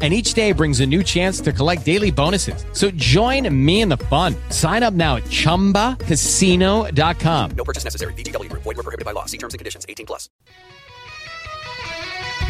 and 0.00 0.14
each 0.14 0.34
day 0.34 0.52
brings 0.52 0.78
a 0.78 0.86
new 0.86 1.02
chance 1.02 1.40
to 1.40 1.52
collect 1.52 1.84
daily 1.84 2.12
bonuses. 2.12 2.64
So 2.72 2.92
join 2.92 3.52
me 3.52 3.80
in 3.80 3.88
the 3.88 3.96
fun. 3.96 4.36
Sign 4.50 4.84
up 4.84 4.94
now 4.94 5.16
at 5.16 5.24
ChumbaCasino.com. 5.24 7.50
No 7.56 7.64
purchase 7.64 7.82
necessary. 7.82 8.12
VGW. 8.14 8.48
Void 8.52 8.64
were 8.64 8.74
prohibited 8.74 9.04
by 9.04 9.10
law. 9.10 9.24
See 9.24 9.38
terms 9.38 9.54
and 9.54 9.58
conditions. 9.58 9.84
18 9.88 10.06
plus. 10.06 10.30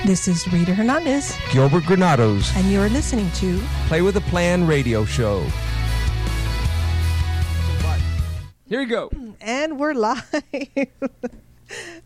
This 0.07 0.29
is 0.29 0.47
Rita 0.53 0.75
Hernandez, 0.75 1.37
Gilbert 1.51 1.85
Granados, 1.85 2.55
and 2.57 2.71
you're 2.71 2.89
listening 2.89 3.29
to 3.33 3.59
Play 3.89 4.01
with 4.01 4.17
a 4.17 4.21
Plan 4.23 4.65
radio 4.65 5.05
show. 5.05 5.45
Here 8.69 8.81
you 8.81 8.87
go. 8.87 9.11
And 9.41 9.77
we're 9.79 9.95
live. 9.95 10.25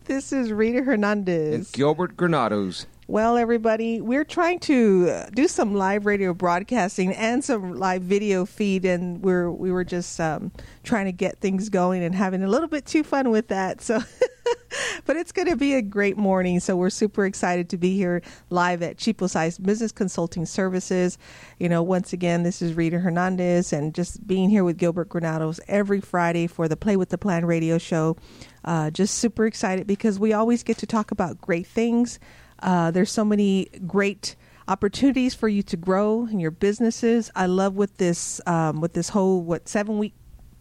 this 0.05 0.33
is 0.33 0.51
Rita 0.51 0.81
Hernandez. 0.81 1.53
And 1.53 1.71
Gilbert 1.71 2.17
Granados. 2.17 2.87
Well, 3.05 3.35
everybody, 3.35 3.99
we're 3.99 4.23
trying 4.23 4.59
to 4.59 5.09
uh, 5.09 5.29
do 5.33 5.49
some 5.49 5.75
live 5.75 6.05
radio 6.05 6.33
broadcasting 6.33 7.11
and 7.13 7.43
some 7.43 7.73
live 7.73 8.01
video 8.01 8.45
feed, 8.45 8.85
and 8.85 9.21
we're 9.21 9.51
we 9.51 9.73
were 9.73 9.83
just 9.83 10.21
um, 10.21 10.53
trying 10.83 11.05
to 11.07 11.11
get 11.11 11.39
things 11.39 11.67
going 11.67 12.01
and 12.01 12.15
having 12.15 12.43
a 12.43 12.47
little 12.47 12.69
bit 12.69 12.85
too 12.85 13.03
fun 13.03 13.29
with 13.29 13.49
that. 13.49 13.81
So, 13.81 14.01
but 15.05 15.17
it's 15.17 15.33
going 15.33 15.49
to 15.49 15.57
be 15.57 15.73
a 15.73 15.81
great 15.81 16.15
morning. 16.15 16.61
So 16.61 16.77
we're 16.77 16.89
super 16.89 17.25
excited 17.25 17.69
to 17.71 17.77
be 17.77 17.97
here 17.97 18.21
live 18.49 18.81
at 18.81 18.95
Cheapo 18.95 19.29
Size 19.29 19.57
Business 19.57 19.91
Consulting 19.91 20.45
Services. 20.45 21.17
You 21.59 21.67
know, 21.67 21.83
once 21.83 22.13
again, 22.13 22.43
this 22.43 22.61
is 22.61 22.73
Rita 22.73 22.99
Hernandez, 22.99 23.73
and 23.73 23.93
just 23.93 24.25
being 24.25 24.49
here 24.49 24.63
with 24.63 24.77
Gilbert 24.77 25.09
Granados 25.09 25.59
every 25.67 25.99
Friday 25.99 26.47
for 26.47 26.69
the 26.69 26.77
Play 26.77 26.95
with 26.95 27.09
the 27.09 27.17
Plan 27.17 27.45
radio 27.45 27.77
show. 27.77 28.15
Uh, 28.63 28.89
just 28.91 29.15
super 29.15 29.45
excited 29.45 29.87
because 29.87 30.19
we 30.19 30.31
always 30.31 30.63
get 30.63 30.77
to 30.77 30.87
talk 30.87 31.11
about 31.11 31.41
great 31.41 31.67
things. 31.67 32.17
Uh, 32.63 32.89
there's 32.91 33.11
so 33.11 33.25
many 33.25 33.67
great 33.85 34.35
opportunities 34.67 35.35
for 35.35 35.49
you 35.49 35.61
to 35.63 35.77
grow 35.77 36.25
in 36.25 36.39
your 36.39 36.51
businesses. 36.51 37.29
I 37.35 37.45
love 37.45 37.75
with 37.75 37.97
this 37.97 38.41
um, 38.47 38.81
with 38.81 38.93
this 38.93 39.09
whole 39.09 39.41
what 39.41 39.67
seven 39.67 39.99
week 39.99 40.13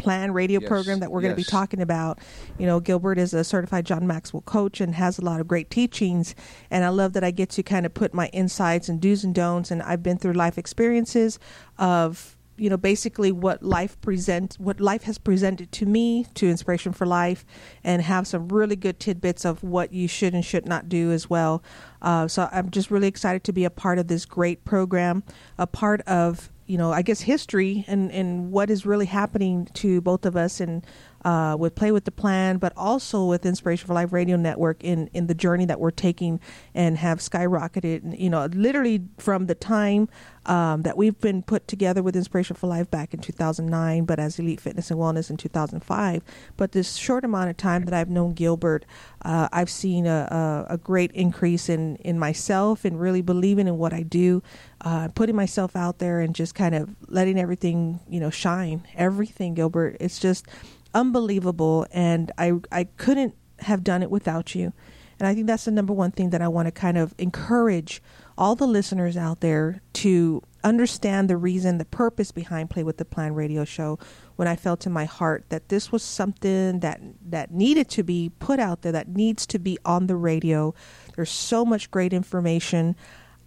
plan 0.02 0.32
radio 0.32 0.60
yes, 0.60 0.68
program 0.68 0.98
that 0.98 1.12
we're 1.12 1.20
going 1.20 1.32
to 1.32 1.36
be 1.36 1.44
talking 1.44 1.80
about. 1.80 2.18
You 2.58 2.66
know, 2.66 2.80
Gilbert 2.80 3.18
is 3.18 3.32
a 3.32 3.44
certified 3.44 3.86
John 3.86 4.06
Maxwell 4.06 4.42
coach 4.42 4.80
and 4.80 4.94
has 4.96 5.18
a 5.18 5.24
lot 5.24 5.40
of 5.40 5.46
great 5.46 5.70
teachings. 5.70 6.34
And 6.70 6.84
I 6.84 6.88
love 6.88 7.12
that 7.12 7.22
I 7.22 7.30
get 7.30 7.50
to 7.50 7.62
kind 7.62 7.86
of 7.86 7.94
put 7.94 8.12
my 8.12 8.26
insights 8.28 8.88
and 8.88 9.00
do's 9.00 9.22
and 9.22 9.34
don'ts. 9.34 9.70
And 9.70 9.80
I've 9.82 10.02
been 10.02 10.18
through 10.18 10.32
life 10.32 10.58
experiences 10.58 11.38
of 11.78 12.36
you 12.58 12.68
know 12.68 12.76
basically 12.76 13.32
what 13.32 13.62
life 13.62 13.98
present 14.02 14.56
what 14.58 14.78
life 14.78 15.04
has 15.04 15.16
presented 15.16 15.72
to 15.72 15.86
me 15.86 16.26
to 16.34 16.48
inspiration 16.48 16.92
for 16.92 17.06
life 17.06 17.46
and 17.82 18.02
have 18.02 18.26
some 18.26 18.48
really 18.48 18.76
good 18.76 19.00
tidbits 19.00 19.46
of 19.46 19.62
what 19.62 19.92
you 19.92 20.06
should 20.06 20.34
and 20.34 20.44
should 20.44 20.66
not 20.66 20.86
do 20.88 21.10
as 21.10 21.30
well 21.30 21.62
uh, 22.02 22.28
so 22.28 22.48
i'm 22.52 22.70
just 22.70 22.90
really 22.90 23.08
excited 23.08 23.42
to 23.42 23.52
be 23.52 23.64
a 23.64 23.70
part 23.70 23.98
of 23.98 24.08
this 24.08 24.24
great 24.24 24.64
program 24.64 25.22
a 25.58 25.66
part 25.66 26.00
of 26.02 26.50
you 26.66 26.76
know 26.76 26.92
i 26.92 27.02
guess 27.02 27.22
history 27.22 27.84
and 27.88 28.10
and 28.12 28.52
what 28.52 28.70
is 28.70 28.84
really 28.84 29.06
happening 29.06 29.66
to 29.74 30.00
both 30.00 30.26
of 30.26 30.36
us 30.36 30.60
and 30.60 30.84
uh, 31.24 31.56
with 31.58 31.74
Play 31.74 31.92
with 31.92 32.04
the 32.04 32.10
Plan, 32.10 32.58
but 32.58 32.72
also 32.76 33.24
with 33.24 33.46
Inspiration 33.46 33.86
for 33.86 33.94
Life 33.94 34.12
Radio 34.12 34.36
Network 34.36 34.82
in, 34.82 35.08
in 35.14 35.26
the 35.26 35.34
journey 35.34 35.64
that 35.66 35.78
we're 35.78 35.90
taking 35.90 36.40
and 36.74 36.98
have 36.98 37.18
skyrocketed, 37.18 38.18
you 38.18 38.30
know, 38.30 38.46
literally 38.46 39.02
from 39.18 39.46
the 39.46 39.54
time 39.54 40.08
um, 40.46 40.82
that 40.82 40.96
we've 40.96 41.18
been 41.20 41.42
put 41.42 41.68
together 41.68 42.02
with 42.02 42.16
Inspiration 42.16 42.56
for 42.56 42.66
Life 42.66 42.90
back 42.90 43.14
in 43.14 43.20
2009, 43.20 44.04
but 44.04 44.18
as 44.18 44.38
Elite 44.38 44.60
Fitness 44.60 44.90
and 44.90 44.98
Wellness 44.98 45.30
in 45.30 45.36
2005. 45.36 46.22
But 46.56 46.72
this 46.72 46.96
short 46.96 47.24
amount 47.24 47.50
of 47.50 47.56
time 47.56 47.84
that 47.84 47.94
I've 47.94 48.10
known 48.10 48.32
Gilbert, 48.32 48.84
uh, 49.24 49.48
I've 49.52 49.70
seen 49.70 50.06
a, 50.06 50.66
a, 50.68 50.74
a 50.74 50.78
great 50.78 51.12
increase 51.12 51.68
in, 51.68 51.96
in 51.96 52.18
myself 52.18 52.84
and 52.84 53.00
really 53.00 53.22
believing 53.22 53.68
in 53.68 53.78
what 53.78 53.92
I 53.92 54.02
do, 54.02 54.42
uh, 54.80 55.08
putting 55.08 55.36
myself 55.36 55.76
out 55.76 55.98
there 55.98 56.20
and 56.20 56.34
just 56.34 56.54
kind 56.54 56.74
of 56.74 56.94
letting 57.08 57.38
everything, 57.38 58.00
you 58.08 58.20
know, 58.20 58.30
shine. 58.30 58.86
Everything, 58.94 59.54
Gilbert. 59.54 59.96
It's 60.00 60.18
just 60.18 60.46
unbelievable 60.94 61.86
and 61.90 62.30
I 62.36 62.52
I 62.70 62.84
couldn't 62.84 63.34
have 63.60 63.82
done 63.82 64.02
it 64.02 64.10
without 64.10 64.54
you. 64.54 64.72
And 65.18 65.28
I 65.28 65.34
think 65.34 65.46
that's 65.46 65.66
the 65.66 65.70
number 65.70 65.92
one 65.92 66.10
thing 66.10 66.30
that 66.30 66.42
I 66.42 66.48
want 66.48 66.66
to 66.66 66.72
kind 66.72 66.98
of 66.98 67.14
encourage 67.16 68.02
all 68.36 68.56
the 68.56 68.66
listeners 68.66 69.16
out 69.16 69.40
there 69.40 69.80
to 69.94 70.42
understand 70.64 71.30
the 71.30 71.36
reason, 71.36 71.78
the 71.78 71.84
purpose 71.84 72.32
behind 72.32 72.70
Play 72.70 72.82
with 72.82 72.96
the 72.96 73.04
Plan 73.04 73.34
radio 73.34 73.64
show 73.64 73.98
when 74.42 74.48
I 74.48 74.56
felt 74.56 74.86
in 74.86 74.92
my 74.92 75.04
heart 75.04 75.44
that 75.50 75.68
this 75.68 75.92
was 75.92 76.02
something 76.02 76.80
that 76.80 77.00
that 77.30 77.52
needed 77.52 77.88
to 77.90 78.02
be 78.02 78.32
put 78.40 78.58
out 78.58 78.82
there, 78.82 78.90
that 78.90 79.06
needs 79.06 79.46
to 79.46 79.60
be 79.60 79.78
on 79.84 80.08
the 80.08 80.16
radio. 80.16 80.74
There's 81.14 81.30
so 81.30 81.64
much 81.64 81.92
great 81.92 82.12
information. 82.12 82.96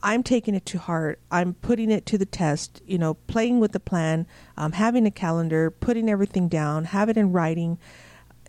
I'm 0.01 0.23
taking 0.23 0.55
it 0.55 0.65
to 0.67 0.77
heart. 0.77 1.19
I'm 1.29 1.55
putting 1.55 1.91
it 1.91 2.05
to 2.05 2.17
the 2.17 2.25
test, 2.25 2.81
you 2.87 2.97
know, 2.97 3.15
playing 3.15 3.59
with 3.59 3.73
the 3.73 3.79
plan, 3.81 4.25
um, 4.55 4.71
having 4.71 5.05
a 5.05 5.11
calendar, 5.11 5.69
putting 5.69 6.09
everything 6.09 6.47
down, 6.47 6.85
have 6.85 7.09
it 7.09 7.17
in 7.17 7.33
writing. 7.33 7.77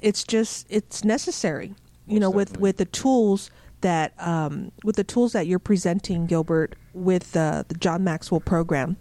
It's 0.01 0.23
just, 0.23 0.69
it's 0.71 1.03
necessary, 1.03 1.75
you 2.07 2.21
know, 2.21 2.31
with, 2.31 2.61
with 2.61 2.77
the 2.77 2.85
tools 2.85 3.51
that, 3.81 4.15
um, 4.25 4.71
with 4.85 4.95
the 4.95 5.03
tools 5.03 5.33
that 5.33 5.49
you're 5.49 5.59
presenting, 5.59 6.27
Gilbert, 6.27 6.77
with 6.95 7.37
uh, 7.37 7.65
the 7.67 7.75
John 7.75 8.05
Maxwell 8.05 8.41
program, 8.41 8.99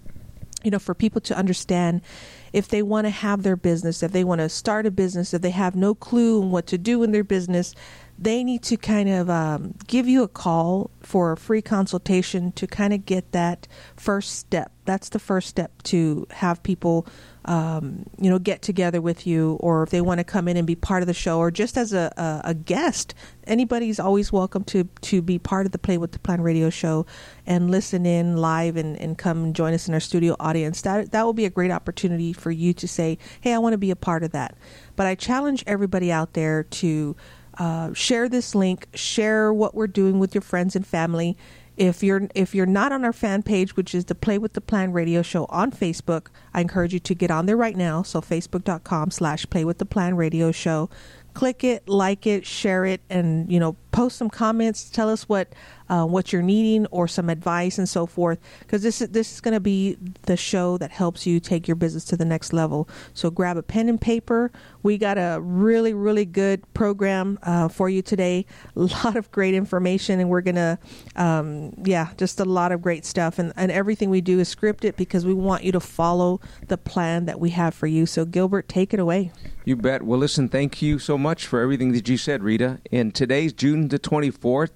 you 0.65 0.71
know, 0.71 0.79
for 0.79 0.95
people 0.95 1.21
to 1.21 1.37
understand 1.37 2.01
if 2.51 2.67
they 2.67 2.81
want 2.81 3.05
to 3.05 3.11
have 3.11 3.43
their 3.43 3.55
business, 3.55 4.01
if 4.01 4.11
they 4.11 4.23
want 4.23 4.39
to 4.39 4.49
start 4.49 4.85
a 4.85 4.91
business, 4.91 5.33
if 5.33 5.41
they 5.41 5.51
have 5.51 5.75
no 5.75 5.93
clue 5.93 6.41
on 6.41 6.51
what 6.51 6.65
to 6.67 6.77
do 6.77 7.03
in 7.03 7.11
their 7.11 7.23
business, 7.23 7.75
they 8.17 8.43
need 8.43 8.63
to 8.63 8.77
kind 8.77 9.09
of 9.09 9.29
um, 9.29 9.75
give 9.87 10.07
you 10.07 10.23
a 10.23 10.27
call 10.27 10.89
for 11.01 11.33
a 11.33 11.37
free 11.37 11.61
consultation 11.61 12.51
to 12.53 12.65
kind 12.65 12.93
of 12.93 13.05
get 13.05 13.31
that 13.33 13.67
first 13.95 14.37
step. 14.37 14.71
That's 14.85 15.09
the 15.09 15.19
first 15.19 15.49
step 15.49 15.83
to 15.83 16.25
have 16.31 16.63
people, 16.63 17.05
um, 17.45 18.05
you 18.19 18.29
know, 18.29 18.39
get 18.39 18.61
together 18.61 19.01
with 19.01 19.25
you, 19.25 19.57
or 19.59 19.83
if 19.83 19.91
they 19.91 20.01
want 20.01 20.19
to 20.19 20.23
come 20.23 20.47
in 20.47 20.57
and 20.57 20.65
be 20.65 20.75
part 20.75 21.03
of 21.03 21.07
the 21.07 21.13
show, 21.13 21.37
or 21.37 21.51
just 21.51 21.77
as 21.77 21.93
a, 21.93 22.11
a, 22.17 22.49
a 22.49 22.53
guest. 22.53 23.13
Anybody's 23.45 23.99
always 23.99 24.31
welcome 24.31 24.63
to 24.65 24.85
to 25.01 25.21
be 25.21 25.37
part 25.37 25.67
of 25.67 25.71
the 25.71 25.77
Play 25.77 25.97
with 25.99 26.11
the 26.11 26.19
Plan 26.19 26.41
radio 26.41 26.71
show 26.71 27.05
and 27.45 27.69
listen 27.69 28.05
in 28.05 28.37
live 28.37 28.75
and, 28.75 28.97
and 28.97 29.17
come 29.17 29.53
join 29.53 29.73
us 29.73 29.87
in 29.87 29.93
our 29.93 29.99
studio 29.99 30.35
audience. 30.39 30.81
That 30.81 31.11
that 31.11 31.23
will 31.23 31.33
be 31.33 31.45
a 31.45 31.51
great 31.51 31.71
opportunity 31.71 32.33
for 32.33 32.49
you 32.49 32.73
to 32.73 32.87
say, 32.87 33.19
"Hey, 33.41 33.53
I 33.53 33.59
want 33.59 33.73
to 33.73 33.77
be 33.77 33.91
a 33.91 33.95
part 33.95 34.23
of 34.23 34.31
that." 34.31 34.57
But 34.95 35.05
I 35.05 35.13
challenge 35.13 35.63
everybody 35.67 36.11
out 36.11 36.33
there 36.33 36.63
to 36.63 37.15
uh, 37.57 37.93
share 37.93 38.27
this 38.27 38.55
link, 38.55 38.87
share 38.93 39.53
what 39.53 39.75
we're 39.75 39.87
doing 39.87 40.19
with 40.19 40.33
your 40.33 40.41
friends 40.41 40.75
and 40.75 40.85
family. 40.85 41.37
If 41.77 42.03
you're 42.03 42.27
if 42.35 42.55
you're 42.55 42.65
not 42.65 42.91
on 42.91 43.03
our 43.03 43.13
fan 43.13 43.43
page, 43.43 43.75
which 43.75 43.93
is 43.93 44.05
the 44.05 44.15
Play 44.15 44.37
with 44.37 44.53
the 44.53 44.61
Plan 44.61 44.91
radio 44.93 45.21
show 45.21 45.45
on 45.49 45.71
Facebook, 45.71 46.27
I 46.53 46.61
encourage 46.61 46.93
you 46.93 46.99
to 46.99 47.15
get 47.15 47.31
on 47.31 47.45
there 47.45 47.57
right 47.57 47.75
now. 47.75 48.01
So 48.01 48.21
facebook.com 48.21 49.11
slash 49.11 49.45
play 49.49 49.65
with 49.65 49.77
the 49.77 49.85
plan 49.85 50.15
radio 50.15 50.51
show. 50.51 50.89
Click 51.33 51.65
it, 51.65 51.89
like 51.89 52.25
it, 52.25 52.45
share 52.45 52.85
it, 52.85 53.01
and 53.09 53.51
you 53.51 53.59
know, 53.59 53.75
post 53.95 54.17
some 54.17 54.29
comments. 54.29 54.89
Tell 54.89 55.09
us 55.09 55.29
what 55.29 55.47
uh, 55.87 56.05
what 56.05 56.33
you're 56.33 56.41
needing 56.41 56.85
or 56.87 57.07
some 57.07 57.29
advice 57.29 57.77
and 57.77 57.87
so 57.87 58.05
forth. 58.05 58.39
Because 58.59 58.83
this 58.83 59.01
is 59.01 59.09
this 59.09 59.33
is 59.33 59.41
going 59.41 59.53
to 59.53 59.59
be 59.59 59.97
the 60.23 60.35
show 60.35 60.77
that 60.77 60.91
helps 60.91 61.25
you 61.25 61.39
take 61.39 61.67
your 61.67 61.75
business 61.75 62.03
to 62.05 62.17
the 62.17 62.25
next 62.25 62.51
level. 62.53 62.89
So 63.13 63.31
grab 63.31 63.55
a 63.55 63.63
pen 63.63 63.87
and 63.87 63.99
paper. 63.99 64.51
We 64.83 64.97
got 64.97 65.17
a 65.17 65.39
really 65.41 65.93
really 65.93 66.25
good 66.25 66.61
program 66.73 67.39
uh, 67.43 67.69
for 67.69 67.89
you 67.89 68.01
today. 68.01 68.45
A 68.75 68.81
lot 68.81 69.15
of 69.15 69.31
great 69.31 69.53
information, 69.53 70.19
and 70.19 70.29
we're 70.29 70.41
gonna 70.41 70.77
um, 71.15 71.73
yeah, 71.85 72.09
just 72.17 72.39
a 72.39 72.45
lot 72.45 72.71
of 72.71 72.81
great 72.81 73.05
stuff. 73.05 73.39
And 73.39 73.53
and 73.55 73.71
everything 73.71 74.09
we 74.09 74.21
do 74.21 74.39
is 74.39 74.53
scripted 74.53 74.97
because 74.97 75.25
we 75.25 75.33
want 75.33 75.63
you 75.63 75.71
to 75.71 75.79
follow 75.79 76.41
the 76.67 76.77
plan 76.77 77.25
that 77.25 77.39
we 77.39 77.51
have 77.51 77.73
for 77.73 77.87
you. 77.87 78.05
So 78.05 78.25
Gilbert, 78.25 78.67
take 78.67 78.93
it 78.93 78.99
away. 78.99 79.31
You 79.63 79.75
bet. 79.75 80.03
Well, 80.03 80.19
listen, 80.19 80.47
thank 80.47 80.81
you 80.83 80.99
so 80.99 81.17
much 81.17 81.47
for 81.47 81.59
everything 81.59 81.91
that 81.93 82.07
you 82.07 82.17
said, 82.17 82.43
Rita. 82.43 82.79
And 82.91 83.15
today's 83.15 83.51
June 83.51 83.84
the 83.89 83.99
24th, 83.99 84.71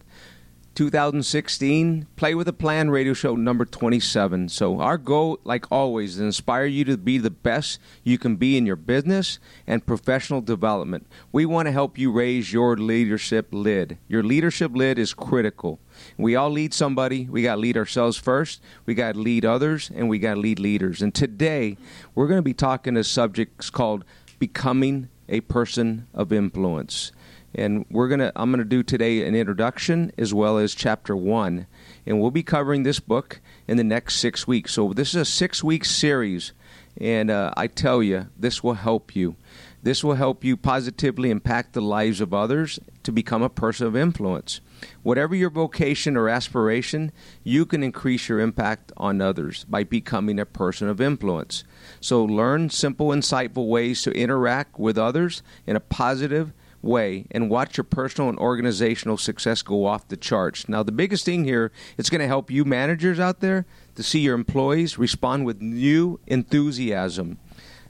2016, 0.75 2.07
Play 2.15 2.33
with 2.33 2.47
a 2.47 2.53
Plan 2.53 2.89
radio 2.89 3.11
show 3.13 3.35
number 3.35 3.65
27. 3.65 4.47
So, 4.47 4.79
our 4.79 4.97
goal, 4.97 5.39
like 5.43 5.69
always, 5.69 6.11
is 6.11 6.17
to 6.19 6.25
inspire 6.25 6.65
you 6.65 6.85
to 6.85 6.95
be 6.95 7.17
the 7.17 7.29
best 7.29 7.79
you 8.03 8.17
can 8.17 8.37
be 8.37 8.55
in 8.55 8.65
your 8.65 8.77
business 8.77 9.39
and 9.67 9.85
professional 9.85 10.39
development. 10.39 11.05
We 11.33 11.45
want 11.45 11.65
to 11.65 11.73
help 11.73 11.97
you 11.97 12.13
raise 12.13 12.53
your 12.53 12.77
leadership 12.77 13.47
lid. 13.51 13.97
Your 14.07 14.23
leadership 14.23 14.71
lid 14.73 14.97
is 14.97 15.13
critical. 15.13 15.79
We 16.17 16.37
all 16.37 16.49
lead 16.49 16.73
somebody. 16.73 17.25
We 17.25 17.43
got 17.43 17.55
to 17.55 17.61
lead 17.61 17.75
ourselves 17.75 18.17
first. 18.17 18.61
We 18.85 18.93
got 18.93 19.15
to 19.15 19.19
lead 19.19 19.43
others, 19.43 19.91
and 19.93 20.07
we 20.07 20.17
got 20.17 20.35
to 20.35 20.39
lead 20.39 20.59
leaders. 20.59 21.01
And 21.01 21.13
today, 21.13 21.75
we're 22.15 22.27
going 22.27 22.37
to 22.37 22.41
be 22.41 22.53
talking 22.53 22.95
to 22.95 23.03
subjects 23.03 23.69
called 23.69 24.05
becoming 24.39 25.09
a 25.27 25.41
person 25.41 26.07
of 26.13 26.31
influence. 26.31 27.11
And 27.55 27.85
we're 27.89 28.07
gonna 28.07 28.31
I'm 28.35 28.51
gonna 28.51 28.63
do 28.63 28.83
today 28.83 29.25
an 29.25 29.35
introduction 29.35 30.11
as 30.17 30.33
well 30.33 30.57
as 30.57 30.75
chapter 30.75 31.15
one, 31.15 31.65
and 32.05 32.21
we'll 32.21 32.31
be 32.31 32.43
covering 32.43 32.83
this 32.83 32.99
book 32.99 33.41
in 33.67 33.77
the 33.77 33.83
next 33.83 34.17
six 34.17 34.47
weeks. 34.47 34.73
So 34.73 34.93
this 34.93 35.09
is 35.09 35.15
a 35.15 35.25
six 35.25 35.63
week 35.63 35.83
series, 35.83 36.53
and 36.99 37.31
uh, 37.31 37.51
I 37.57 37.67
tell 37.67 38.03
you, 38.03 38.27
this 38.37 38.63
will 38.63 38.75
help 38.75 39.15
you. 39.15 39.35
This 39.81 40.03
will 40.03 40.15
help 40.15 40.43
you 40.43 40.57
positively 40.57 41.29
impact 41.29 41.73
the 41.73 41.81
lives 41.81 42.19
of 42.19 42.33
others 42.33 42.79
to 43.03 43.11
become 43.11 43.41
a 43.41 43.49
person 43.49 43.87
of 43.87 43.95
influence. 43.95 44.59
Whatever 45.03 45.35
your 45.35 45.49
vocation 45.49 46.17
or 46.17 46.27
aspiration, 46.27 47.11
you 47.43 47.65
can 47.65 47.81
increase 47.81 48.27
your 48.27 48.41
impact 48.41 48.91
on 48.97 49.21
others 49.21 49.65
by 49.69 49.83
becoming 49.83 50.39
a 50.39 50.45
person 50.45 50.89
of 50.89 50.99
influence. 50.99 51.63
So 52.01 52.23
learn 52.23 52.69
simple, 52.69 53.07
insightful 53.07 53.69
ways 53.69 54.01
to 54.03 54.11
interact 54.11 54.77
with 54.77 54.97
others 54.97 55.41
in 55.65 55.75
a 55.75 55.81
positive 55.81 56.51
way 56.81 57.25
and 57.31 57.49
watch 57.49 57.77
your 57.77 57.83
personal 57.83 58.29
and 58.29 58.39
organizational 58.39 59.17
success 59.17 59.61
go 59.61 59.85
off 59.85 60.07
the 60.07 60.17
charts. 60.17 60.69
Now, 60.69 60.83
the 60.83 60.91
biggest 60.91 61.25
thing 61.25 61.43
here, 61.43 61.71
it's 61.97 62.09
going 62.09 62.21
to 62.21 62.27
help 62.27 62.49
you 62.49 62.65
managers 62.65 63.19
out 63.19 63.39
there 63.39 63.65
to 63.95 64.03
see 64.03 64.19
your 64.19 64.35
employees 64.35 64.97
respond 64.97 65.45
with 65.45 65.61
new 65.61 66.19
enthusiasm. 66.27 67.37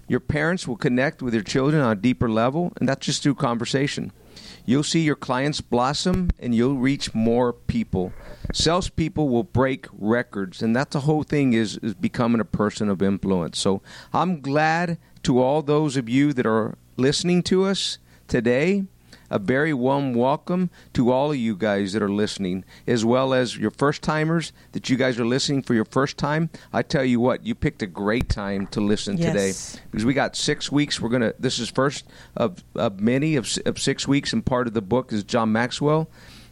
Your 0.07 0.19
parents 0.19 0.68
will 0.68 0.75
connect 0.75 1.21
with 1.21 1.33
your 1.33 1.44
children 1.44 1.83
on 1.83 1.91
a 1.91 2.01
deeper 2.01 2.30
level, 2.30 2.74
and 2.77 2.89
that's 2.89 3.06
just 3.06 3.21
through 3.21 3.36
conversation. 3.36 4.12
You'll 4.65 4.83
see 4.83 5.01
your 5.01 5.15
clients 5.15 5.62
blossom 5.62 6.30
and 6.39 6.53
you'll 6.53 6.77
reach 6.77 7.13
more 7.13 7.53
people. 7.53 8.13
Salespeople 8.53 9.30
will 9.30 9.44
break 9.44 9.88
records, 9.92 10.62
and 10.62 10.75
that's 10.75 10.94
the 10.94 11.01
whole 11.01 11.24
thing 11.24 11.53
is, 11.53 11.77
is 11.77 11.94
becoming 11.94 12.42
a 12.42 12.45
person 12.45 12.89
of 12.89 13.01
influence. 13.01 13.59
So 13.59 13.81
I'm 14.13 14.42
glad 14.42 14.97
to 15.24 15.39
all 15.39 15.62
those 15.62 15.97
of 15.97 16.09
you 16.09 16.33
that 16.33 16.45
are 16.45 16.75
listening 16.97 17.44
to 17.44 17.65
us 17.65 18.00
today 18.30 18.86
a 19.31 19.38
very 19.38 19.74
warm 19.76 20.16
welcome 20.16 20.72
to 20.92 21.12
all 21.12 21.30
of 21.31 21.38
you 21.38 21.56
guys 21.56 21.94
that 21.94 22.02
are 22.02 22.10
listening, 22.10 22.66
as 22.88 23.06
well 23.06 23.31
as 23.31 23.56
your 23.56 23.70
first 23.70 24.02
timers 24.02 24.52
that 24.72 24.90
you 24.90 24.98
guys 24.98 25.20
are 25.20 25.26
listening 25.26 25.62
for 25.62 25.76
your 25.76 25.86
first 25.86 26.18
time. 26.18 26.50
I 26.74 26.81
tell 26.81 27.04
you 27.06 27.20
what, 27.20 27.46
you 27.46 27.54
picked 27.54 27.84
a 27.84 27.88
great 27.88 28.28
time 28.28 28.66
to 28.68 28.81
listen 28.81 29.18
Yes. 29.20 29.28
today 29.74 29.81
because 29.92 30.04
we 30.04 30.16
got 30.16 30.36
six 30.36 30.72
weeks. 30.72 31.00
We're 31.00 31.10
gonna. 31.10 31.34
This 31.38 31.60
is 31.60 31.70
first 31.70 32.06
of, 32.36 32.64
of 32.74 33.00
many 33.00 33.36
of, 33.36 33.48
of 33.68 33.78
six 33.80 34.08
weeks, 34.08 34.34
and 34.34 34.44
part 34.44 34.66
of 34.66 34.74
the 34.74 34.81
book 34.81 35.14
is 35.14 35.24
John 35.24 35.52
Maxwell. 35.52 36.10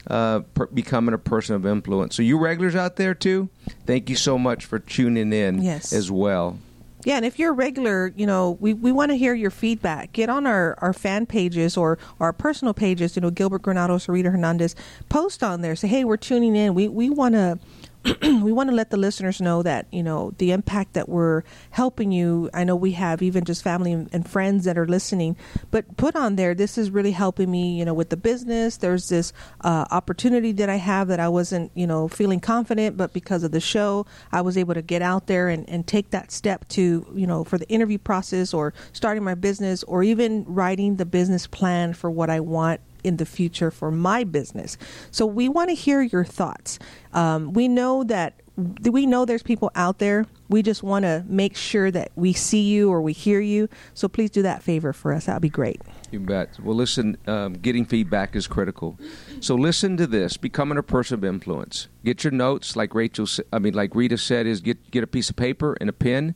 Uh, 0.09 0.39
per, 0.53 0.67
becoming 0.67 1.13
a 1.13 1.17
person 1.17 1.53
of 1.53 1.65
influence. 1.65 2.15
So, 2.15 2.21
you 2.21 2.37
regulars 2.37 2.75
out 2.75 2.95
there 2.95 3.13
too, 3.13 3.49
thank 3.85 4.09
you 4.09 4.15
so 4.15 4.37
much 4.37 4.63
for 4.63 4.79
tuning 4.79 5.33
in 5.33 5.61
Yes. 5.61 5.91
as 5.91 6.09
well. 6.09 6.59
Yeah, 7.07 7.15
and 7.15 7.25
if 7.25 7.39
you're 7.39 7.51
a 7.51 7.53
regular, 7.53 8.11
you 8.17 8.25
know, 8.25 8.57
we, 8.59 8.73
we 8.73 8.91
want 8.91 9.11
to 9.11 9.17
hear 9.17 9.33
your 9.33 9.49
feedback. 9.49 10.11
Get 10.11 10.27
on 10.27 10.45
our, 10.45 10.75
our 10.79 10.91
fan 10.91 11.25
pages 11.25 11.77
or 11.77 11.97
our 12.19 12.33
personal 12.33 12.73
pages, 12.73 13.15
you 13.15 13.21
know, 13.21 13.29
Gilbert 13.29 13.61
Granados 13.61 14.09
or 14.09 14.11
Rita 14.11 14.29
Hernandez. 14.29 14.75
Post 15.07 15.41
on 15.41 15.61
there. 15.61 15.73
Say, 15.77 15.87
hey, 15.87 16.03
we're 16.03 16.17
tuning 16.17 16.57
in. 16.57 16.73
We 16.73 16.89
we 16.89 17.09
want 17.09 17.35
to 17.35 17.59
we 18.21 18.51
want 18.51 18.69
to 18.69 18.75
let 18.75 18.89
the 18.89 18.97
listeners 18.97 19.41
know 19.41 19.63
that 19.63 19.87
you 19.91 20.03
know 20.03 20.33
the 20.37 20.51
impact 20.51 20.93
that 20.93 21.09
we're 21.09 21.43
helping 21.71 22.11
you. 22.11 22.49
I 22.53 22.63
know 22.63 22.75
we 22.75 22.93
have 22.93 23.21
even 23.21 23.43
just 23.43 23.63
family 23.63 23.91
and 23.91 24.29
friends 24.29 24.65
that 24.65 24.77
are 24.77 24.87
listening, 24.87 25.35
but 25.71 25.97
put 25.97 26.15
on 26.15 26.35
there. 26.35 26.53
This 26.53 26.77
is 26.77 26.89
really 26.89 27.11
helping 27.11 27.49
me, 27.51 27.77
you 27.77 27.85
know, 27.85 27.93
with 27.93 28.09
the 28.09 28.17
business. 28.17 28.77
There's 28.77 29.09
this 29.09 29.33
uh, 29.61 29.85
opportunity 29.91 30.51
that 30.53 30.69
I 30.69 30.75
have 30.75 31.07
that 31.09 31.19
I 31.19 31.27
wasn't, 31.27 31.71
you 31.75 31.87
know, 31.87 32.07
feeling 32.07 32.39
confident, 32.39 32.97
but 32.97 33.13
because 33.13 33.43
of 33.43 33.51
the 33.51 33.59
show, 33.59 34.05
I 34.31 34.41
was 34.41 34.57
able 34.57 34.73
to 34.73 34.81
get 34.81 35.01
out 35.01 35.27
there 35.27 35.49
and, 35.49 35.67
and 35.69 35.85
take 35.85 36.11
that 36.11 36.31
step 36.31 36.67
to, 36.69 37.05
you 37.13 37.27
know, 37.27 37.43
for 37.43 37.57
the 37.57 37.67
interview 37.69 37.97
process 37.97 38.53
or 38.53 38.73
starting 38.93 39.23
my 39.23 39.35
business 39.35 39.83
or 39.83 40.03
even 40.03 40.45
writing 40.47 40.95
the 40.95 41.05
business 41.05 41.47
plan 41.47 41.93
for 41.93 42.09
what 42.09 42.29
I 42.29 42.39
want 42.39 42.81
in 43.07 43.17
the 43.17 43.25
future 43.25 43.71
for 43.71 43.89
my 43.89 44.23
business. 44.23 44.77
So 45.09 45.25
we 45.25 45.49
want 45.49 45.69
to 45.69 45.75
hear 45.75 46.01
your 46.01 46.25
thoughts. 46.25 46.77
Um, 47.13 47.53
we 47.53 47.67
know 47.67 48.03
that 48.03 48.41
we 48.57 49.05
know 49.05 49.23
there's 49.23 49.43
people 49.43 49.69
out 49.75 49.99
there. 49.99 50.25
We 50.49 50.63
just 50.63 50.81
want 50.81 51.03
to 51.03 51.23
make 51.27 51.55
sure 51.55 51.91
that 51.91 52.11
we 52.15 52.33
see 52.33 52.61
you 52.61 52.89
or 52.89 53.01
we 53.03 53.13
hear 53.13 53.39
you. 53.39 53.69
So 53.93 54.07
please 54.07 54.31
do 54.31 54.41
that 54.41 54.63
favor 54.63 54.93
for 54.93 55.13
us. 55.13 55.25
That'd 55.25 55.43
be 55.43 55.49
great. 55.49 55.79
You 56.09 56.19
bet. 56.19 56.59
Well, 56.59 56.75
listen, 56.75 57.17
um, 57.27 57.53
getting 57.53 57.85
feedback 57.85 58.35
is 58.35 58.47
critical. 58.47 58.97
So 59.41 59.53
listen 59.53 59.95
to 59.97 60.07
this: 60.07 60.37
becoming 60.37 60.77
a 60.77 60.83
person 60.83 61.15
of 61.15 61.23
influence. 61.23 61.87
Get 62.03 62.23
your 62.23 62.31
notes, 62.31 62.75
like 62.75 62.95
Rachel. 62.95 63.27
I 63.53 63.59
mean, 63.59 63.75
like 63.75 63.93
Rita 63.93 64.17
said, 64.17 64.47
is 64.47 64.59
get 64.61 64.89
get 64.89 65.03
a 65.03 65.07
piece 65.07 65.29
of 65.29 65.35
paper 65.35 65.77
and 65.79 65.89
a 65.89 65.93
pen. 65.93 66.33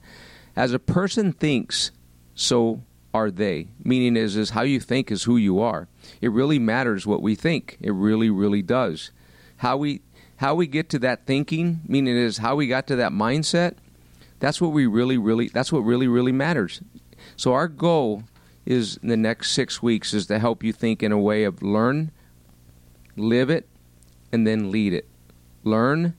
As 0.56 0.73
a 0.73 0.79
person 0.79 1.31
thinks, 1.33 1.91
so 2.35 2.83
are 3.13 3.31
they. 3.31 3.69
Meaning 3.84 4.16
is 4.16 4.36
is 4.36 4.52
how 4.52 4.62
you 4.62 4.80
think 4.80 5.12
is 5.12 5.24
who 5.24 5.38
you 5.38 5.60
are. 5.60 5.88
It 6.22 6.31
really 6.31 6.60
matters 6.60 7.06
what 7.06 7.22
we 7.22 7.36
think. 7.36 7.78
It 7.81 7.94
really, 7.94 8.30
really 8.30 8.62
does. 8.62 9.12
How 9.58 9.78
we 9.78 10.02
how 10.38 10.56
we 10.56 10.66
get 10.66 10.90
to 10.90 11.00
that 11.00 11.28
thinking, 11.28 11.81
meaning 11.88 12.18
is 12.18 12.40
how 12.40 12.56
we 12.56 12.68
got 12.68 12.88
to 12.88 12.96
that 12.96 13.12
mindset. 13.12 13.75
That's 14.40 14.60
what 14.60 14.72
we 14.72 14.88
really, 14.88 15.18
really. 15.18 15.50
That's 15.50 15.72
what 15.72 15.81
really, 15.81 16.08
really 16.08 16.31
matters. 16.31 16.81
So 17.36 17.54
our 17.54 17.68
goal 17.68 18.24
is 18.66 18.98
the 19.04 19.18
next 19.18 19.52
six 19.52 19.84
weeks 19.84 20.14
is 20.14 20.25
to 20.28 20.40
help 20.40 20.64
you 20.64 20.74
think 20.74 21.04
in 21.04 21.12
a 21.12 21.19
way 21.19 21.44
of 21.44 21.62
learn, 21.62 22.12
live 23.16 23.50
it, 23.50 23.68
and 24.31 24.48
then 24.48 24.72
lead 24.72 24.94
it. 24.94 25.07
Learn, 25.64 26.16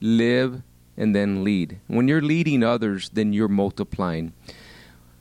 live, 0.00 0.62
and 0.96 1.14
then 1.14 1.44
lead. 1.44 1.78
When 1.86 2.08
you're 2.08 2.22
leading 2.22 2.62
others, 2.62 3.10
then 3.10 3.34
you're 3.34 3.48
multiplying. 3.48 4.32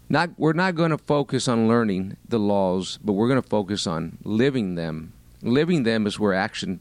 Not 0.07 0.31
we're 0.37 0.53
not 0.53 0.75
going 0.75 0.91
to 0.91 0.97
focus 0.97 1.47
on 1.47 1.67
learning 1.67 2.17
the 2.27 2.37
laws, 2.39 2.99
but 3.03 3.13
we're 3.13 3.27
going 3.27 3.41
to 3.41 3.47
focus 3.47 3.87
on 3.87 4.17
living 4.23 4.75
them. 4.75 5.13
Living 5.41 5.83
them 5.83 6.05
is 6.07 6.19
where 6.19 6.33
action 6.33 6.79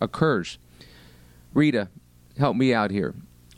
occurs. 0.00 0.58
Rita, 1.54 1.88
help 2.38 2.56
me 2.56 2.72
out 2.72 2.90
here. 2.90 3.14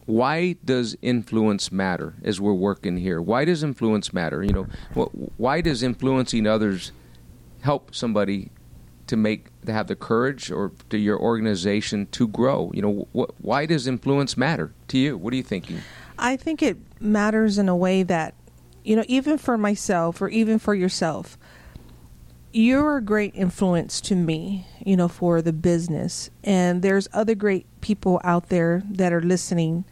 Why 0.06 0.56
does 0.64 0.96
influence 1.00 1.70
matter 1.70 2.14
as 2.24 2.40
we're 2.40 2.52
working 2.54 2.96
here? 2.96 3.20
Why 3.22 3.44
does 3.44 3.62
influence 3.62 4.12
matter? 4.12 4.42
You 4.42 4.52
know, 4.52 4.66
wh- 4.96 5.40
why 5.40 5.60
does 5.60 5.82
influencing 5.82 6.46
others 6.46 6.90
help 7.60 7.94
somebody 7.94 8.50
to 9.06 9.16
make 9.16 9.46
to 9.66 9.72
have 9.72 9.86
the 9.86 9.94
courage 9.94 10.50
or 10.50 10.72
to 10.90 10.98
your 10.98 11.18
organization 11.20 12.06
to 12.12 12.26
grow? 12.26 12.72
You 12.74 12.82
know, 12.82 13.08
wh- 13.14 13.44
why 13.44 13.66
does 13.66 13.86
influence 13.86 14.36
matter 14.36 14.72
to 14.88 14.98
you? 14.98 15.16
What 15.16 15.32
are 15.34 15.36
you 15.36 15.42
thinking? 15.44 15.78
I 16.18 16.36
think 16.36 16.62
it 16.62 16.78
matters 17.00 17.56
in 17.58 17.68
a 17.68 17.76
way 17.76 18.02
that, 18.02 18.34
you 18.84 18.96
know, 18.96 19.04
even 19.08 19.38
for 19.38 19.56
myself 19.56 20.20
or 20.20 20.28
even 20.28 20.58
for 20.58 20.74
yourself, 20.74 21.38
you're 22.52 22.98
a 22.98 23.02
great 23.02 23.34
influence 23.34 24.00
to 24.02 24.14
me, 24.14 24.66
you 24.84 24.96
know, 24.96 25.08
for 25.08 25.40
the 25.40 25.52
business. 25.52 26.30
And 26.44 26.82
there's 26.82 27.08
other 27.12 27.34
great 27.34 27.66
people 27.80 28.20
out 28.24 28.48
there 28.48 28.82
that 28.90 29.12
are 29.12 29.22
listening. 29.22 29.84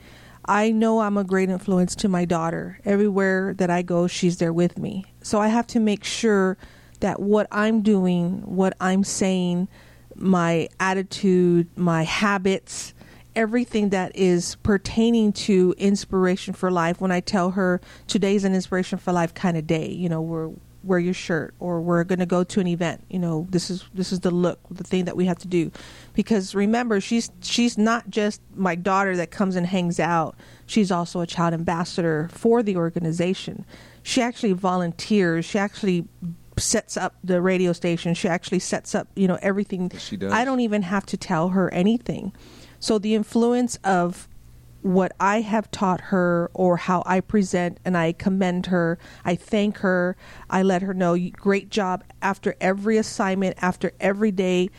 I 0.44 0.70
know 0.70 1.00
I'm 1.00 1.16
a 1.16 1.24
great 1.24 1.48
influence 1.48 1.94
to 1.96 2.08
my 2.08 2.24
daughter. 2.24 2.78
Everywhere 2.84 3.54
that 3.54 3.70
I 3.70 3.82
go, 3.82 4.06
she's 4.06 4.38
there 4.38 4.52
with 4.52 4.78
me. 4.78 5.04
So 5.22 5.40
I 5.40 5.48
have 5.48 5.66
to 5.68 5.80
make 5.80 6.04
sure 6.04 6.58
that 7.00 7.20
what 7.20 7.46
I'm 7.50 7.80
doing, 7.80 8.42
what 8.44 8.76
I'm 8.80 9.04
saying, 9.04 9.68
my 10.14 10.68
attitude, 10.78 11.68
my 11.76 12.02
habits, 12.02 12.92
everything 13.36 13.90
that 13.90 14.14
is 14.14 14.56
pertaining 14.62 15.32
to 15.32 15.74
inspiration 15.78 16.54
for 16.54 16.70
life. 16.70 17.00
When 17.00 17.12
I 17.12 17.20
tell 17.20 17.52
her 17.52 17.80
today's 18.06 18.44
an 18.44 18.54
inspiration 18.54 18.98
for 18.98 19.12
life 19.12 19.34
kind 19.34 19.56
of 19.56 19.66
day, 19.66 19.88
you 19.88 20.08
know, 20.08 20.20
we're 20.20 20.50
wear 20.82 20.98
your 20.98 21.14
shirt 21.14 21.54
or 21.60 21.80
we're 21.80 22.04
going 22.04 22.18
to 22.18 22.26
go 22.26 22.42
to 22.42 22.60
an 22.60 22.66
event 22.66 23.04
you 23.10 23.18
know 23.18 23.46
this 23.50 23.70
is 23.70 23.84
this 23.92 24.12
is 24.12 24.20
the 24.20 24.30
look 24.30 24.58
the 24.70 24.84
thing 24.84 25.04
that 25.04 25.16
we 25.16 25.26
have 25.26 25.38
to 25.38 25.48
do. 25.48 25.70
Because 26.14 26.54
remember 26.54 27.00
she's 27.00 27.30
she's 27.42 27.76
not 27.76 28.08
just 28.10 28.40
my 28.54 28.74
daughter 28.74 29.16
that 29.16 29.30
comes 29.30 29.56
and 29.56 29.66
hangs 29.66 30.00
out. 30.00 30.36
She's 30.66 30.90
also 30.90 31.20
a 31.20 31.26
child 31.26 31.54
ambassador 31.54 32.28
for 32.32 32.62
the 32.62 32.76
organization. 32.76 33.64
She 34.02 34.22
actually 34.22 34.52
volunteers. 34.52 35.44
She 35.44 35.58
actually 35.58 36.06
sets 36.56 36.96
up 36.96 37.14
the 37.22 37.40
radio 37.42 37.72
station. 37.72 38.14
She 38.14 38.28
actually 38.28 38.60
sets 38.60 38.94
up 38.94 39.08
you 39.14 39.28
know 39.28 39.38
everything. 39.42 39.90
She 39.98 40.16
does. 40.16 40.32
i 40.32 40.44
don't 40.44 40.60
even 40.60 40.82
have 40.82 41.06
to 41.06 41.16
tell 41.16 41.50
her 41.50 41.72
anything 41.74 42.32
so 42.80 42.98
the 42.98 43.14
influence 43.14 43.76
of 43.84 44.28
what 44.82 45.12
I 45.20 45.42
have 45.42 45.70
taught 45.70 46.00
her 46.00 46.50
or 46.54 46.78
how 46.78 47.02
I 47.04 47.20
present 47.20 47.78
and 47.84 47.96
I 47.96 48.12
commend 48.12 48.66
her. 48.66 48.98
I 49.24 49.34
thank 49.34 49.78
her. 49.78 50.16
I 50.48 50.62
let 50.62 50.82
her 50.82 50.94
know 50.94 51.18
great 51.32 51.70
job 51.70 52.02
after 52.22 52.56
every 52.60 52.96
assignment, 52.96 53.58
after 53.60 53.92
every 54.00 54.32
day. 54.32 54.70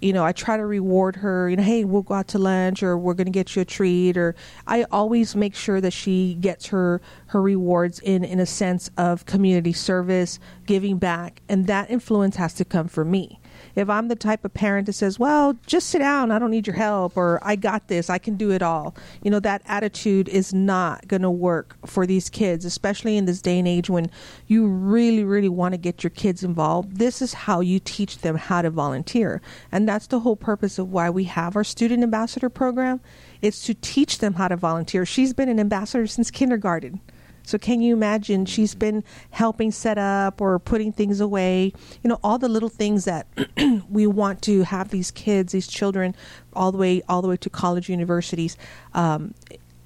You 0.00 0.14
know, 0.14 0.24
I 0.24 0.32
try 0.32 0.56
to 0.56 0.64
reward 0.64 1.16
her, 1.16 1.50
you 1.50 1.56
know, 1.56 1.62
hey, 1.62 1.84
we'll 1.84 2.00
go 2.00 2.14
out 2.14 2.28
to 2.28 2.38
lunch 2.38 2.82
or 2.82 2.96
we're 2.96 3.12
going 3.12 3.26
to 3.26 3.30
get 3.30 3.54
you 3.54 3.60
a 3.60 3.66
treat 3.66 4.16
or 4.16 4.34
I 4.66 4.84
always 4.84 5.36
make 5.36 5.54
sure 5.54 5.78
that 5.82 5.92
she 5.92 6.38
gets 6.40 6.68
her 6.68 7.02
her 7.26 7.42
rewards 7.42 7.98
in 7.98 8.24
in 8.24 8.40
a 8.40 8.46
sense 8.46 8.90
of 8.96 9.26
community 9.26 9.74
service, 9.74 10.38
giving 10.64 10.96
back, 10.96 11.42
and 11.50 11.66
that 11.66 11.90
influence 11.90 12.36
has 12.36 12.54
to 12.54 12.64
come 12.64 12.88
from 12.88 13.10
me 13.10 13.39
If 13.74 13.88
I'm 13.88 14.08
the 14.08 14.16
type 14.16 14.44
of 14.44 14.54
parent 14.54 14.86
that 14.86 14.94
says, 14.94 15.18
"Well, 15.18 15.56
just 15.66 15.88
sit 15.88 16.00
down, 16.00 16.30
I 16.30 16.38
don't 16.38 16.50
need 16.50 16.66
your 16.66 16.76
help," 16.76 17.16
or 17.16 17.38
"I 17.42 17.56
got 17.56 17.88
this, 17.88 18.10
I 18.10 18.18
can 18.18 18.36
do 18.36 18.50
it 18.50 18.62
all," 18.62 18.94
you 19.22 19.30
know, 19.30 19.40
that 19.40 19.62
attitude 19.66 20.28
is 20.28 20.52
not 20.52 21.08
going 21.08 21.22
to 21.22 21.30
work 21.30 21.76
for 21.86 22.06
these 22.06 22.28
kids, 22.28 22.64
especially 22.64 23.16
in 23.16 23.24
this 23.24 23.40
day 23.40 23.58
and 23.58 23.68
age 23.68 23.88
when 23.88 24.10
you 24.46 24.66
really, 24.66 25.24
really 25.24 25.48
want 25.48 25.72
to 25.72 25.78
get 25.78 26.02
your 26.02 26.10
kids 26.10 26.42
involved. 26.42 26.96
This 26.98 27.22
is 27.22 27.34
how 27.34 27.60
you 27.60 27.78
teach 27.78 28.18
them 28.18 28.36
how 28.36 28.62
to 28.62 28.70
volunteer, 28.70 29.40
and 29.70 29.88
that's 29.88 30.06
the 30.06 30.20
whole 30.20 30.36
purpose 30.36 30.78
of 30.78 30.92
why 30.92 31.10
we 31.10 31.24
have 31.24 31.56
our 31.56 31.64
student 31.64 32.02
ambassador 32.02 32.48
program. 32.48 33.00
It's 33.42 33.64
to 33.64 33.74
teach 33.74 34.18
them 34.18 34.34
how 34.34 34.48
to 34.48 34.56
volunteer. 34.56 35.06
She's 35.06 35.32
been 35.32 35.48
an 35.48 35.60
ambassador 35.60 36.06
since 36.06 36.30
kindergarten. 36.30 37.00
So 37.42 37.58
can 37.58 37.80
you 37.80 37.94
imagine 37.94 38.46
she's 38.46 38.74
been 38.74 39.04
helping 39.30 39.70
set 39.70 39.98
up 39.98 40.40
or 40.40 40.58
putting 40.58 40.92
things 40.92 41.20
away, 41.20 41.72
you 42.02 42.08
know, 42.08 42.18
all 42.22 42.38
the 42.38 42.48
little 42.48 42.68
things 42.68 43.04
that 43.04 43.26
we 43.90 44.06
want 44.06 44.42
to 44.42 44.62
have 44.62 44.90
these 44.90 45.10
kids, 45.10 45.52
these 45.52 45.66
children 45.66 46.14
all 46.52 46.72
the 46.72 46.78
way 46.78 47.02
all 47.08 47.22
the 47.22 47.28
way 47.28 47.36
to 47.36 47.50
college 47.50 47.88
universities 47.88 48.56
um, 48.94 49.34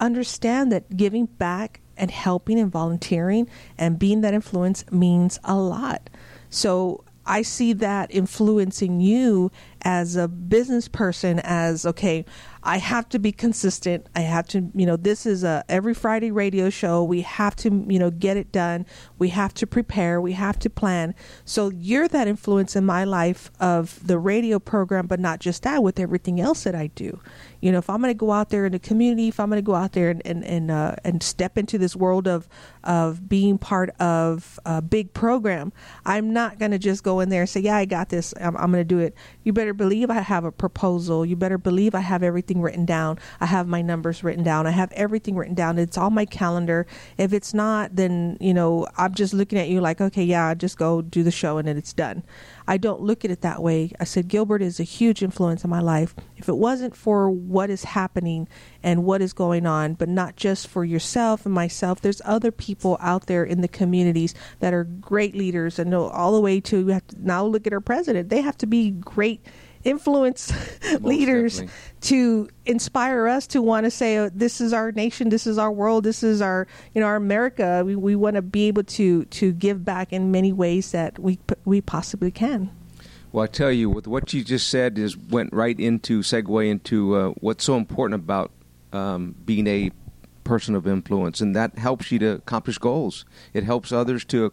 understand 0.01 0.73
that 0.73 0.97
giving 0.97 1.27
back 1.27 1.81
and 1.97 2.11
helping 2.11 2.59
and 2.59 2.71
volunteering 2.71 3.49
and 3.79 3.99
being 3.99 4.21
that 4.23 4.35
influence 4.35 4.85
means 4.91 5.39
a 5.45 5.55
lot. 5.55 6.11
So 6.51 7.05
I 7.27 7.43
see 7.43 7.73
that 7.75 8.15
influencing 8.15 9.01
you 9.01 9.51
as 9.83 10.17
a 10.17 10.29
business 10.29 10.89
person 10.89 11.41
as 11.41 11.87
okay, 11.87 12.25
I 12.67 12.79
have 12.79 13.11
to 13.11 13.19
be 13.19 13.31
consistent. 13.31 14.07
I 14.17 14.23
have 14.23 14.49
to, 14.49 14.71
you 14.75 14.87
know, 14.87 14.97
this 14.97 15.27
is 15.27 15.45
a 15.45 15.65
every 15.69 15.93
Friday 15.93 16.31
radio 16.31 16.71
show. 16.71 17.05
We 17.05 17.21
have 17.21 17.55
to, 17.57 17.85
you 17.87 17.99
know, 17.99 18.11
get 18.11 18.39
it 18.39 18.51
done. 18.53 18.87
We 19.19 19.29
have 19.29 19.53
to 19.55 19.67
prepare. 19.67 20.19
We 20.19 20.33
have 20.33 20.59
to 20.61 20.71
plan. 20.71 21.15
So 21.45 21.69
you're 21.69 22.09
that 22.09 22.27
influence 22.27 22.75
in 22.75 22.87
my 22.87 23.05
life 23.05 23.51
of 23.61 24.05
the 24.07 24.19
radio 24.19 24.59
program, 24.59 25.07
but 25.07 25.21
not 25.21 25.41
just 25.41 25.63
that, 25.65 25.83
with 25.83 26.01
everything 26.01 26.41
else 26.41 26.65
that 26.65 26.75
I 26.75 26.87
do. 26.89 27.21
You 27.65 27.73
know, 27.73 27.79
if 27.79 27.89
I'm 27.89 28.03
going 28.03 28.11
to 28.11 28.15
go 28.15 28.31
out 28.31 28.51
there 28.51 28.67
in 28.67 28.73
the 28.73 28.79
community, 28.79 29.29
if 29.29 29.41
I'm 29.41 29.49
going 29.49 29.57
to 29.57 29.67
go 29.67 29.75
out 29.75 29.93
there 29.93 30.11
and 30.11 30.21
and 30.27 30.45
and, 30.45 30.71
uh, 30.71 30.97
and 31.03 31.23
step 31.23 31.57
into 31.57 31.79
this 31.79 31.97
world 31.97 32.29
of 32.29 32.47
of 32.83 33.27
being 33.27 33.57
part 33.57 33.89
of 33.99 34.61
a 34.67 34.83
big 34.83 35.15
program, 35.15 35.73
I'm 36.05 36.31
not 36.35 36.59
going 36.59 36.73
to 36.73 36.79
just 36.79 37.03
go 37.03 37.21
in 37.21 37.31
there 37.31 37.41
and 37.41 37.49
say, 37.49 37.61
"Yeah, 37.61 37.77
I 37.77 37.87
got 37.87 38.11
this. 38.11 38.35
I'm, 38.39 38.55
I'm 38.59 38.71
going 38.71 38.83
to 38.83 38.85
do 38.85 38.99
it." 38.99 39.15
You 39.45 39.55
better 39.55 39.73
believe 39.73 40.11
I 40.11 40.21
have 40.21 40.45
a 40.45 40.53
proposal. 40.53 41.25
You 41.25 41.37
better 41.37 41.57
believe 41.57 41.95
I 41.95 42.01
have 42.01 42.23
everything 42.23 42.61
written 42.61 42.85
down. 42.85 43.19
I 43.41 43.47
have 43.47 43.67
my 43.67 43.81
numbers 43.81 44.23
written 44.23 44.45
down. 44.45 44.67
I 44.67 44.71
have 44.73 44.93
everything 44.93 45.35
written 45.35 45.55
down. 45.55 45.79
It's 45.79 45.97
on 45.97 46.13
my 46.13 46.27
calendar. 46.27 46.87
If 47.17 47.33
it's 47.33 47.55
not, 47.55 47.97
then, 47.97 48.37
you 48.43 48.53
know, 48.53 48.87
I'm 48.99 49.15
just 49.15 49.33
looking 49.33 49.59
at 49.59 49.71
you 49.71 49.81
like, 49.81 50.03
okay, 50.03 50.23
yeah, 50.23 50.53
just 50.53 50.77
go 50.77 51.01
do 51.01 51.23
the 51.23 51.31
show 51.31 51.57
and 51.57 51.67
then 51.67 51.79
it's 51.79 51.95
done. 51.95 52.25
I 52.67 52.79
don't 52.79 53.01
look 53.01 53.25
at 53.25 53.31
it 53.31 53.43
that 53.43 53.63
way. 53.63 53.93
I 54.01 54.05
said 54.05 54.29
Gilbert 54.29 54.63
is 54.63 54.81
a 54.81 54.85
huge 54.85 55.23
influence 55.23 55.65
in 55.65 55.71
my 55.71 55.81
life. 55.81 56.15
If 56.37 56.49
it 56.49 56.57
wasn't 56.57 56.97
for 56.97 57.31
what 57.31 57.69
is 57.69 57.85
happening 57.85 58.49
and 58.83 59.05
what 59.05 59.21
is 59.21 59.33
going 59.33 59.67
on, 59.67 59.95
but 59.95 60.09
not 60.09 60.37
just 60.37 60.67
for 60.67 60.85
yourself 60.85 61.45
and 61.45 61.55
myself, 61.55 62.01
there's 62.01 62.23
other 62.25 62.51
people 62.51 62.97
out 63.01 63.27
there 63.27 63.45
in 63.45 63.61
the 63.61 63.69
communities 63.69 64.35
that 64.61 64.73
are 64.73 64.85
great 64.85 65.35
leaders 65.35 65.79
and 65.79 65.95
all 65.95 66.35
the 66.35 66.41
way 66.41 66.61
to, 66.61 66.87
to 66.87 67.03
now 67.19 67.45
look 67.45 67.67
at 67.67 67.73
our 67.73 67.81
president. 67.81 68.31
They 68.31 68.41
have 68.41 68.57
to 68.59 68.67
be 68.67 68.91
great 68.91 69.45
influence 69.85 70.53
leaders 71.01 71.55
definitely. 71.61 71.75
to 72.01 72.49
inspire 72.67 73.29
us 73.29 73.47
to 73.47 73.63
want 73.63 73.85
to 73.85 73.91
say 73.91 74.19
oh, 74.19 74.29
this 74.31 74.61
is 74.61 74.73
our 74.73 74.93
nation 74.93 75.29
this 75.29 75.47
is 75.47 75.59
our 75.59 75.71
world 75.71 76.05
this 76.05 76.23
is 76.23 76.41
our 76.41 76.67
you 76.95 77.01
know 77.01 77.07
our 77.07 77.17
america 77.17 77.83
we, 77.85 77.95
we 77.95 78.17
want 78.17 78.37
to 78.37 78.43
be 78.43 78.67
able 78.67 78.83
to 78.83 79.25
to 79.27 79.53
give 79.53 79.85
back 79.85 80.13
in 80.13 80.31
many 80.31 80.53
ways 80.53 80.93
that 80.93 81.19
we 81.19 81.39
we 81.65 81.81
possibly 81.81 82.31
can 82.31 82.71
Well, 83.33 83.43
I 83.43 83.49
tell 83.49 83.73
you, 83.73 83.91
with 83.91 84.07
what 84.07 84.33
you 84.33 84.45
just 84.45 84.69
said, 84.69 84.97
is 84.97 85.17
went 85.17 85.53
right 85.53 85.79
into 85.79 86.21
segue 86.21 86.69
into 86.71 87.17
uh, 87.17 87.29
what's 87.41 87.65
so 87.65 87.77
important 87.77 88.23
about 88.23 88.53
um, 88.93 89.35
being 89.45 89.67
a 89.67 89.91
person 90.45 90.77
of 90.77 90.87
influence, 90.87 91.41
and 91.41 91.57
that 91.57 91.77
helps 91.79 92.13
you 92.13 92.19
to 92.21 92.29
accomplish 92.37 92.79
goals. 92.79 93.25
It 93.53 93.65
helps 93.65 93.91
others 93.91 94.25
to 94.27 94.53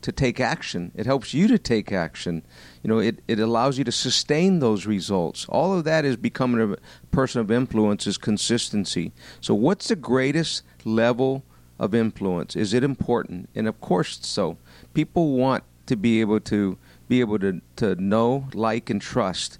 to 0.00 0.12
take 0.12 0.40
action. 0.40 0.92
It 0.94 1.06
helps 1.06 1.34
you 1.34 1.46
to 1.48 1.58
take 1.58 1.92
action. 1.92 2.42
You 2.82 2.88
know, 2.88 2.98
it, 2.98 3.20
it 3.28 3.38
allows 3.38 3.78
you 3.78 3.84
to 3.84 3.92
sustain 3.92 4.58
those 4.58 4.86
results. 4.86 5.46
All 5.48 5.76
of 5.76 5.84
that 5.84 6.04
is 6.04 6.16
becoming 6.16 6.72
a 6.72 6.76
person 7.14 7.40
of 7.40 7.50
influence 7.50 8.06
is 8.06 8.18
consistency. 8.18 9.12
So, 9.40 9.54
what's 9.54 9.88
the 9.88 9.96
greatest 9.96 10.64
level 10.84 11.44
of 11.78 11.94
influence? 11.94 12.56
Is 12.56 12.74
it 12.74 12.82
important? 12.82 13.48
And 13.54 13.68
of 13.68 13.80
course, 13.80 14.18
so 14.22 14.58
people 14.94 15.36
want 15.36 15.62
to 15.86 15.96
be 15.96 16.20
able 16.20 16.40
to 16.40 16.76
be 17.08 17.20
able 17.20 17.38
to, 17.38 17.60
to 17.76 17.94
know, 17.96 18.48
like, 18.54 18.88
and 18.88 19.00
trust 19.00 19.58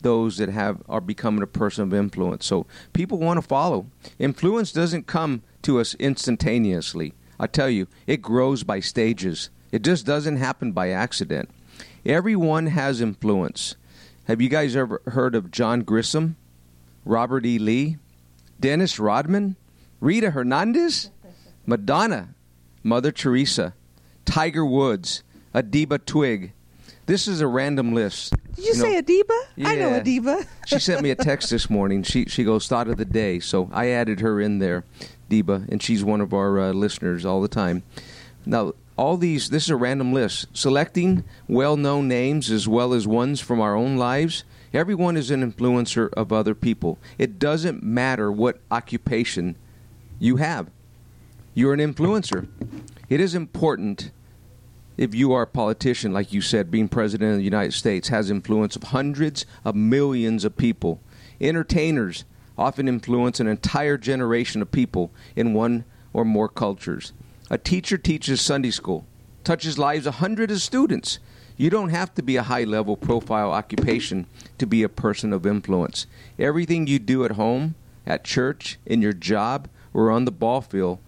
those 0.00 0.36
that 0.38 0.48
have 0.48 0.82
are 0.88 1.00
becoming 1.00 1.42
a 1.42 1.46
person 1.46 1.82
of 1.82 1.92
influence. 1.92 2.46
So 2.46 2.66
people 2.92 3.18
want 3.18 3.38
to 3.38 3.46
follow. 3.46 3.86
Influence 4.18 4.72
doesn't 4.72 5.06
come 5.06 5.42
to 5.62 5.80
us 5.80 5.94
instantaneously. 5.96 7.12
I 7.38 7.46
tell 7.48 7.68
you, 7.68 7.86
it 8.06 8.22
grows 8.22 8.62
by 8.62 8.80
stages. 8.80 9.50
It 9.72 9.82
just 9.82 10.06
doesn't 10.06 10.36
happen 10.36 10.72
by 10.72 10.90
accident. 10.90 11.50
Everyone 12.06 12.66
has 12.68 13.00
influence. 13.00 13.74
Have 14.26 14.40
you 14.40 14.48
guys 14.48 14.76
ever 14.76 15.02
heard 15.06 15.34
of 15.34 15.50
John 15.50 15.82
Grisham, 15.82 16.36
Robert 17.04 17.44
E. 17.44 17.58
Lee, 17.58 17.96
Dennis 18.60 19.00
Rodman, 19.00 19.56
Rita 20.00 20.30
Hernandez, 20.30 21.10
Madonna, 21.66 22.28
Mother 22.84 23.10
Teresa, 23.10 23.74
Tiger 24.24 24.64
Woods, 24.64 25.24
Adiba 25.52 26.04
Twig? 26.04 26.52
This 27.06 27.26
is 27.26 27.40
a 27.40 27.48
random 27.48 27.92
list. 27.92 28.34
did 28.54 28.64
you, 28.64 28.74
know- 28.76 28.82
say 28.84 29.02
adiba 29.02 29.38
i 29.64 29.74
know 29.74 29.90
adiba 30.00 30.46
she 30.66 30.78
sent 30.78 31.02
me 31.02 31.10
a 31.10 31.16
text 31.16 31.50
this 31.50 31.68
morning. 31.68 32.04
She 32.04 32.26
she 32.26 32.44
goes 32.44 32.68
thought 32.68 32.86
of 32.86 32.98
the 32.98 33.04
day, 33.04 33.40
so 33.40 33.68
I 33.72 33.88
added 33.88 34.20
her 34.20 34.40
in 34.40 34.60
there, 34.60 34.84
Deba, 35.28 35.68
and 35.68 35.82
she's 35.82 36.04
one 36.04 36.20
of 36.20 36.32
our 36.32 36.60
uh, 36.60 36.72
listeners 36.72 37.24
all 37.24 37.42
the 37.42 37.48
time. 37.48 37.82
Now, 38.44 38.74
all 38.96 39.16
these 39.16 39.50
this 39.50 39.64
is 39.64 39.70
a 39.70 39.76
random 39.76 40.12
list, 40.12 40.46
selecting 40.52 41.24
well-known 41.48 42.08
names 42.08 42.50
as 42.50 42.66
well 42.66 42.94
as 42.94 43.06
ones 43.06 43.40
from 43.40 43.60
our 43.60 43.74
own 43.74 43.96
lives. 43.96 44.44
Everyone 44.72 45.16
is 45.16 45.30
an 45.30 45.52
influencer 45.52 46.12
of 46.14 46.32
other 46.32 46.54
people. 46.54 46.98
It 47.18 47.38
doesn't 47.38 47.82
matter 47.82 48.30
what 48.32 48.60
occupation 48.70 49.56
you 50.18 50.36
have. 50.36 50.70
You're 51.54 51.74
an 51.74 51.80
influencer. 51.80 52.48
It 53.08 53.20
is 53.20 53.34
important 53.34 54.10
if 54.96 55.14
you 55.14 55.32
are 55.32 55.42
a 55.42 55.46
politician, 55.46 56.12
like 56.12 56.32
you 56.32 56.40
said, 56.40 56.70
being 56.70 56.88
president 56.88 57.32
of 57.32 57.38
the 57.38 57.44
United 57.44 57.72
States 57.72 58.08
has 58.08 58.30
influence 58.30 58.76
of 58.76 58.84
hundreds 58.84 59.44
of 59.64 59.74
millions 59.74 60.44
of 60.44 60.56
people. 60.56 61.00
Entertainers 61.40 62.24
often 62.56 62.88
influence 62.88 63.38
an 63.38 63.46
entire 63.46 63.98
generation 63.98 64.62
of 64.62 64.72
people 64.72 65.10
in 65.34 65.52
one 65.52 65.84
or 66.14 66.24
more 66.24 66.48
cultures. 66.48 67.12
A 67.48 67.58
teacher 67.58 67.96
teaches 67.96 68.40
Sunday 68.40 68.72
school, 68.72 69.06
touches 69.44 69.78
lives 69.78 70.06
of 70.06 70.16
hundreds 70.16 70.52
of 70.52 70.60
students. 70.60 71.20
You 71.56 71.70
don't 71.70 71.90
have 71.90 72.12
to 72.14 72.22
be 72.22 72.34
a 72.34 72.42
high 72.42 72.64
level 72.64 72.96
profile 72.96 73.52
occupation 73.52 74.26
to 74.58 74.66
be 74.66 74.82
a 74.82 74.88
person 74.88 75.32
of 75.32 75.46
influence. 75.46 76.06
Everything 76.40 76.88
you 76.88 76.98
do 76.98 77.24
at 77.24 77.32
home, 77.32 77.76
at 78.04 78.24
church, 78.24 78.78
in 78.84 79.00
your 79.00 79.12
job, 79.12 79.68
or 79.94 80.10
on 80.10 80.24
the 80.24 80.32
ball 80.32 80.60
field, 80.60 80.98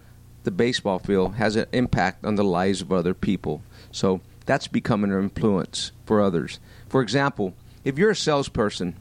the 0.45 0.51
baseball 0.51 0.97
field, 0.97 1.35
has 1.35 1.57
an 1.57 1.65
impact 1.73 2.23
on 2.23 2.35
the 2.35 2.43
lives 2.43 2.81
of 2.81 2.93
other 2.93 3.13
people. 3.13 3.61
So 3.91 4.21
that's 4.45 4.67
becoming 4.67 5.11
an 5.11 5.21
influence 5.21 5.91
for 6.05 6.21
others. 6.21 6.61
For 6.87 7.01
example, 7.01 7.53
if 7.83 7.97
you're 7.97 8.11
a 8.11 8.15
salesperson, 8.15 8.95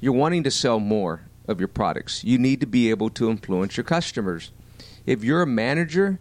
you're 0.00 0.12
wanting 0.12 0.42
to 0.42 0.50
sell 0.50 0.80
more 0.80 1.22
of 1.46 1.60
your 1.60 1.68
products, 1.68 2.24
you 2.24 2.38
need 2.38 2.58
to 2.60 2.66
be 2.66 2.90
able 2.90 3.08
to 3.10 3.30
influence 3.30 3.76
your 3.76 3.84
customers. 3.84 4.50
If 5.06 5.22
you're 5.22 5.42
a 5.42 5.46
manager, 5.46 6.18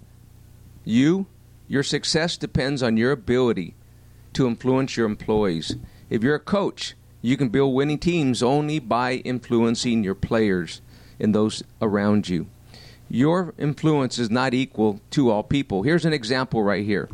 you, 0.85 1.25
your 1.67 1.83
success 1.83 2.37
depends 2.37 2.81
on 2.81 2.95
your 2.95 3.11
ability 3.11 3.73
to 4.33 4.47
influence 4.47 4.95
your 4.95 5.07
employees. 5.07 5.75
If 6.09 6.23
you're 6.23 6.35
a 6.35 6.39
coach, 6.39 6.93
you 7.21 7.37
can 7.37 7.49
build 7.49 7.73
winning 7.73 7.97
teams 7.97 8.43
only 8.43 8.79
by 8.79 9.15
influencing 9.15 10.03
your 10.03 10.15
players 10.15 10.81
and 11.19 11.33
those 11.33 11.63
around 11.81 12.29
you. 12.29 12.47
Your 13.09 13.53
influence 13.57 14.19
is 14.19 14.29
not 14.29 14.53
equal 14.53 14.99
to 15.11 15.31
all 15.31 15.43
people. 15.43 15.83
Here's 15.83 16.05
an 16.05 16.13
example 16.13 16.63
right 16.63 16.85
here. 16.85 17.09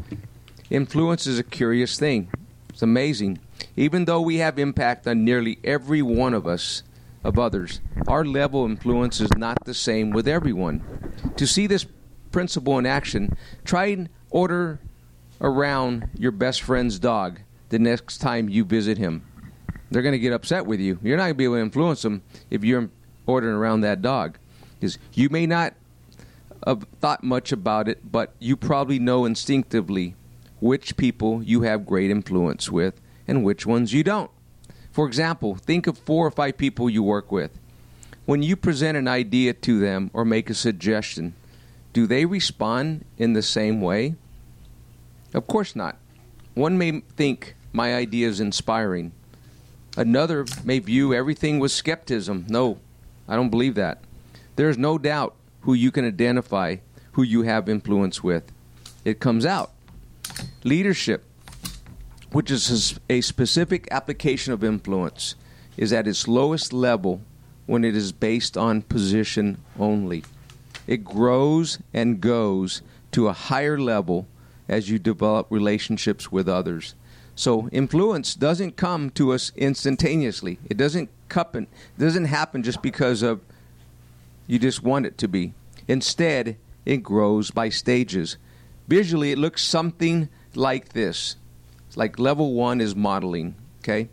Influence 0.70 1.28
is 1.28 1.40
a 1.40 1.44
curious 1.44 1.98
thing. 1.98 2.30
It's 2.70 2.82
amazing. 2.82 3.40
Even 3.76 4.06
though 4.06 4.22
we 4.22 4.38
have 4.38 4.58
impact 4.58 5.08
on 5.08 5.24
nearly 5.24 5.60
every 5.64 6.02
one 6.02 6.34
of 6.34 6.48
us, 6.48 6.84
of 7.24 7.38
others, 7.38 7.80
our 8.08 8.26
level 8.26 8.66
of 8.66 8.72
influence 8.72 9.22
is 9.22 9.32
not 9.38 9.64
the 9.66 9.74
same 9.74 10.10
with 10.12 10.28
everyone. 10.28 10.82
To 11.38 11.46
see 11.46 11.68
this 11.68 11.86
principle 12.32 12.78
in 12.78 12.86
action, 12.86 13.36
try 13.66 13.86
and 13.88 14.10
order 14.30 14.80
around 15.40 16.10
your 16.18 16.32
best 16.32 16.62
friend's 16.62 17.00
dog 17.00 17.40
the 17.70 17.80
next 17.80 18.20
time 18.20 18.50
you 18.50 18.64
visit 18.64 18.98
him. 18.98 19.26
They're 19.90 20.02
going 20.02 20.14
to 20.14 20.20
get 20.20 20.34
upset 20.34 20.66
with 20.66 20.80
you. 20.80 21.00
You're 21.04 21.18
not 21.18 21.24
going 21.24 21.34
to 21.34 21.38
be 21.38 21.44
able 21.44 21.56
to 21.56 21.62
influence 21.62 22.02
them 22.02 22.22
if 22.50 22.64
you're 22.64 22.90
ordering 23.26 23.56
around 23.56 23.82
that 23.82 24.02
dog. 24.02 24.38
Because 24.80 24.98
you 25.14 25.30
may 25.30 25.46
not 25.46 25.74
have 26.66 26.86
thought 27.00 27.24
much 27.24 27.52
about 27.52 27.88
it, 27.88 28.12
but 28.12 28.34
you 28.40 28.56
probably 28.56 29.00
know 29.00 29.26
instinctively 29.26 30.16
which 30.60 30.96
people 30.96 31.44
you 31.44 31.62
have 31.62 31.86
great 31.86 32.12
influence 32.12 32.70
with 32.70 33.02
and 33.28 33.44
which 33.44 33.66
ones 33.66 33.94
you 33.94 34.04
don't. 34.04 34.32
For 34.92 35.08
example, 35.08 35.56
think 35.56 35.88
of 35.88 35.98
four 35.98 36.26
or 36.26 36.32
five 36.32 36.58
people 36.58 36.90
you 36.90 37.04
work 37.04 37.32
with. 37.32 37.58
When 38.26 38.44
you 38.44 38.56
present 38.56 38.98
an 38.98 39.08
idea 39.08 39.54
to 39.54 39.80
them 39.80 40.12
or 40.14 40.24
make 40.24 40.50
a 40.50 40.54
suggestion, 40.54 41.34
do 41.94 42.08
they 42.08 42.26
respond 42.26 43.06
in 43.18 43.34
the 43.34 43.42
same 43.42 43.82
way? 43.82 44.16
Of 45.34 45.48
course 45.48 45.76
not. 45.76 45.98
One 46.54 46.78
may 46.78 47.02
think 47.02 47.56
my 47.74 47.96
idea 47.96 48.28
is 48.28 48.40
inspiring. 48.40 49.12
Another 49.98 50.46
may 50.64 50.80
view 50.80 51.14
everything 51.14 51.60
with 51.60 51.72
skepticism. 51.72 52.46
No, 52.50 52.80
I 53.28 53.36
don't 53.36 53.50
believe 53.50 53.76
that. 53.76 54.04
There's 54.56 54.78
no 54.78 54.98
doubt 54.98 55.36
who 55.62 55.74
you 55.74 55.92
can 55.92 56.06
identify 56.06 56.78
who 57.14 57.24
you 57.24 57.44
have 57.44 57.68
influence 57.68 58.24
with. 58.24 58.52
It 59.04 59.20
comes 59.20 59.46
out. 59.46 59.72
Leadership, 60.64 61.26
which 62.32 62.50
is 62.50 63.00
a 63.10 63.22
specific 63.22 63.88
application 63.92 64.54
of 64.54 64.64
influence, 64.64 65.36
is 65.78 65.92
at 65.92 66.08
its 66.08 66.28
lowest 66.28 66.72
level 66.72 67.22
when 67.66 67.84
it 67.84 67.96
is 67.96 68.12
based 68.12 68.58
on 68.58 68.82
position 68.82 69.62
only. 69.80 70.24
It 70.88 71.04
grows 71.04 71.80
and 71.94 72.22
goes 72.22 72.82
to 73.12 73.28
a 73.28 73.34
higher 73.34 73.80
level 73.80 74.28
as 74.68 74.90
you 74.90 75.00
develop 75.00 75.48
relationships 75.50 76.32
with 76.32 76.48
others. 76.48 76.96
So 77.36 77.70
influence 77.72 78.36
doesn't 78.36 78.78
come 78.78 79.10
to 79.12 79.34
us 79.34 79.52
instantaneously. 79.56 80.60
It 80.70 80.78
doesn't 80.78 81.10
doesn't 81.98 82.26
happen 82.26 82.62
just 82.62 82.82
because 82.82 83.22
of 83.22 83.40
you 84.48 84.60
just 84.60 84.84
want 84.84 85.06
it 85.06 85.18
to 85.20 85.30
be. 85.30 85.54
Instead, 85.88 86.58
it 86.86 86.98
grows 86.98 87.52
by 87.52 87.70
stages. 87.70 88.38
Visually, 88.88 89.32
it 89.32 89.38
looks 89.38 89.64
something 89.64 90.28
like 90.56 90.90
this. 90.90 91.38
It's 91.88 91.96
like 91.96 92.20
level 92.20 92.54
one 92.54 92.82
is 92.82 92.96
modeling. 92.96 93.56
Okay, 93.80 94.10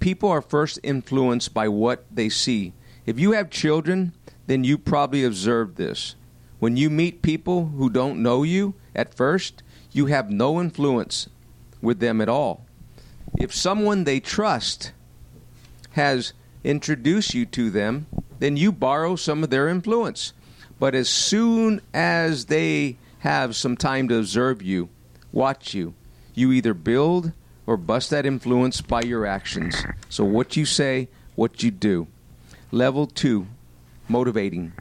people 0.00 0.28
are 0.28 0.42
first 0.42 0.80
influenced 0.82 1.54
by 1.54 1.68
what 1.68 2.04
they 2.12 2.28
see. 2.28 2.72
If 3.06 3.20
you 3.20 3.32
have 3.32 3.50
children, 3.50 4.12
then 4.46 4.64
you 4.64 4.78
probably 4.78 5.24
observed 5.24 5.76
this. 5.76 6.14
When 6.58 6.76
you 6.76 6.88
meet 6.88 7.22
people 7.22 7.66
who 7.66 7.90
don't 7.90 8.22
know 8.22 8.42
you 8.42 8.74
at 8.94 9.14
first, 9.14 9.62
you 9.92 10.06
have 10.06 10.30
no 10.30 10.60
influence 10.60 11.28
with 11.82 12.00
them 12.00 12.20
at 12.20 12.28
all. 12.28 12.64
If 13.38 13.54
someone 13.54 14.04
they 14.04 14.20
trust 14.20 14.92
has 15.92 16.32
introduced 16.64 17.34
you 17.34 17.46
to 17.46 17.70
them, 17.70 18.06
then 18.38 18.56
you 18.56 18.72
borrow 18.72 19.16
some 19.16 19.42
of 19.42 19.50
their 19.50 19.68
influence. 19.68 20.32
But 20.78 20.94
as 20.94 21.08
soon 21.08 21.80
as 21.94 22.46
they 22.46 22.96
have 23.20 23.56
some 23.56 23.76
time 23.76 24.08
to 24.08 24.18
observe 24.18 24.62
you, 24.62 24.88
watch 25.32 25.74
you, 25.74 25.94
you 26.34 26.52
either 26.52 26.74
build 26.74 27.32
or 27.66 27.76
bust 27.76 28.10
that 28.10 28.26
influence 28.26 28.80
by 28.80 29.02
your 29.02 29.26
actions. 29.26 29.74
So, 30.08 30.24
what 30.24 30.56
you 30.56 30.64
say, 30.64 31.08
what 31.34 31.62
you 31.62 31.70
do. 31.70 32.06
Level 32.70 33.06
two, 33.06 33.46
motivating. 34.08 34.72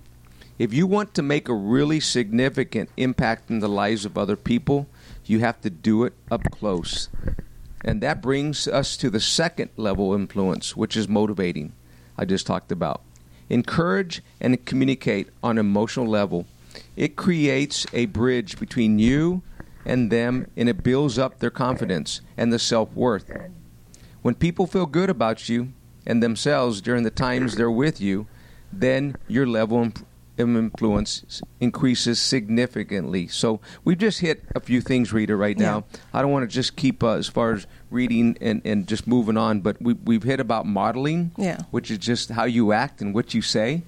If 0.58 0.74
you 0.74 0.88
want 0.88 1.14
to 1.16 1.22
make 1.22 1.50
a 1.50 1.54
really 1.54 2.00
significant 2.00 2.90
impact 2.96 3.50
in 3.50 3.60
the 3.60 3.68
lives 3.68 4.06
of 4.06 4.18
other 4.18 4.36
people, 4.36 4.88
you 5.26 5.40
have 5.40 5.60
to 5.62 5.70
do 5.70 6.06
it 6.06 6.14
up 6.32 6.44
close. 6.52 7.10
And 7.84 8.02
that 8.02 8.22
brings 8.22 8.68
us 8.68 8.96
to 8.98 9.10
the 9.10 9.20
second 9.20 9.70
level 9.76 10.14
of 10.14 10.20
influence, 10.22 10.76
which 10.76 10.96
is 10.96 11.10
motivating, 11.10 11.74
I 12.18 12.26
just 12.26 12.48
talked 12.48 12.72
about. 12.72 13.02
Encourage 13.50 14.24
and 14.40 14.64
communicate 14.66 15.30
on 15.44 15.58
emotional 15.58 16.08
level. 16.08 16.46
It 16.96 17.16
creates 17.16 17.86
a 17.94 18.06
bridge 18.08 18.60
between 18.60 18.98
you 18.98 19.44
and 19.86 20.12
them, 20.12 20.48
and 20.58 20.68
it 20.68 20.84
builds 20.84 21.20
up 21.20 21.40
their 21.40 21.52
confidence 21.52 22.22
and 22.38 22.52
the 22.52 22.60
self 22.60 22.92
worth. 22.94 23.30
When 24.22 24.34
people 24.34 24.66
feel 24.66 24.88
good 24.88 25.10
about 25.10 25.48
you 25.48 25.74
and 26.08 26.24
themselves 26.24 26.82
during 26.82 27.04
the 27.04 27.12
times 27.12 27.56
they're 27.56 27.70
with 27.70 28.02
you, 28.02 28.26
then 28.72 29.16
your 29.28 29.48
level 29.48 29.82
of 29.84 29.94
influence 30.38 31.42
increases 31.60 32.20
significantly. 32.20 33.28
So 33.28 33.60
we've 33.84 33.98
just 33.98 34.20
hit 34.20 34.44
a 34.56 34.60
few 34.60 34.82
things, 34.82 35.14
Rita, 35.14 35.36
right 35.36 35.58
now. 35.58 35.86
Yeah. 35.94 36.00
I 36.14 36.22
don't 36.22 36.32
want 36.32 36.50
to 36.50 36.54
just 36.54 36.76
keep 36.76 37.04
uh, 37.04 37.12
as 37.14 37.28
far 37.28 37.54
as 37.54 37.68
reading 37.90 38.38
and, 38.42 38.62
and 38.66 38.88
just 38.88 39.08
moving 39.08 39.38
on, 39.38 39.62
but 39.62 39.82
we, 39.82 39.94
we've 39.94 40.24
hit 40.24 40.40
about 40.40 40.66
modeling, 40.66 41.32
Yeah. 41.38 41.62
which 41.72 41.90
is 41.90 41.98
just 42.00 42.30
how 42.32 42.44
you 42.46 42.74
act 42.74 43.02
and 43.02 43.14
what 43.14 43.34
you 43.34 43.42
say. 43.42 43.84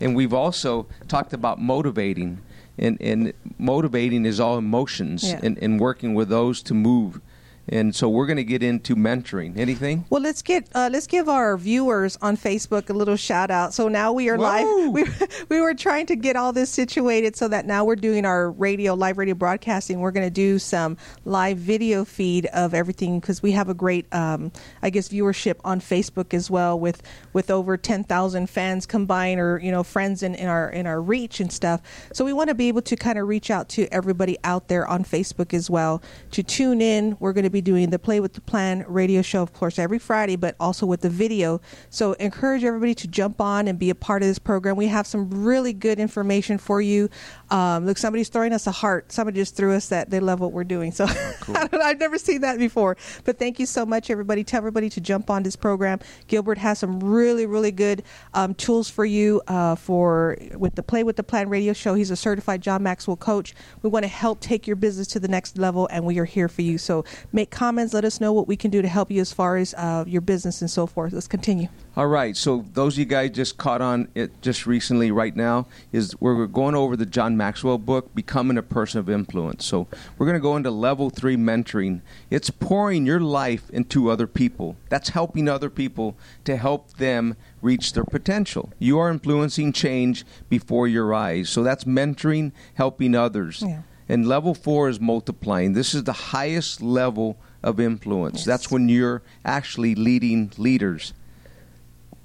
And 0.00 0.16
we've 0.16 0.34
also 0.34 0.86
talked 1.06 1.32
about 1.32 1.60
motivating. 1.60 2.40
And, 2.78 3.00
and 3.00 3.32
motivating 3.58 4.24
is 4.26 4.40
all 4.40 4.58
emotions 4.58 5.22
Yeah. 5.30 5.40
and, 5.42 5.58
and 5.58 5.78
working 5.78 6.14
with 6.14 6.28
those 6.30 6.62
to 6.64 6.74
move. 6.74 7.20
And 7.68 7.94
so 7.94 8.08
we're 8.08 8.26
going 8.26 8.38
to 8.38 8.44
get 8.44 8.62
into 8.62 8.96
mentoring. 8.96 9.56
Anything? 9.56 10.04
Well, 10.10 10.20
let's 10.20 10.42
get 10.42 10.68
uh, 10.74 10.90
let's 10.92 11.06
give 11.06 11.28
our 11.28 11.56
viewers 11.56 12.18
on 12.20 12.36
Facebook 12.36 12.90
a 12.90 12.92
little 12.92 13.16
shout 13.16 13.50
out. 13.50 13.72
So 13.72 13.88
now 13.88 14.12
we 14.12 14.28
are 14.28 14.36
Whoa. 14.36 14.42
live. 14.42 14.62
We, 14.92 15.04
we 15.48 15.60
were 15.60 15.74
trying 15.74 16.06
to 16.06 16.16
get 16.16 16.36
all 16.36 16.52
this 16.52 16.68
situated 16.68 17.36
so 17.36 17.48
that 17.48 17.66
now 17.66 17.84
we're 17.84 17.96
doing 17.96 18.24
our 18.26 18.50
radio 18.50 18.94
live 18.94 19.16
radio 19.16 19.34
broadcasting. 19.34 20.00
We're 20.00 20.10
going 20.10 20.26
to 20.26 20.30
do 20.30 20.58
some 20.58 20.96
live 21.24 21.56
video 21.56 22.04
feed 22.04 22.46
of 22.46 22.74
everything 22.74 23.20
because 23.20 23.42
we 23.42 23.52
have 23.52 23.68
a 23.68 23.74
great, 23.74 24.12
um, 24.12 24.52
I 24.82 24.90
guess, 24.90 25.08
viewership 25.08 25.56
on 25.64 25.80
Facebook 25.80 26.34
as 26.34 26.50
well 26.50 26.78
with 26.78 27.02
with 27.32 27.50
over 27.50 27.76
ten 27.76 28.04
thousand 28.04 28.50
fans 28.50 28.86
combined 28.86 29.40
or 29.40 29.58
you 29.62 29.70
know 29.70 29.82
friends 29.82 30.22
in, 30.22 30.34
in 30.34 30.48
our 30.48 30.68
in 30.68 30.86
our 30.86 31.00
reach 31.00 31.40
and 31.40 31.52
stuff. 31.52 31.80
So 32.12 32.24
we 32.24 32.32
want 32.32 32.48
to 32.48 32.54
be 32.54 32.68
able 32.68 32.82
to 32.82 32.96
kind 32.96 33.18
of 33.18 33.28
reach 33.28 33.50
out 33.50 33.68
to 33.70 33.86
everybody 33.92 34.36
out 34.44 34.68
there 34.68 34.86
on 34.86 35.04
Facebook 35.04 35.54
as 35.54 35.70
well 35.70 36.02
to 36.32 36.42
tune 36.42 36.80
in. 36.80 37.16
We're 37.20 37.32
going 37.32 37.44
to 37.44 37.51
be 37.52 37.60
doing 37.60 37.90
the 37.90 37.98
Play 37.98 38.18
with 38.20 38.32
the 38.32 38.40
Plan 38.40 38.84
radio 38.88 39.22
show, 39.22 39.42
of 39.42 39.52
course, 39.52 39.78
every 39.78 39.98
Friday, 39.98 40.36
but 40.36 40.56
also 40.58 40.86
with 40.86 41.02
the 41.02 41.10
video. 41.10 41.60
So 41.90 42.14
encourage 42.14 42.64
everybody 42.64 42.94
to 42.96 43.06
jump 43.06 43.40
on 43.40 43.68
and 43.68 43.78
be 43.78 43.90
a 43.90 43.94
part 43.94 44.22
of 44.22 44.28
this 44.28 44.38
program. 44.38 44.76
We 44.76 44.88
have 44.88 45.06
some 45.06 45.30
really 45.30 45.72
good 45.72 45.98
information 45.98 46.58
for 46.58 46.80
you. 46.80 47.08
Um, 47.52 47.84
look, 47.84 47.98
somebody's 47.98 48.30
throwing 48.30 48.54
us 48.54 48.66
a 48.66 48.72
heart. 48.72 49.12
Somebody 49.12 49.38
just 49.38 49.54
threw 49.54 49.74
us 49.74 49.90
that 49.90 50.08
they 50.08 50.20
love 50.20 50.40
what 50.40 50.52
we're 50.52 50.64
doing. 50.64 50.90
So 50.90 51.04
I 51.48 51.66
don't, 51.66 51.82
I've 51.82 52.00
never 52.00 52.16
seen 52.16 52.40
that 52.40 52.58
before. 52.58 52.96
But 53.24 53.38
thank 53.38 53.60
you 53.60 53.66
so 53.66 53.84
much, 53.84 54.08
everybody. 54.08 54.42
Tell 54.42 54.56
everybody 54.56 54.88
to 54.88 55.02
jump 55.02 55.28
on 55.28 55.42
this 55.42 55.54
program. 55.54 56.00
Gilbert 56.28 56.56
has 56.56 56.78
some 56.78 56.98
really, 57.00 57.44
really 57.44 57.70
good 57.70 58.04
um, 58.32 58.54
tools 58.54 58.88
for 58.88 59.04
you 59.04 59.42
uh, 59.48 59.74
for 59.74 60.38
with 60.54 60.76
the 60.76 60.82
Play 60.82 61.04
with 61.04 61.16
the 61.16 61.22
Plan 61.22 61.50
radio 61.50 61.74
show. 61.74 61.92
He's 61.92 62.10
a 62.10 62.16
certified 62.16 62.62
John 62.62 62.82
Maxwell 62.82 63.18
coach. 63.18 63.54
We 63.82 63.90
want 63.90 64.04
to 64.04 64.08
help 64.08 64.40
take 64.40 64.66
your 64.66 64.76
business 64.76 65.06
to 65.08 65.20
the 65.20 65.28
next 65.28 65.58
level, 65.58 65.86
and 65.92 66.06
we 66.06 66.18
are 66.18 66.24
here 66.24 66.48
for 66.48 66.62
you. 66.62 66.78
So 66.78 67.04
make 67.32 67.50
comments. 67.50 67.92
Let 67.92 68.06
us 68.06 68.18
know 68.18 68.32
what 68.32 68.48
we 68.48 68.56
can 68.56 68.70
do 68.70 68.80
to 68.80 68.88
help 68.88 69.10
you 69.10 69.20
as 69.20 69.30
far 69.30 69.58
as 69.58 69.74
uh, 69.74 70.04
your 70.06 70.22
business 70.22 70.62
and 70.62 70.70
so 70.70 70.86
forth. 70.86 71.12
Let's 71.12 71.28
continue. 71.28 71.68
All 71.94 72.06
right. 72.06 72.34
So 72.34 72.64
those 72.72 72.94
of 72.94 73.00
you 73.00 73.04
guys 73.04 73.32
just 73.32 73.58
caught 73.58 73.82
on 73.82 74.08
it 74.14 74.40
just 74.40 74.66
recently, 74.66 75.10
right 75.10 75.36
now, 75.36 75.66
is 75.92 76.18
we're 76.20 76.46
going 76.46 76.74
over 76.74 76.96
the 76.96 77.04
John 77.04 77.36
Maxwell 77.36 77.76
book, 77.76 78.14
Becoming 78.14 78.56
a 78.56 78.62
Person 78.62 78.98
of 78.98 79.10
Influence. 79.10 79.66
So 79.66 79.86
we're 80.16 80.24
going 80.24 80.38
to 80.38 80.40
go 80.40 80.56
into 80.56 80.70
level 80.70 81.10
three 81.10 81.36
mentoring. 81.36 82.00
It's 82.30 82.48
pouring 82.48 83.04
your 83.04 83.20
life 83.20 83.68
into 83.70 84.10
other 84.10 84.26
people. 84.26 84.76
That's 84.88 85.10
helping 85.10 85.48
other 85.48 85.68
people 85.68 86.16
to 86.44 86.56
help 86.56 86.94
them 86.94 87.36
reach 87.60 87.92
their 87.92 88.04
potential. 88.04 88.72
You 88.78 88.98
are 88.98 89.10
influencing 89.10 89.74
change 89.74 90.24
before 90.48 90.88
your 90.88 91.12
eyes. 91.12 91.50
So 91.50 91.62
that's 91.62 91.84
mentoring, 91.84 92.52
helping 92.74 93.14
others. 93.14 93.62
Yeah. 93.66 93.82
And 94.08 94.26
level 94.26 94.54
four 94.54 94.88
is 94.88 94.98
multiplying. 94.98 95.74
This 95.74 95.94
is 95.94 96.04
the 96.04 96.12
highest 96.12 96.80
level 96.80 97.36
of 97.62 97.78
influence. 97.78 98.38
Yes. 98.38 98.46
That's 98.46 98.70
when 98.70 98.88
you're 98.88 99.22
actually 99.44 99.94
leading 99.94 100.52
leaders. 100.56 101.12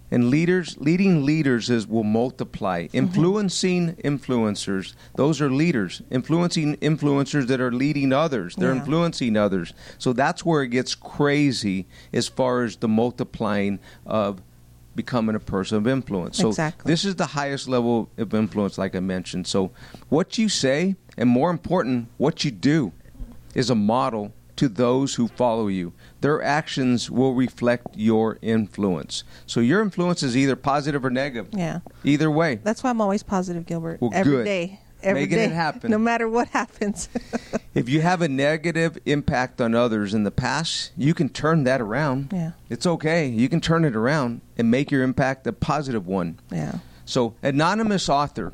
And 0.09 0.29
leaders, 0.29 0.77
leading 0.79 1.25
leaders 1.25 1.69
is 1.69 1.85
will 1.85 2.03
multiply. 2.03 2.83
Mm-hmm. 2.85 2.97
Influencing 2.97 3.95
influencers, 3.95 4.93
those 5.15 5.41
are 5.41 5.49
leaders. 5.51 6.01
Influencing 6.09 6.77
influencers 6.77 7.47
that 7.47 7.59
are 7.59 7.71
leading 7.71 8.13
others, 8.13 8.55
they're 8.55 8.73
Yeah. 8.73 8.79
influencing 8.79 9.35
others. 9.35 9.73
So 9.97 10.13
that's 10.13 10.45
where 10.45 10.63
it 10.63 10.69
gets 10.69 10.95
crazy 10.95 11.87
as 12.13 12.27
far 12.27 12.63
as 12.63 12.77
the 12.77 12.87
multiplying 12.87 13.79
of 14.05 14.41
becoming 14.95 15.35
a 15.35 15.39
person 15.39 15.77
of 15.77 15.87
influence. 15.87 16.37
So 16.37 16.47
Exactly. 16.49 16.89
this 16.91 17.05
is 17.05 17.15
the 17.15 17.27
highest 17.27 17.67
level 17.67 18.09
of 18.17 18.33
influence, 18.33 18.77
like 18.77 18.95
I 18.95 18.99
mentioned. 18.99 19.45
So 19.45 19.71
what 20.09 20.37
you 20.37 20.49
say, 20.49 20.95
and 21.17 21.29
more 21.29 21.51
important, 21.51 22.07
what 22.17 22.43
you 22.45 22.51
do, 22.51 22.93
is 23.53 23.69
a 23.69 23.75
model 23.75 24.33
to 24.55 24.67
those 24.67 25.15
who 25.15 25.27
follow 25.27 25.67
you. 25.67 25.93
Their 26.21 26.41
actions 26.41 27.11
will 27.11 27.33
reflect 27.35 27.87
your 27.95 28.39
influence. 28.41 29.23
So 29.45 29.59
your 29.59 29.81
influence 29.81 30.23
is 30.23 30.35
either 30.35 30.55
positive 30.55 31.05
or 31.05 31.09
negative. 31.09 31.49
Yeah. 31.53 31.79
Either 32.03 32.31
way. 32.31 32.55
That's 32.63 32.83
why 32.83 32.89
I'm 32.89 33.01
always 33.01 33.23
positive, 33.23 33.65
Gilbert. 33.65 34.01
Well, 34.01 34.11
Every 34.13 34.31
good. 34.37 34.45
day. 34.45 34.79
Every 35.03 35.21
Making 35.21 35.37
day, 35.37 35.45
it 35.45 35.51
happen. 35.51 35.91
No 35.97 35.99
matter 35.99 36.27
what 36.27 36.47
happens. 36.49 37.07
If 37.75 37.87
you 37.87 38.01
have 38.01 38.23
a 38.23 38.27
negative 38.27 38.97
impact 39.05 39.61
on 39.61 39.75
others 39.75 40.15
in 40.15 40.23
the 40.23 40.31
past, 40.31 40.91
you 40.97 41.13
can 41.13 41.29
turn 41.29 41.63
that 41.65 41.79
around. 41.79 42.29
Yeah. 42.33 42.53
It's 42.71 42.87
okay. 42.87 43.27
You 43.27 43.47
can 43.49 43.61
turn 43.61 43.85
it 43.85 43.95
around 43.95 44.41
and 44.57 44.71
make 44.71 44.89
your 44.89 45.03
impact 45.03 45.45
a 45.45 45.53
positive 45.53 46.07
one. 46.07 46.39
yeah. 46.51 46.79
So, 47.05 47.35
anonymous 47.43 48.09
author 48.09 48.51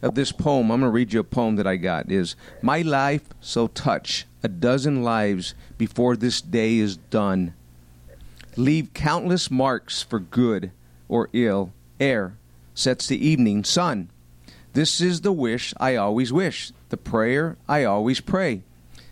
of 0.00 0.14
this 0.14 0.32
poem, 0.32 0.70
I'm 0.72 0.80
going 0.80 0.88
to 0.90 0.94
read 0.94 1.12
you 1.12 1.20
a 1.20 1.24
poem 1.24 1.56
that 1.56 1.66
I 1.66 1.76
got 1.76 2.10
is 2.10 2.34
My 2.62 2.80
life 2.80 3.24
so 3.42 3.66
touch 3.66 4.26
a 4.42 4.48
dozen 4.48 5.02
lives 5.02 5.54
before 5.78 6.16
this 6.16 6.40
day 6.40 6.78
is 6.78 6.96
done. 6.96 7.54
leave 8.56 8.92
countless 8.94 9.50
marks 9.50 10.02
for 10.02 10.18
good 10.18 10.72
or 11.08 11.28
ill 11.32 11.72
ere 12.00 12.36
sets 12.74 13.06
the 13.06 13.26
evening 13.26 13.62
sun. 13.64 14.10
This 14.72 15.00
is 15.00 15.20
the 15.20 15.32
wish 15.32 15.72
I 15.78 15.96
always 15.96 16.32
wish, 16.32 16.72
the 16.88 16.96
prayer 16.96 17.56
I 17.68 17.84
always 17.84 18.20
pray. 18.20 18.62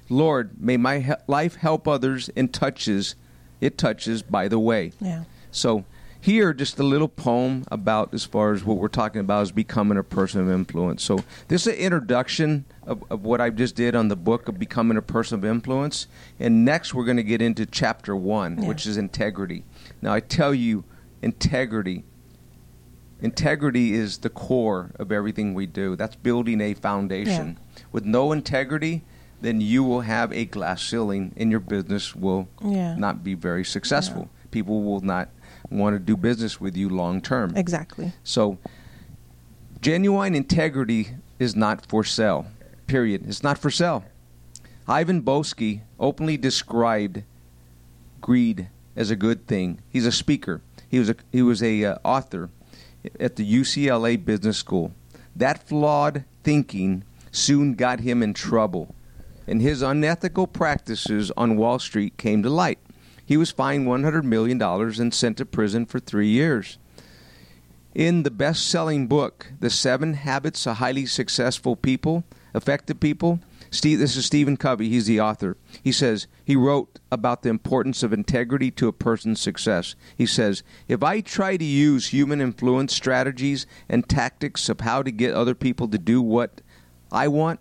Lord, 0.08 0.60
may 0.60 0.76
my 0.76 0.98
he- 1.00 1.12
life 1.26 1.56
help 1.56 1.86
others 1.86 2.28
in 2.30 2.48
touches 2.48 3.14
it 3.60 3.76
touches 3.76 4.22
by 4.22 4.48
the 4.48 4.58
way. 4.58 4.92
Yeah. 5.00 5.24
So 5.50 5.84
here, 6.28 6.52
just 6.52 6.78
a 6.78 6.82
little 6.82 7.08
poem 7.08 7.64
about 7.70 8.12
as 8.12 8.24
far 8.24 8.52
as 8.52 8.62
what 8.62 8.76
we're 8.76 8.88
talking 8.88 9.20
about 9.20 9.42
is 9.44 9.50
becoming 9.52 9.96
a 9.96 10.02
person 10.02 10.40
of 10.42 10.50
influence. 10.50 11.02
So 11.02 11.24
this 11.48 11.66
is 11.66 11.74
an 11.74 11.80
introduction 11.80 12.66
of, 12.86 13.02
of 13.10 13.24
what 13.24 13.40
I 13.40 13.48
just 13.50 13.74
did 13.74 13.96
on 13.96 14.08
the 14.08 14.16
book 14.16 14.46
of 14.46 14.58
becoming 14.58 14.98
a 14.98 15.02
person 15.02 15.38
of 15.38 15.44
influence. 15.44 16.06
And 16.38 16.64
next, 16.66 16.92
we're 16.92 17.06
going 17.06 17.16
to 17.16 17.22
get 17.22 17.40
into 17.40 17.64
chapter 17.64 18.14
one, 18.14 18.60
Yeah. 18.62 18.68
which 18.68 18.86
is 18.86 18.98
integrity. 18.98 19.64
Now, 20.02 20.12
I 20.12 20.20
tell 20.20 20.52
you, 20.54 20.84
integrity. 21.22 22.04
Integrity 23.20 23.94
is 23.94 24.18
the 24.18 24.30
core 24.30 24.90
of 24.98 25.10
everything 25.10 25.54
we 25.54 25.66
do. 25.66 25.96
That's 25.96 26.14
building 26.14 26.60
a 26.60 26.74
foundation. 26.74 27.58
With 27.90 28.04
no 28.04 28.32
integrity, 28.32 29.02
then 29.40 29.60
you 29.60 29.82
will 29.82 30.02
have 30.02 30.32
a 30.32 30.44
glass 30.44 30.82
ceiling 30.82 31.32
and 31.36 31.50
your 31.50 31.60
business 31.60 32.14
will 32.14 32.48
Yeah. 32.62 32.94
not 32.96 33.24
be 33.24 33.34
very 33.34 33.64
successful. 33.64 34.28
People 34.50 34.82
will 34.84 35.00
not 35.00 35.30
want 35.70 35.94
to 35.94 35.98
do 35.98 36.16
business 36.16 36.60
with 36.60 36.76
you 36.76 36.88
long 36.88 37.20
term. 37.20 37.56
Exactly. 37.56 38.12
So, 38.24 38.58
genuine 39.80 40.34
integrity 40.34 41.10
is 41.38 41.54
not 41.54 41.86
for 41.86 42.04
sale. 42.04 42.46
Period. 42.86 43.26
It's 43.28 43.42
not 43.42 43.58
for 43.58 43.70
sale. 43.70 44.04
Ivan 44.86 45.22
Boesky 45.22 45.82
openly 46.00 46.36
described 46.36 47.22
greed 48.20 48.68
as 48.96 49.10
a 49.10 49.16
good 49.16 49.46
thing. 49.46 49.80
He's 49.90 50.06
a 50.06 50.12
speaker. 50.12 50.62
He 50.88 50.98
was 50.98 51.10
a 51.10 51.16
he 51.30 51.42
was 51.42 51.62
a 51.62 51.84
uh, 51.84 51.98
author 52.04 52.50
at 53.20 53.36
the 53.36 53.60
UCLA 53.60 54.22
Business 54.22 54.56
School. 54.56 54.92
That 55.36 55.62
flawed 55.62 56.24
thinking 56.42 57.04
soon 57.30 57.74
got 57.74 58.00
him 58.00 58.22
in 58.22 58.34
trouble, 58.34 58.94
and 59.46 59.60
his 59.60 59.82
unethical 59.82 60.46
practices 60.46 61.30
on 61.36 61.56
Wall 61.56 61.78
Street 61.78 62.16
came 62.16 62.42
to 62.42 62.50
light. 62.50 62.78
He 63.28 63.36
was 63.36 63.50
fined 63.50 63.86
$100 63.86 64.24
million 64.24 64.60
and 64.62 65.12
sent 65.12 65.36
to 65.36 65.44
prison 65.44 65.84
for 65.84 66.00
three 66.00 66.28
years. 66.28 66.78
In 67.94 68.22
the 68.22 68.30
best 68.30 68.66
selling 68.66 69.06
book, 69.06 69.52
The 69.60 69.68
Seven 69.68 70.14
Habits 70.14 70.66
of 70.66 70.78
Highly 70.78 71.04
Successful 71.04 71.76
People, 71.76 72.24
Effective 72.54 73.00
People, 73.00 73.40
Steve, 73.70 73.98
this 73.98 74.16
is 74.16 74.24
Stephen 74.24 74.56
Covey, 74.56 74.88
he's 74.88 75.04
the 75.04 75.20
author. 75.20 75.58
He 75.82 75.92
says, 75.92 76.26
he 76.42 76.56
wrote 76.56 77.00
about 77.12 77.42
the 77.42 77.50
importance 77.50 78.02
of 78.02 78.14
integrity 78.14 78.70
to 78.70 78.88
a 78.88 78.94
person's 78.94 79.42
success. 79.42 79.94
He 80.16 80.24
says, 80.24 80.62
If 80.88 81.02
I 81.02 81.20
try 81.20 81.58
to 81.58 81.64
use 81.66 82.06
human 82.06 82.40
influence 82.40 82.94
strategies 82.94 83.66
and 83.90 84.08
tactics 84.08 84.70
of 84.70 84.80
how 84.80 85.02
to 85.02 85.10
get 85.10 85.34
other 85.34 85.54
people 85.54 85.86
to 85.88 85.98
do 85.98 86.22
what 86.22 86.62
I 87.12 87.28
want, 87.28 87.60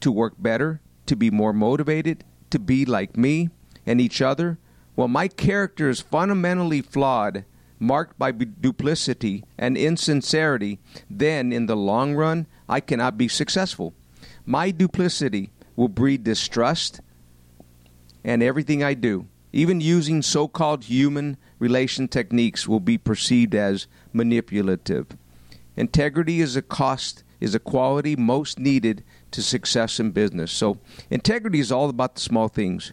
to 0.00 0.12
work 0.12 0.34
better, 0.38 0.82
to 1.06 1.16
be 1.16 1.30
more 1.30 1.54
motivated, 1.54 2.24
to 2.50 2.58
be 2.58 2.84
like 2.84 3.16
me 3.16 3.48
and 3.86 3.98
each 3.98 4.20
other, 4.20 4.58
well, 4.96 5.08
my 5.08 5.28
character 5.28 5.88
is 5.88 6.00
fundamentally 6.00 6.82
flawed, 6.82 7.44
marked 7.78 8.18
by 8.18 8.32
duplicity 8.32 9.44
and 9.58 9.76
insincerity, 9.76 10.78
then 11.08 11.52
in 11.52 11.66
the 11.66 11.76
long 11.76 12.14
run, 12.14 12.46
I 12.68 12.80
cannot 12.80 13.18
be 13.18 13.28
successful. 13.28 13.94
My 14.44 14.70
duplicity 14.70 15.50
will 15.76 15.88
breed 15.88 16.24
distrust 16.24 17.00
and 18.24 18.42
everything 18.42 18.84
I 18.84 18.94
do, 18.94 19.26
even 19.52 19.80
using 19.80 20.22
so 20.22 20.46
called 20.46 20.84
human 20.84 21.36
relation 21.58 22.06
techniques, 22.06 22.68
will 22.68 22.80
be 22.80 22.98
perceived 22.98 23.54
as 23.54 23.86
manipulative. 24.12 25.06
Integrity 25.76 26.40
is 26.40 26.54
a 26.54 26.62
cost, 26.62 27.24
is 27.40 27.54
a 27.54 27.58
quality 27.58 28.14
most 28.14 28.58
needed 28.58 29.02
to 29.32 29.42
success 29.42 29.98
in 29.98 30.10
business. 30.10 30.52
So, 30.52 30.78
integrity 31.10 31.58
is 31.58 31.72
all 31.72 31.88
about 31.88 32.14
the 32.14 32.20
small 32.20 32.48
things. 32.48 32.92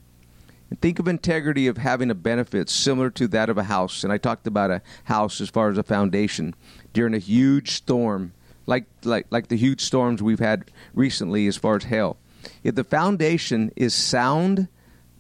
And 0.70 0.80
think 0.80 1.00
of 1.00 1.08
integrity 1.08 1.68
of 1.68 1.78
having 1.78 2.12
a 2.12 2.16
benefit 2.16 2.70
similar 2.70 3.10
to 3.12 3.28
that 3.30 3.50
of 3.50 3.58
a 3.58 3.64
house. 3.64 4.04
And 4.04 4.14
I 4.14 4.18
talked 4.18 4.46
about 4.46 4.72
a 4.72 4.82
house 5.06 5.42
as 5.42 5.50
far 5.50 5.70
as 5.70 5.78
a 5.78 5.84
foundation 5.84 6.54
during 6.94 7.14
a 7.14 7.20
huge 7.20 7.72
storm, 7.72 8.34
like 8.66 8.86
like 9.04 9.26
like 9.32 9.48
the 9.48 9.58
huge 9.58 9.82
storms 9.82 10.22
we've 10.22 10.40
had 10.40 10.72
recently 10.94 11.48
as 11.48 11.58
far 11.58 11.76
as 11.76 11.86
hail. 11.86 12.18
If 12.64 12.76
the 12.76 12.84
foundation 12.84 13.72
is 13.76 13.94
sound, 13.94 14.68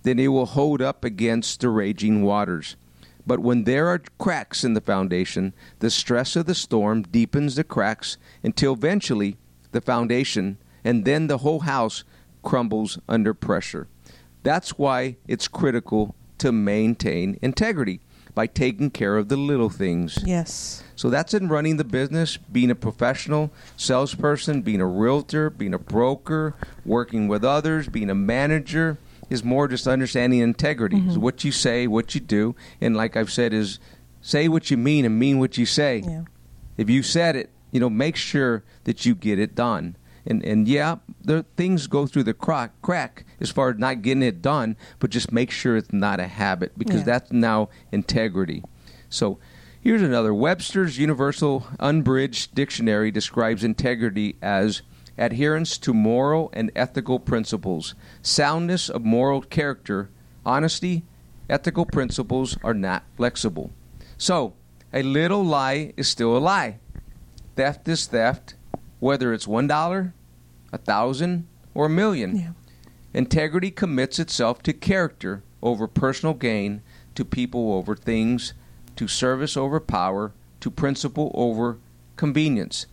then 0.04 0.20
it 0.20 0.28
will 0.28 0.46
hold 0.46 0.82
up 0.82 1.04
against 1.04 1.62
the 1.62 1.70
raging 1.70 2.24
waters. 2.24 2.76
But 3.26 3.40
when 3.40 3.66
there 3.66 3.88
are 3.88 4.02
cracks 4.18 4.64
in 4.64 4.74
the 4.74 4.82
foundation, 4.82 5.54
the 5.80 5.90
stress 5.90 6.36
of 6.36 6.46
the 6.46 6.56
storm 6.56 7.04
deepens 7.04 7.56
the 7.56 7.64
cracks 7.64 8.18
until 8.44 8.74
eventually 8.74 9.38
the 9.72 9.82
foundation 9.82 10.58
and 10.84 11.06
then 11.06 11.28
the 11.28 11.40
whole 11.40 11.62
house 11.62 12.04
crumbles 12.42 12.98
under 13.08 13.34
pressure. 13.34 13.88
That's 14.44 14.78
why 14.78 15.18
it's 15.28 15.48
critical 15.48 16.16
to 16.40 16.52
maintain 16.52 17.38
integrity 17.42 18.02
by 18.34 18.48
taking 18.48 18.90
care 18.90 19.18
of 19.18 19.28
the 19.28 19.36
little 19.36 19.70
things. 19.70 20.20
Yes. 20.26 20.84
So 20.96 21.10
that's 21.10 21.34
in 21.34 21.50
running 21.50 21.78
the 21.78 21.84
business, 21.84 22.38
being 22.38 22.72
a 22.72 22.76
professional 22.76 23.52
salesperson, 23.76 24.62
being 24.62 24.82
a 24.82 24.86
realtor, 24.86 25.50
being 25.50 25.74
a 25.74 25.80
broker, 25.80 26.56
working 26.86 27.28
with 27.28 27.44
others, 27.44 27.88
being 27.88 28.10
a 28.10 28.16
manager 28.16 28.98
is 29.30 29.44
more 29.44 29.68
just 29.68 29.88
understanding 29.88 30.40
integrity. 30.40 30.98
Is 30.98 31.18
what 31.18 31.44
you 31.44 31.52
say, 31.52 31.86
what 31.86 32.16
you 32.16 32.22
do, 32.22 32.56
and 32.82 32.96
like 32.96 33.16
I've 33.16 33.32
said 33.32 33.54
is 33.54 33.80
say 34.22 34.48
what 34.48 34.72
you 34.72 34.78
mean 34.78 35.06
and 35.06 35.20
mean 35.20 35.40
what 35.40 35.58
you 35.58 35.66
say. 35.66 36.04
Yeah. 36.06 36.24
If 36.78 36.90
you 36.90 37.04
said 37.04 37.36
it, 37.36 37.50
you 37.72 37.80
know, 37.80 37.90
make 37.90 38.16
sure 38.16 38.64
that 38.86 39.06
you 39.06 39.14
get 39.16 39.38
it 39.38 39.54
done. 39.54 39.96
And 40.26 40.44
and 40.44 40.68
yeah, 40.68 40.98
there 41.22 41.44
things 41.56 41.88
go 41.88 42.06
through 42.06 42.24
the 42.24 42.34
crack 42.34 42.72
crack 42.82 43.26
as 43.40 43.50
far 43.50 43.70
as 43.70 43.78
not 43.78 44.02
getting 44.02 44.24
it 44.24 44.42
done, 44.42 44.76
but 45.00 45.10
just 45.10 45.32
make 45.32 45.52
sure 45.52 45.78
it's 45.78 45.94
not 45.94 46.20
a 46.20 46.28
habit 46.28 46.78
because 46.78 47.00
Yeah. 47.02 47.06
that's 47.06 47.32
now 47.32 47.70
integrity. 47.92 48.64
So 49.10 49.40
here's 49.82 50.02
another 50.02 50.34
Webster's 50.34 50.98
Universal 50.98 51.68
Unabridged 51.80 52.54
Dictionary 52.54 53.12
describes 53.12 53.64
integrity 53.64 54.36
as 54.42 54.82
adherence 55.18 55.78
to 55.80 55.94
moral 55.94 56.50
and 56.54 56.72
ethical 56.76 57.20
principles, 57.20 57.96
soundness 58.22 58.90
of 58.90 59.04
moral 59.04 59.42
character, 59.42 60.10
honesty, 60.46 61.04
ethical 61.50 61.86
principles 61.86 62.58
are 62.64 62.74
not 62.74 63.04
flexible. 63.18 63.72
So, 64.18 64.54
a 64.94 65.04
little 65.04 65.44
lie 65.44 65.94
is 65.98 66.08
still 66.08 66.38
a 66.38 66.40
lie. 66.40 66.80
Theft 67.56 67.88
is 67.88 68.06
theft, 68.08 68.56
whether 69.00 69.34
it's 69.34 69.48
one 69.48 69.68
dollar, 69.68 70.14
a 70.72 70.78
thousand, 70.78 71.48
or 71.74 71.86
a 71.86 71.90
million. 71.90 72.36
Yeah. 72.36 72.52
Integrity 73.14 73.72
commits 73.72 74.20
itself 74.20 74.62
to 74.64 74.74
character 74.74 75.44
over 75.62 75.88
personal 75.88 76.34
gain, 76.34 76.82
to 77.16 77.26
people 77.26 77.74
over 77.74 77.96
things, 77.96 78.54
to 78.96 79.08
service 79.08 79.58
over 79.58 79.80
power, 79.80 80.32
to 80.60 80.70
principle 80.70 81.32
over 81.34 81.78
convenience, 82.16 82.86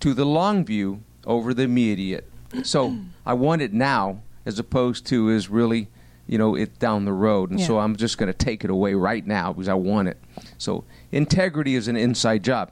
to 0.00 0.14
the 0.14 0.26
long 0.26 0.64
view 0.64 1.02
over 1.26 1.52
the 1.52 1.64
immediate. 1.64 2.30
So 2.62 2.96
I 3.26 3.34
want 3.34 3.62
it 3.62 3.72
now 3.72 4.22
as 4.46 4.58
opposed 4.58 5.06
to 5.06 5.28
is 5.28 5.50
really, 5.50 5.88
you 6.26 6.38
know, 6.38 6.54
it 6.54 6.78
down 6.78 7.04
the 7.04 7.12
road. 7.12 7.50
And 7.50 7.60
so 7.60 7.78
I'm 7.78 7.96
just 7.96 8.16
going 8.16 8.32
to 8.32 8.36
take 8.36 8.64
it 8.64 8.70
away 8.70 8.94
right 8.94 9.26
now 9.26 9.52
because 9.52 9.68
I 9.68 9.74
want 9.74 10.08
it. 10.08 10.16
So 10.56 10.84
integrity 11.12 11.74
is 11.74 11.88
an 11.88 11.96
inside 11.96 12.42
job. 12.42 12.70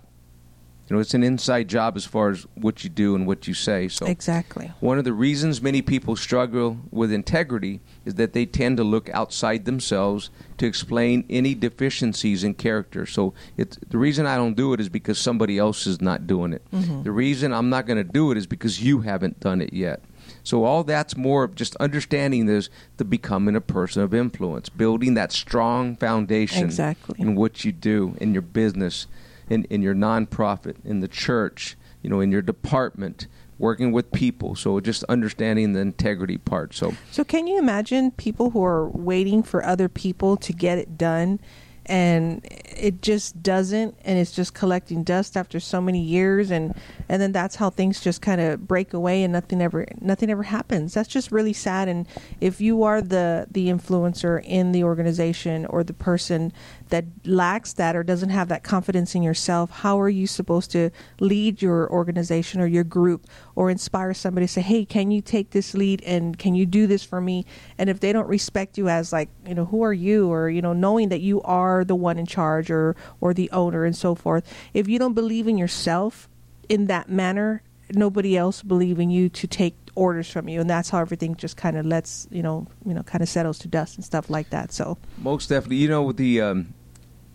You 0.89 0.95
know, 0.95 1.01
it's 1.01 1.15
an 1.15 1.25
inside 1.25 1.69
job 1.69 1.97
as 1.97 2.05
far 2.05 2.31
as 2.31 2.47
what 2.55 2.85
you 2.85 2.91
do 2.91 3.17
and 3.17 3.27
what 3.27 3.49
you 3.49 3.55
say. 3.55 3.89
So 3.89 4.07
Exactly. 4.07 4.73
one 4.79 4.99
of 4.99 5.05
the 5.05 5.13
reasons 5.13 5.61
many 5.61 5.83
people 5.83 6.15
struggle 6.15 6.79
with 6.93 7.13
integrity 7.13 7.81
is 8.05 8.15
that 8.15 8.35
they 8.35 8.47
tend 8.47 8.77
to 8.77 8.85
look 8.85 9.11
outside 9.11 9.65
themselves 9.65 10.31
to 10.59 10.67
explain 10.67 11.25
any 11.29 11.55
deficiencies 11.55 12.45
in 12.45 12.55
character. 12.55 13.05
So 13.05 13.35
it's, 13.57 13.79
the 13.89 13.99
reason 13.99 14.27
I 14.27 14.37
don't 14.37 14.55
do 14.55 14.73
it 14.75 14.81
is 14.81 14.89
because 14.89 15.19
somebody 15.19 15.59
else 15.59 15.87
is 15.89 16.01
not 16.01 16.27
doing 16.27 16.53
it. 16.53 16.63
Mm-hmm. 16.73 17.03
The 17.03 17.13
reason 17.13 17.53
I'm 17.53 17.69
not 17.69 17.87
going 17.87 17.99
to 17.99 18.05
do 18.05 18.31
it 18.31 18.39
is 18.39 18.47
because 18.47 18.83
you 18.83 19.01
haven't 19.01 19.41
done 19.41 19.61
it 19.61 19.73
yet. 19.73 20.03
So 20.45 20.65
all 20.65 20.85
that's 20.85 21.17
more 21.17 21.45
of 21.45 21.55
just 21.57 21.75
understanding 21.77 22.47
this 22.47 22.69
to 22.99 23.05
becoming 23.05 23.57
a 23.57 23.61
person 23.61 24.03
of 24.03 24.15
influence, 24.15 24.69
building 24.69 25.15
that 25.15 25.33
strong 25.33 25.97
foundation 25.97 26.65
Exactly. 26.65 27.21
in 27.21 27.35
what 27.35 27.65
you 27.65 27.73
do 27.73 28.17
in 28.21 28.33
your 28.33 28.43
business, 28.43 29.07
in, 29.49 29.65
in 29.65 29.83
your 29.83 29.95
nonprofit, 29.95 30.77
in 30.85 31.01
the 31.01 31.09
church, 31.09 31.77
you 32.03 32.11
know, 32.11 32.21
in 32.21 32.31
your 32.31 32.43
department, 32.43 33.27
working 33.59 33.93
with 33.93 34.13
people. 34.13 34.55
So 34.55 34.81
just 34.81 35.05
understanding 35.05 35.73
the 35.73 35.81
integrity 35.81 36.39
part. 36.39 36.75
So 36.75 36.95
So 37.11 37.25
can 37.25 37.47
you 37.47 37.59
imagine 37.59 38.11
people 38.13 38.51
who 38.51 38.65
are 38.65 38.89
waiting 38.89 39.43
for 39.43 39.65
other 39.65 39.89
people 39.89 40.37
to 40.39 40.53
get 40.53 40.79
it 40.79 40.99
done 40.99 41.41
and 41.87 42.45
it 42.45 43.01
just 43.01 43.43
doesn't 43.43 43.97
and 44.05 44.19
it's 44.19 44.33
just 44.33 44.55
collecting 44.55 45.05
dust 45.05 45.37
after 45.37 45.61
so 45.61 45.81
many 45.81 46.01
years 46.01 46.51
and 46.51 46.75
and 47.09 47.23
then 47.23 47.31
that's 47.31 47.57
how 47.57 47.71
things 47.71 48.01
just 48.01 48.21
kind 48.21 48.41
of 48.41 48.67
break 48.67 48.93
away 48.93 49.23
and 49.23 49.33
nothing 49.33 49.63
ever 49.63 49.87
nothing 50.01 50.29
ever 50.29 50.43
happens 50.43 50.93
that's 50.93 51.09
just 51.09 51.31
really 51.31 51.53
sad 51.53 51.89
and 51.89 52.07
if 52.41 52.61
you 52.61 52.83
are 52.83 53.01
the 53.01 53.47
the 53.51 53.69
influencer 53.69 54.43
in 54.45 54.73
the 54.73 54.83
organization 54.83 55.65
or 55.67 55.85
the 55.85 55.95
person 55.95 56.53
that 56.89 57.05
lacks 57.25 57.73
that 57.75 57.97
or 57.97 58.03
doesn't 58.03 58.31
have 58.31 58.49
that 58.49 58.63
confidence 58.63 59.15
in 59.15 59.23
yourself 59.23 59.71
how 59.71 60.01
are 60.01 60.09
you 60.09 60.27
supposed 60.27 60.71
to 60.71 60.91
lead 61.21 61.61
your 61.61 61.91
organization 61.91 62.61
or 62.61 62.67
your 62.67 62.85
group 62.85 63.27
or 63.55 63.71
inspire 63.71 64.15
somebody 64.15 64.47
to 64.47 64.53
say 64.53 64.61
hey 64.61 64.85
can 64.85 65.11
you 65.11 65.21
take 65.21 65.51
this 65.51 65.75
lead 65.75 66.03
and 66.03 66.39
can 66.39 66.55
you 66.55 66.67
do 66.67 66.87
this 66.87 67.03
for 67.03 67.21
me? 67.21 67.45
And 67.79 67.91
if 67.91 68.01
they 68.01 68.13
don't 68.13 68.29
respect 68.29 68.79
you 68.79 68.89
as 68.89 69.13
like 69.13 69.29
you 69.47 69.55
know 69.55 69.65
who 69.67 69.83
are 69.83 69.93
you? 69.93 70.31
or 70.31 70.49
you 70.49 70.63
know 70.63 70.73
knowing 70.73 71.09
that 71.09 71.21
you 71.21 71.43
are 71.43 71.85
the 71.85 71.95
one 71.95 72.19
in 72.19 72.27
charge 72.27 72.71
or 72.71 72.97
or 73.21 73.35
the 73.35 73.51
owner 73.51 73.85
and 73.85 73.97
so 73.97 74.15
forth 74.15 74.45
if 74.73 74.89
you 74.89 74.99
don't 74.99 75.15
believe 75.15 75.47
in 75.47 75.59
yourself 75.59 76.29
in 76.69 76.87
that 76.87 77.09
manner 77.09 77.63
nobody 77.93 78.37
else 78.37 78.63
believe 78.63 78.99
in 78.99 79.11
you 79.11 79.29
to 79.29 79.47
take 79.47 79.75
orders 79.97 80.31
from 80.31 80.49
you 80.49 80.61
and 80.61 80.71
that's 80.71 80.91
how 80.91 81.01
everything 81.01 81.35
just 81.35 81.57
kind 81.57 81.77
of 81.77 81.85
lets 81.85 82.29
you 82.31 82.43
know 82.43 82.67
you 82.85 82.95
know 82.95 83.03
kind 83.03 83.23
of 83.23 83.29
settles 83.29 83.59
to 83.59 83.67
dust 83.67 83.97
and 83.97 84.05
stuff 84.05 84.31
like 84.31 84.51
that 84.51 84.73
so 84.73 84.97
Most 85.19 85.49
definitely. 85.49 85.77
You 85.79 85.89
know, 85.89 86.03
with 86.03 86.17
the 86.19 86.41
um, 86.41 86.75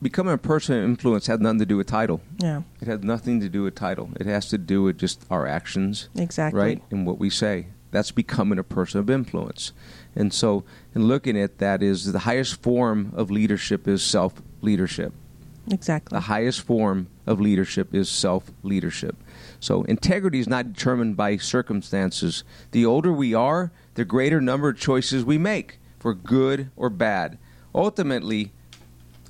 becoming 0.01 0.33
a 0.33 0.37
person 0.37 0.77
of 0.77 0.83
influence 0.83 1.27
had 1.27 1.41
nothing 1.41 1.59
to 1.59 1.65
do 1.65 1.77
with 1.77 1.87
title. 1.87 2.21
yeah 2.37 2.61
It 2.81 2.87
had 2.87 3.03
nothing 3.03 3.39
to 3.41 3.49
do 3.49 3.63
with 3.63 3.75
title. 3.75 4.09
It 4.19 4.25
has 4.27 4.47
to 4.49 4.57
do 4.57 4.83
with 4.83 4.97
just 4.97 5.25
our 5.29 5.45
actions, 5.45 6.09
exactly 6.15 6.59
right, 6.59 6.81
and 6.91 7.05
what 7.05 7.17
we 7.19 7.29
say. 7.29 7.67
That's 7.91 8.11
becoming 8.11 8.57
a 8.57 8.63
person 8.63 9.01
of 9.01 9.09
influence. 9.09 9.73
And 10.15 10.33
so, 10.33 10.63
in 10.95 11.03
looking 11.09 11.37
at 11.37 11.57
that, 11.57 11.83
is 11.83 12.11
the 12.13 12.19
highest 12.19 12.61
form 12.61 13.11
of 13.15 13.29
leadership 13.29 13.87
is 13.87 14.01
self 14.01 14.41
leadership. 14.61 15.13
exactly 15.69 16.15
The 16.15 16.21
highest 16.21 16.61
form 16.61 17.07
of 17.27 17.39
leadership 17.41 17.93
is 17.93 18.07
self 18.09 18.51
leadership. 18.63 19.15
So, 19.61 19.83
integrity 19.83 20.39
is 20.39 20.49
not 20.49 20.73
determined 20.73 21.15
by 21.15 21.37
circumstances. 21.37 22.43
The 22.71 22.85
older 22.85 23.13
we 23.13 23.33
are, 23.33 23.71
the 23.93 24.03
greater 24.03 24.41
number 24.41 24.69
of 24.69 24.79
choices 24.79 25.23
we 25.23 25.37
make, 25.37 25.79
for 25.99 26.13
good 26.13 26.71
or 26.75 26.89
bad. 26.89 27.37
Ultimately, 27.73 28.51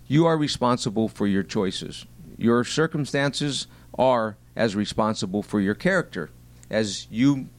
you 0.08 0.26
are 0.26 0.38
responsible 0.38 1.10
for 1.10 1.28
your 1.28 1.44
choices. 1.44 2.06
Your 2.38 2.64
circumstances 2.64 3.68
are 4.00 4.38
as 4.56 4.76
responsible 4.76 5.44
for 5.44 5.60
your 5.60 5.76
character 5.76 6.32
as 6.70 7.08
you 7.12 7.50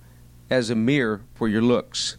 as 0.51 0.71
a 0.71 0.75
mirror 0.75 1.21
for 1.35 1.49
your 1.49 1.63
looks. 1.63 2.17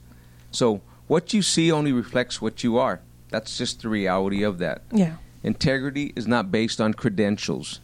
So, 0.52 0.82
what 1.08 1.34
you 1.34 1.42
see 1.42 1.72
only 1.72 1.92
reflects 1.92 2.42
what 2.42 2.64
you 2.64 2.78
are. 2.78 3.02
That's 3.30 3.58
just 3.58 3.82
the 3.82 3.90
reality 3.90 4.44
of 4.44 4.60
that. 4.60 4.84
yeah 4.92 5.18
Integrity 5.44 6.14
is 6.16 6.26
not 6.26 6.52
based 6.52 6.80
on 6.80 6.94
credentials. 6.94 7.82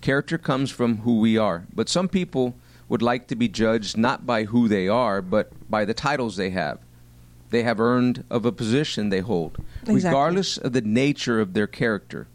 Character 0.00 0.38
comes 0.38 0.70
from 0.70 0.98
who 0.98 1.18
we 1.20 1.36
are. 1.36 1.66
But 1.74 1.88
some 1.88 2.08
people 2.08 2.54
would 2.88 3.02
like 3.02 3.26
to 3.28 3.36
be 3.36 3.48
judged 3.48 3.96
not 3.96 4.26
by 4.26 4.44
who 4.44 4.68
they 4.68 4.88
are, 4.88 5.20
but 5.20 5.50
by 5.70 5.84
the 5.84 5.94
titles 5.94 6.36
they 6.36 6.50
have. 6.50 6.78
They 7.50 7.62
have 7.62 7.80
earned 7.80 8.24
of 8.30 8.44
a 8.44 8.52
position 8.52 9.08
they 9.08 9.20
hold, 9.20 9.58
Exactly. 9.82 9.94
regardless 9.96 10.58
of 10.58 10.72
the 10.72 10.80
nature 10.82 11.40
of 11.40 11.54
their 11.54 11.66
character. 11.66 12.26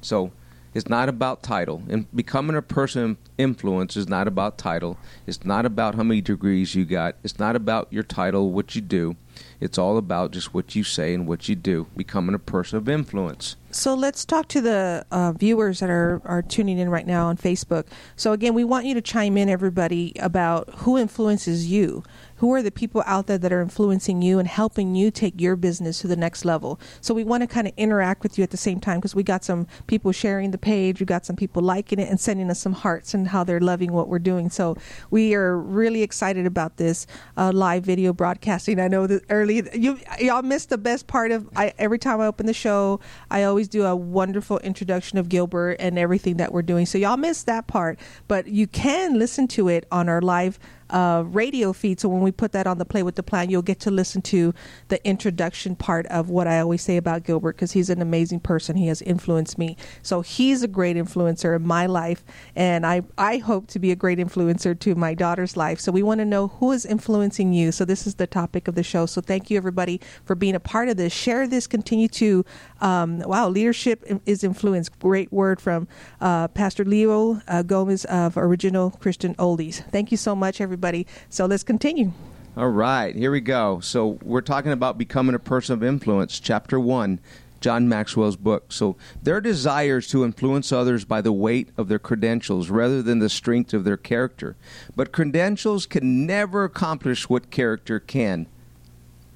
So 0.00 0.32
it's 0.74 0.88
not 0.88 1.08
about 1.08 1.42
title. 1.42 1.82
And 1.88 2.06
becoming 2.14 2.56
a 2.56 2.62
person 2.62 3.02
of 3.10 3.16
influence 3.38 3.96
is 3.96 4.08
not 4.08 4.26
about 4.26 4.58
title. 4.58 4.96
It's 5.26 5.44
not 5.44 5.66
about 5.66 5.96
how 5.96 6.02
many 6.04 6.20
degrees 6.20 6.74
you 6.74 6.84
got. 6.84 7.16
It's 7.22 7.38
not 7.38 7.56
about 7.56 7.88
your 7.90 8.04
title, 8.04 8.52
what 8.52 8.74
you 8.74 8.80
do. 8.80 9.16
It's 9.62 9.78
all 9.78 9.96
about 9.96 10.32
just 10.32 10.52
what 10.52 10.74
you 10.74 10.82
say 10.82 11.14
and 11.14 11.24
what 11.24 11.48
you 11.48 11.54
do. 11.54 11.86
Becoming 11.96 12.34
a 12.34 12.38
person 12.40 12.78
of 12.78 12.88
influence. 12.88 13.54
So 13.70 13.94
let's 13.94 14.24
talk 14.24 14.48
to 14.48 14.60
the 14.60 15.06
uh, 15.12 15.32
viewers 15.32 15.78
that 15.78 15.88
are, 15.88 16.20
are 16.24 16.42
tuning 16.42 16.78
in 16.78 16.90
right 16.90 17.06
now 17.06 17.28
on 17.28 17.36
Facebook. 17.36 17.86
So 18.16 18.32
again, 18.32 18.54
we 18.54 18.64
want 18.64 18.86
you 18.86 18.94
to 18.94 19.00
chime 19.00 19.36
in, 19.36 19.48
everybody, 19.48 20.14
about 20.18 20.68
who 20.78 20.98
influences 20.98 21.70
you. 21.70 22.02
Who 22.42 22.52
are 22.54 22.62
the 22.62 22.72
people 22.72 23.04
out 23.06 23.28
there 23.28 23.38
that 23.38 23.52
are 23.52 23.62
influencing 23.62 24.20
you 24.20 24.40
and 24.40 24.48
helping 24.48 24.96
you 24.96 25.12
take 25.12 25.40
your 25.40 25.54
business 25.54 26.00
to 26.00 26.08
the 26.08 26.16
next 26.16 26.44
level? 26.44 26.80
So 27.00 27.14
we 27.14 27.22
want 27.22 27.42
to 27.42 27.46
kind 27.46 27.68
of 27.68 27.72
interact 27.76 28.24
with 28.24 28.36
you 28.36 28.42
at 28.42 28.50
the 28.50 28.56
same 28.56 28.80
time 28.80 28.98
because 28.98 29.14
we 29.14 29.22
got 29.22 29.44
some 29.44 29.68
people 29.86 30.10
sharing 30.10 30.50
the 30.50 30.58
page, 30.58 30.98
we 30.98 31.06
got 31.06 31.24
some 31.24 31.36
people 31.36 31.62
liking 31.62 32.00
it 32.00 32.08
and 32.08 32.18
sending 32.18 32.50
us 32.50 32.58
some 32.58 32.72
hearts 32.72 33.14
and 33.14 33.28
how 33.28 33.44
they're 33.44 33.60
loving 33.60 33.92
what 33.92 34.08
we're 34.08 34.18
doing. 34.18 34.50
So 34.50 34.76
we 35.08 35.36
are 35.36 35.56
really 35.56 36.02
excited 36.02 36.44
about 36.44 36.78
this 36.78 37.06
uh, 37.36 37.52
live 37.54 37.84
video 37.84 38.12
broadcasting. 38.12 38.80
I 38.80 38.88
know 38.88 39.06
that 39.06 39.22
early 39.30 39.62
you 39.72 40.00
y'all 40.18 40.42
missed 40.42 40.70
the 40.70 40.78
best 40.78 41.06
part 41.06 41.30
of 41.30 41.48
I 41.54 41.72
every 41.78 42.00
time 42.00 42.20
I 42.20 42.26
open 42.26 42.46
the 42.46 42.54
show, 42.54 42.98
I 43.30 43.44
always 43.44 43.68
do 43.68 43.84
a 43.84 43.94
wonderful 43.94 44.58
introduction 44.58 45.16
of 45.16 45.28
Gilbert 45.28 45.76
and 45.78 45.96
everything 45.96 46.38
that 46.38 46.52
we're 46.52 46.62
doing. 46.62 46.86
So 46.86 46.98
y'all 46.98 47.16
missed 47.16 47.46
that 47.46 47.68
part, 47.68 48.00
but 48.26 48.48
you 48.48 48.66
can 48.66 49.16
listen 49.16 49.46
to 49.46 49.68
it 49.68 49.86
on 49.92 50.08
our 50.08 50.20
live 50.20 50.58
uh, 50.92 51.24
radio 51.26 51.72
feed. 51.72 52.00
So 52.00 52.08
when 52.08 52.20
we 52.20 52.30
put 52.30 52.52
that 52.52 52.66
on 52.66 52.78
the 52.78 52.84
Play 52.84 53.02
with 53.02 53.16
the 53.16 53.22
Plan, 53.22 53.50
you'll 53.50 53.62
get 53.62 53.80
to 53.80 53.90
listen 53.90 54.22
to 54.22 54.54
the 54.88 55.04
introduction 55.06 55.74
part 55.74 56.06
of 56.06 56.30
what 56.30 56.46
I 56.46 56.60
always 56.60 56.82
say 56.82 56.96
about 56.96 57.24
Gilbert 57.24 57.56
because 57.56 57.72
he's 57.72 57.90
an 57.90 58.02
amazing 58.02 58.40
person. 58.40 58.76
He 58.76 58.86
has 58.88 59.02
influenced 59.02 59.58
me. 59.58 59.76
So 60.02 60.20
he's 60.20 60.62
a 60.62 60.68
great 60.68 60.96
influencer 60.96 61.56
in 61.56 61.66
my 61.66 61.86
life, 61.86 62.24
and 62.54 62.86
I 62.86 63.02
I 63.18 63.38
hope 63.38 63.66
to 63.68 63.78
be 63.78 63.90
a 63.90 63.96
great 63.96 64.18
influencer 64.18 64.78
to 64.80 64.94
my 64.94 65.14
daughter's 65.14 65.56
life. 65.56 65.80
So 65.80 65.90
we 65.92 66.02
want 66.02 66.20
to 66.20 66.24
know 66.24 66.48
who 66.48 66.72
is 66.72 66.84
influencing 66.84 67.52
you. 67.52 67.72
So 67.72 67.84
this 67.84 68.06
is 68.06 68.16
the 68.16 68.26
topic 68.26 68.68
of 68.68 68.74
the 68.74 68.82
show. 68.82 69.06
So 69.06 69.20
thank 69.20 69.50
you 69.50 69.56
everybody 69.56 70.00
for 70.24 70.34
being 70.34 70.54
a 70.54 70.60
part 70.60 70.88
of 70.88 70.96
this. 70.96 71.12
Share 71.12 71.46
this. 71.46 71.66
Continue 71.66 72.08
to 72.08 72.44
um, 72.82 73.20
wow. 73.20 73.48
Leadership 73.48 74.04
is 74.26 74.44
influence. 74.44 74.90
Great 74.90 75.32
word 75.32 75.60
from 75.60 75.88
uh, 76.20 76.48
Pastor 76.48 76.84
Leo 76.84 77.40
uh, 77.48 77.62
Gomez 77.62 78.04
of 78.04 78.36
Original 78.36 78.90
Christian 78.90 79.34
Oldies. 79.36 79.76
Thank 79.90 80.10
you 80.10 80.18
so 80.18 80.36
much, 80.36 80.60
everybody. 80.60 81.06
So 81.30 81.46
let's 81.46 81.62
continue. 81.62 82.12
All 82.54 82.68
right, 82.68 83.16
here 83.16 83.30
we 83.30 83.40
go. 83.40 83.80
So 83.80 84.18
we're 84.22 84.42
talking 84.42 84.72
about 84.72 84.98
becoming 84.98 85.34
a 85.34 85.38
person 85.38 85.72
of 85.72 85.82
influence, 85.82 86.38
chapter 86.38 86.78
one, 86.78 87.18
John 87.62 87.88
Maxwell's 87.88 88.36
book. 88.36 88.72
So 88.72 88.96
their 89.22 89.40
desires 89.40 90.06
to 90.08 90.22
influence 90.22 90.70
others 90.70 91.06
by 91.06 91.22
the 91.22 91.32
weight 91.32 91.70
of 91.78 91.88
their 91.88 91.98
credentials 91.98 92.68
rather 92.68 93.00
than 93.00 93.20
the 93.20 93.30
strength 93.30 93.72
of 93.72 93.84
their 93.84 93.96
character. 93.96 94.56
But 94.94 95.12
credentials 95.12 95.86
can 95.86 96.26
never 96.26 96.64
accomplish 96.64 97.30
what 97.30 97.50
character 97.50 97.98
can. 97.98 98.46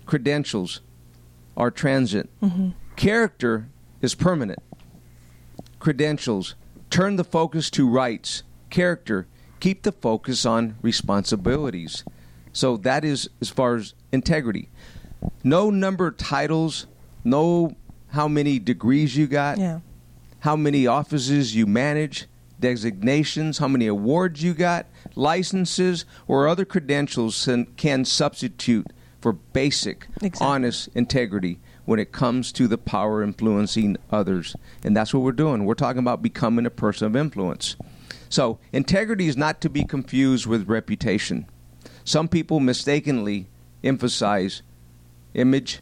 Credentials 0.05 0.83
are 1.57 1.71
transient. 1.71 2.29
Character 2.97 3.69
is 4.01 4.15
permanent. 4.15 4.59
Credentials 5.79 6.55
turn 6.91 7.17
the 7.17 7.25
focus 7.25 7.71
to 7.71 7.89
rights. 7.89 8.43
Character 8.71 9.27
keep 9.61 9.83
the 9.83 9.93
focus 9.93 10.45
on 10.47 10.77
responsibilities. 10.83 12.05
So 12.53 12.77
that 12.79 13.05
is 13.05 13.29
as 13.41 13.51
far 13.51 13.77
as 13.77 13.95
integrity. 14.13 14.71
No 15.45 15.71
number 15.71 16.07
of 16.09 16.17
titles, 16.17 16.87
no 17.23 17.77
how 18.09 18.29
many 18.29 18.59
degrees 18.59 19.17
you 19.17 19.27
got, 19.27 19.59
Yeah. 19.59 19.81
how 20.41 20.57
many 20.57 20.87
offices 20.87 21.55
you 21.55 21.67
manage, 21.67 22.27
designations, 22.61 23.59
how 23.59 23.69
many 23.69 23.87
awards 23.87 24.43
you 24.43 24.55
got, 24.55 24.87
licenses, 25.15 26.07
or 26.27 26.49
other 26.49 26.65
credentials 26.65 27.47
can- 27.77 28.05
substitute 28.07 28.87
for 29.21 29.33
basic, 29.35 30.07
Exactly. 30.23 30.47
honest 30.47 30.89
integrity 30.95 31.59
when 31.87 31.99
it 31.99 32.13
comes 32.13 32.53
to 32.53 32.69
the 32.69 32.77
power 32.77 33.23
influencing 33.23 33.97
others. 34.11 34.55
And 34.85 34.95
that's 34.95 35.15
what 35.15 35.23
we're 35.23 35.33
doing. 35.33 35.65
We're 35.65 35.75
talking 35.75 36.01
about 36.01 36.21
becoming 36.21 36.67
a 36.67 36.71
person 36.71 37.07
of 37.07 37.17
influence. 37.17 37.77
So, 38.29 38.59
integrity 38.73 39.29
is 39.29 39.37
not 39.37 39.61
to 39.63 39.71
be 39.71 39.85
confused 39.85 40.47
with 40.47 40.69
reputation. 40.69 41.47
Some 42.05 42.29
people 42.29 42.61
mistakenly 42.61 43.47
emphasize 43.83 44.63
image 45.35 45.81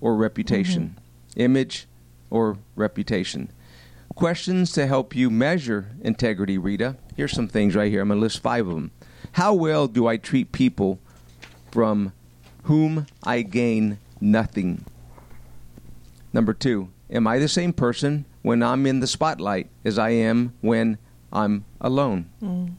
or 0.00 0.16
reputation. 0.16 0.96
Mm-hmm. 0.96 1.40
Image 1.40 1.86
or 2.30 2.58
reputation. 2.76 3.50
Questions 4.14 4.72
to 4.72 4.86
help 4.86 5.14
you 5.14 5.30
measure 5.30 5.90
integrity, 6.02 6.58
Rita. 6.58 6.96
Here's 7.16 7.32
some 7.32 7.48
things 7.48 7.74
right 7.74 7.90
here. 7.90 8.02
I'm 8.02 8.08
going 8.08 8.18
to 8.18 8.22
list 8.22 8.42
five 8.42 8.66
of 8.66 8.74
them. 8.74 8.90
How 9.32 9.54
well 9.54 9.86
do 9.86 10.06
I 10.06 10.16
treat 10.16 10.52
people 10.52 10.98
from 11.70 12.12
whom 12.64 13.06
I 13.22 13.42
gain 13.42 13.98
nothing? 14.20 14.84
Number 16.32 16.54
two, 16.54 16.88
am 17.10 17.26
I 17.26 17.38
the 17.38 17.48
same 17.48 17.72
person 17.72 18.24
when 18.42 18.62
I'm 18.62 18.86
in 18.86 19.00
the 19.00 19.06
spotlight 19.06 19.68
as 19.84 19.98
I 19.98 20.10
am 20.10 20.54
when 20.60 20.98
I'm 21.32 21.64
alone? 21.80 22.30
Mm. 22.42 22.74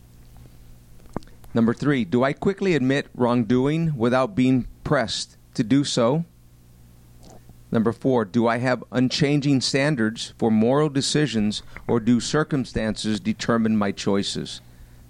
Number 1.53 1.73
three, 1.73 2.03
do 2.03 2.23
I 2.23 2.33
quickly 2.33 2.73
admit 2.73 3.07
wrongdoing 3.13 3.95
without 3.95 4.35
being 4.35 4.67
pressed 4.83 5.37
to 5.53 5.63
do 5.63 5.83
so? 5.83 6.25
Number 7.71 7.91
four, 7.91 8.25
do 8.25 8.47
I 8.47 8.57
have 8.57 8.83
unchanging 8.91 9.61
standards 9.61 10.33
for 10.37 10.51
moral 10.51 10.89
decisions 10.89 11.63
or 11.87 11.99
do 11.99 12.19
circumstances 12.19 13.19
determine 13.19 13.77
my 13.77 13.91
choices? 13.91 14.61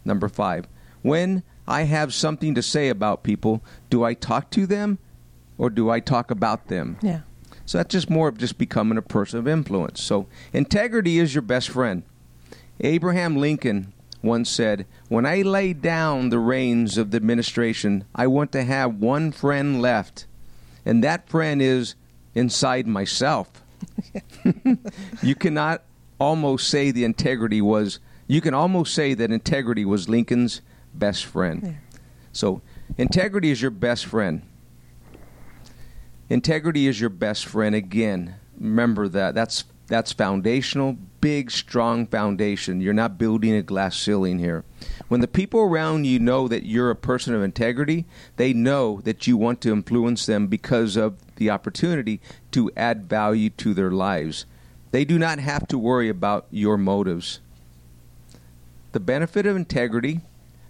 Number 0.05 0.29
five, 0.29 0.67
when 1.01 1.43
I 1.67 1.83
have 1.83 2.13
something 2.13 2.55
to 2.55 2.61
say 2.61 2.89
about 2.89 3.23
people, 3.23 3.61
do 3.89 4.03
I 4.03 4.13
talk 4.13 4.49
to 4.51 4.65
them 4.65 4.97
or 5.57 5.69
do 5.69 5.89
I 5.89 5.99
talk 5.99 6.31
about 6.31 6.67
them? 6.67 6.97
Yeah. 7.01 7.21
So 7.65 7.77
that's 7.77 7.91
just 7.91 8.09
more 8.09 8.27
of 8.27 8.37
just 8.37 8.57
becoming 8.57 8.97
a 8.97 9.01
person 9.01 9.39
of 9.39 9.47
influence. 9.47 10.01
So 10.01 10.27
integrity 10.51 11.19
is 11.19 11.33
your 11.33 11.41
best 11.41 11.69
friend. 11.69 12.03
Abraham 12.81 13.37
Lincoln 13.37 13.93
once 14.21 14.49
said, 14.49 14.85
When 15.09 15.25
I 15.25 15.41
lay 15.41 15.73
down 15.73 16.29
the 16.29 16.39
reins 16.39 16.97
of 16.97 17.11
the 17.11 17.17
administration, 17.17 18.05
I 18.15 18.27
want 18.27 18.51
to 18.53 18.63
have 18.63 18.95
one 18.95 19.31
friend 19.31 19.81
left, 19.81 20.25
and 20.85 21.03
that 21.03 21.29
friend 21.29 21.61
is 21.61 21.95
inside 22.33 22.87
myself. 22.87 23.49
you 25.21 25.35
cannot 25.35 25.83
almost 26.19 26.69
say 26.69 26.91
the 26.91 27.03
integrity 27.03 27.61
was, 27.61 27.99
you 28.27 28.41
can 28.41 28.53
almost 28.53 28.93
say 28.93 29.13
that 29.13 29.31
integrity 29.31 29.85
was 29.85 30.09
Lincoln's 30.09 30.61
best 30.93 31.25
friend. 31.25 31.61
Yeah. 31.63 31.99
So, 32.31 32.61
integrity 32.97 33.51
is 33.51 33.61
your 33.61 33.71
best 33.71 34.05
friend. 34.05 34.41
Integrity 36.29 36.87
is 36.87 36.99
your 36.99 37.09
best 37.09 37.45
friend. 37.45 37.75
Again, 37.75 38.35
remember 38.57 39.07
that. 39.09 39.35
That's 39.35 39.65
that's 39.87 40.13
foundational, 40.13 40.97
big, 41.19 41.51
strong 41.51 42.07
foundation. 42.07 42.79
You're 42.79 42.93
not 42.93 43.17
building 43.17 43.53
a 43.53 43.61
glass 43.61 43.97
ceiling 43.97 44.39
here. 44.39 44.63
When 45.09 45.19
the 45.19 45.27
people 45.27 45.59
around 45.59 46.05
you 46.05 46.19
know 46.19 46.47
that 46.47 46.65
you're 46.65 46.89
a 46.89 46.95
person 46.95 47.35
of 47.35 47.43
integrity, 47.43 48.05
they 48.37 48.53
know 48.53 49.01
that 49.03 49.27
you 49.27 49.35
want 49.35 49.59
to 49.61 49.73
influence 49.73 50.25
them 50.25 50.47
because 50.47 50.95
of 50.95 51.17
the 51.35 51.49
opportunity 51.49 52.21
to 52.51 52.71
add 52.77 53.09
value 53.09 53.49
to 53.51 53.73
their 53.73 53.91
lives. 53.91 54.45
They 54.91 55.03
do 55.03 55.19
not 55.19 55.39
have 55.39 55.67
to 55.67 55.77
worry 55.77 56.07
about 56.07 56.47
your 56.49 56.77
motives. 56.77 57.39
The 58.93 58.99
benefit 58.99 59.45
of 59.45 59.55
integrity, 59.55 60.21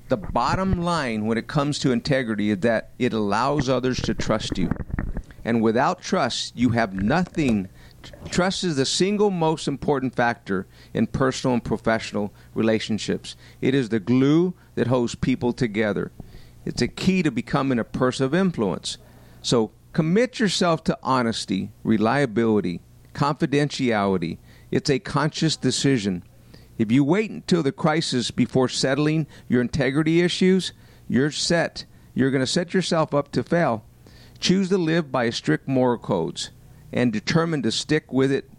the 0.10 0.18
bottom 0.18 0.82
line 0.82 1.28
when 1.28 1.38
it 1.38 1.48
comes 1.48 1.78
to 1.80 1.92
integrity, 1.92 2.50
is 2.50 2.60
that 2.60 2.90
it 2.98 3.14
allows 3.14 3.70
others 3.70 4.02
to 4.02 4.14
trust 4.14 4.58
you. 4.58 4.72
And 5.46 5.62
without 5.62 6.02
trust, 6.02 6.56
you 6.56 6.70
have 6.70 6.94
nothing. 6.94 7.70
Trust 8.30 8.64
is 8.64 8.76
the 8.76 8.86
single 8.86 9.30
most 9.30 9.68
important 9.68 10.16
factor 10.16 10.68
in 10.94 11.08
personal 11.08 11.54
and 11.56 11.64
professional 11.64 12.34
relationships. 12.54 13.36
It 13.62 13.76
is 13.76 13.90
the 13.90 14.00
glue 14.00 14.54
that 14.76 14.88
holds 14.88 15.16
people 15.16 15.54
together. 15.54 16.12
It's 16.66 16.82
a 16.82 16.88
key 16.88 17.24
to 17.24 17.32
becoming 17.32 17.80
a 17.80 17.84
person 17.84 18.26
of 18.26 18.34
influence. 18.34 18.98
So 19.42 19.72
commit 19.92 20.40
yourself 20.40 20.84
to 20.86 20.98
honesty, 21.04 21.72
reliability, 21.84 22.80
confidentiality. 23.14 24.38
It's 24.72 24.90
a 24.90 25.00
conscious 25.00 25.56
decision. 25.56 26.24
If 26.78 26.92
you 26.92 27.04
wait 27.04 27.30
until 27.30 27.62
the 27.64 27.72
crisis 27.72 28.32
before 28.32 28.70
settling 28.70 29.28
your 29.48 29.62
integrity 29.62 30.22
issues, 30.22 30.74
you're 31.08 31.32
set. 31.32 31.86
You're 32.16 32.32
going 32.32 32.42
to 32.42 32.48
set 32.48 32.74
yourself 32.74 33.14
up 33.14 33.32
to 33.34 33.44
fail. 33.44 33.86
Choose 34.44 34.68
to 34.68 34.78
live 34.78 35.10
by 35.10 35.30
strict 35.30 35.70
moral 35.70 35.98
codes 35.98 36.50
and 36.92 37.14
determine 37.14 37.62
to 37.62 37.72
stick 37.72 38.12
with 38.12 38.30
it 38.30 38.50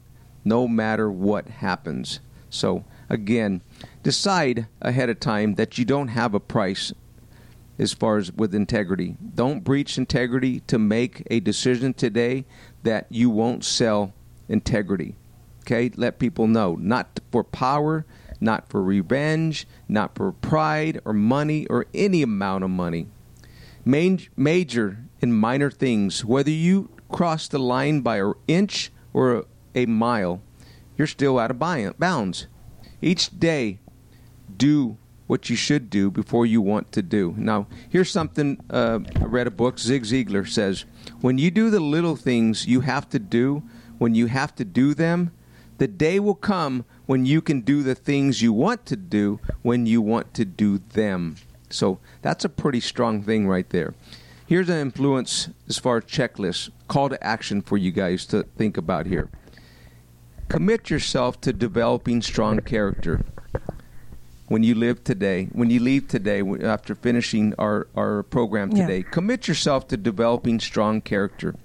no 0.42 0.66
matter 0.66 1.11
what 1.11 1.47
happens. 1.47 2.20
So, 2.49 2.87
again, 3.11 3.61
decide 4.03 4.66
ahead 4.81 5.11
of 5.11 5.20
time 5.20 5.57
that 5.57 5.77
you 5.77 5.85
don't 5.85 6.09
have 6.09 6.33
a 6.33 6.40
price 6.40 6.94
as 7.79 7.92
far 7.92 8.16
as 8.16 8.33
with 8.33 8.55
integrity. 8.55 9.18
Don't 9.35 9.62
breach 9.62 9.99
integrity 9.99 10.61
to 10.61 10.79
make 10.79 11.23
a 11.31 11.40
decision 11.40 11.92
today 11.92 12.47
that 12.83 13.05
you 13.11 13.29
won't 13.29 13.62
sell 13.62 14.14
integrity. 14.49 15.16
Okay? 15.64 15.90
Let 15.97 16.18
people 16.18 16.47
know. 16.47 16.77
Not 16.77 17.20
for 17.31 17.44
power, 17.44 18.07
not 18.40 18.70
for 18.70 18.83
revenge, 18.83 19.66
not 19.87 20.14
for 20.14 20.33
pride 20.33 21.03
or 21.05 21.12
money 21.12 21.66
or 21.66 21.85
any 21.92 22.23
amount 22.23 22.64
of 22.64 22.70
money. 22.70 23.09
Major 23.85 25.03
and 25.24 25.34
minor 25.34 25.70
things, 25.70 26.22
whether 26.22 26.50
you 26.50 26.90
cross 27.08 27.48
the 27.48 27.58
line 27.58 28.02
by 28.02 28.18
an 28.18 28.34
inch 28.46 28.92
or 29.14 29.32
a, 29.32 29.44
a 29.74 29.87
mile, 29.87 30.42
you're 30.98 31.06
still 31.06 31.38
out 31.38 31.50
of 31.50 31.58
bounds. 31.58 32.46
Each 33.00 33.30
day, 33.37 33.78
do 34.54 34.98
what 35.26 35.48
you 35.48 35.56
should 35.56 35.88
do 35.88 36.10
before 36.10 36.44
you 36.44 36.60
want 36.60 36.92
to 36.92 37.02
do. 37.02 37.34
Now, 37.38 37.66
here's 37.88 38.10
something 38.10 38.60
uh, 38.68 39.00
I 39.16 39.24
read 39.24 39.46
a 39.46 39.50
book. 39.50 39.78
Zig 39.78 40.02
Ziglar 40.04 40.46
says, 40.46 40.84
"When 41.22 41.38
you 41.38 41.50
do 41.50 41.70
the 41.70 41.80
little 41.80 42.16
things 42.16 42.66
you 42.66 42.80
have 42.82 43.08
to 43.08 43.18
do, 43.18 43.62
when 43.96 44.14
you 44.14 44.26
have 44.26 44.54
to 44.56 44.64
do 44.64 44.92
them, 44.92 45.32
the 45.78 45.88
day 45.88 46.20
will 46.20 46.34
come 46.34 46.84
when 47.06 47.24
you 47.24 47.40
can 47.40 47.62
do 47.62 47.82
the 47.82 47.94
things 47.94 48.42
you 48.42 48.52
want 48.52 48.84
to 48.87 48.96
do 48.96 49.40
when 49.62 49.87
you 49.87 50.02
want 50.02 50.34
to 50.34 50.44
do 50.44 50.78
them." 50.92 51.37
So 51.70 51.98
that's 52.20 52.44
a 52.44 52.50
pretty 52.50 52.80
strong 52.80 53.22
thing 53.22 53.48
right 53.48 53.68
there. 53.70 53.94
Here's 54.54 54.68
an 54.68 54.78
influence 54.78 55.48
as 55.68 55.78
far 55.78 55.96
as 55.96 56.04
checklists, 56.04 56.70
call 56.86 57.08
to 57.08 57.20
action 57.26 57.60
for 57.60 57.76
you 57.76 57.90
guys 57.90 58.24
to 58.26 58.44
think 58.56 58.76
about 58.76 59.04
here. 59.04 59.28
Commit 60.48 60.90
yourself 60.90 61.40
to 61.40 61.52
developing 61.52 62.22
strong 62.22 62.60
character 62.60 63.24
when 64.46 64.62
you 64.62 64.76
live 64.76 65.02
today, 65.02 65.48
when 65.50 65.70
you 65.70 65.80
leave 65.80 66.06
today, 66.06 66.40
after 66.62 66.94
finishing 66.94 67.52
our, 67.58 67.88
our 67.96 68.22
program 68.22 68.70
Yeah. 68.70 68.86
today, 68.86 69.02
commit 69.02 69.48
yourself 69.48 69.88
to 69.88 69.96
developing 69.96 70.60
strong 70.60 71.00
character. 71.00 71.56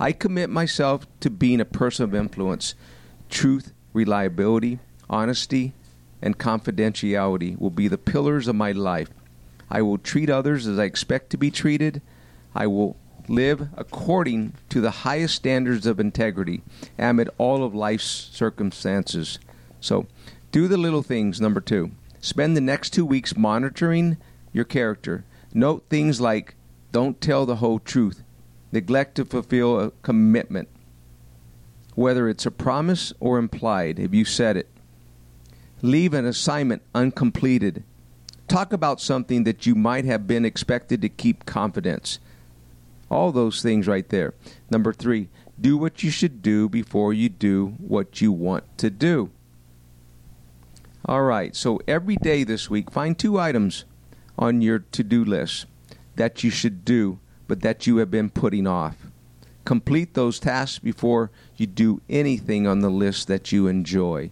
I 0.00 0.12
commit 0.12 0.48
myself 0.48 1.06
to 1.20 1.28
being 1.28 1.60
a 1.60 1.66
person 1.66 2.04
of 2.04 2.14
influence. 2.14 2.74
Truth, 3.28 3.74
reliability, 3.92 4.78
honesty, 5.10 5.74
and 6.22 6.38
confidentiality 6.38 7.58
will 7.60 7.68
be 7.68 7.88
the 7.88 7.98
pillars 7.98 8.48
of 8.48 8.56
my 8.56 8.72
life. 8.72 9.10
I 9.70 9.82
will 9.82 9.98
treat 9.98 10.30
others 10.30 10.66
as 10.66 10.78
I 10.78 10.84
expect 10.84 11.28
to 11.28 11.36
be 11.36 11.50
treated. 11.50 12.00
I 12.58 12.66
will 12.66 12.96
live 13.28 13.68
according 13.76 14.54
to 14.70 14.80
the 14.80 14.90
highest 14.90 15.36
standards 15.36 15.86
of 15.86 16.00
integrity 16.00 16.62
amid 16.98 17.30
all 17.38 17.62
of 17.62 17.72
life's 17.72 18.30
circumstances. 18.32 19.38
So, 19.80 20.08
do 20.50 20.66
the 20.66 20.76
little 20.76 21.04
things, 21.04 21.40
number 21.40 21.60
two. 21.60 21.92
Spend 22.20 22.56
the 22.56 22.60
next 22.60 22.90
two 22.90 23.06
weeks 23.06 23.36
monitoring 23.36 24.16
your 24.52 24.64
character. 24.64 25.24
Note 25.54 25.84
things 25.88 26.20
like 26.20 26.56
don't 26.90 27.20
tell 27.20 27.46
the 27.46 27.56
whole 27.56 27.78
truth, 27.78 28.24
neglect 28.72 29.14
to 29.14 29.24
fulfill 29.24 29.78
a 29.78 29.92
commitment, 30.02 30.68
whether 31.94 32.28
it's 32.28 32.44
a 32.44 32.50
promise 32.50 33.12
or 33.20 33.38
implied, 33.38 34.00
if 34.00 34.12
you 34.12 34.24
said 34.24 34.56
it. 34.56 34.68
Leave 35.80 36.12
an 36.12 36.26
assignment 36.26 36.82
uncompleted. 36.92 37.84
Talk 38.48 38.72
about 38.72 39.00
something 39.00 39.44
that 39.44 39.64
you 39.64 39.76
might 39.76 40.06
have 40.06 40.26
been 40.26 40.44
expected 40.44 41.00
to 41.02 41.08
keep 41.08 41.46
confidence. 41.46 42.18
All 43.10 43.32
those 43.32 43.62
things 43.62 43.86
right 43.86 44.08
there. 44.08 44.34
Number 44.70 44.92
three, 44.92 45.28
do 45.60 45.76
what 45.76 46.02
you 46.02 46.10
should 46.10 46.42
do 46.42 46.68
before 46.68 47.12
you 47.12 47.28
do 47.28 47.74
what 47.78 48.20
you 48.20 48.32
want 48.32 48.64
to 48.78 48.90
do. 48.90 49.30
All 51.04 51.22
right, 51.22 51.56
so 51.56 51.80
every 51.88 52.16
day 52.16 52.44
this 52.44 52.68
week, 52.68 52.90
find 52.90 53.18
two 53.18 53.38
items 53.38 53.84
on 54.38 54.60
your 54.60 54.80
to 54.80 55.02
do 55.02 55.24
list 55.24 55.66
that 56.16 56.44
you 56.44 56.50
should 56.50 56.84
do, 56.84 57.18
but 57.46 57.62
that 57.62 57.86
you 57.86 57.96
have 57.96 58.10
been 58.10 58.28
putting 58.28 58.66
off. 58.66 58.96
Complete 59.64 60.14
those 60.14 60.38
tasks 60.38 60.78
before 60.78 61.30
you 61.56 61.66
do 61.66 62.00
anything 62.08 62.66
on 62.66 62.80
the 62.80 62.90
list 62.90 63.26
that 63.28 63.52
you 63.52 63.66
enjoy. 63.66 64.30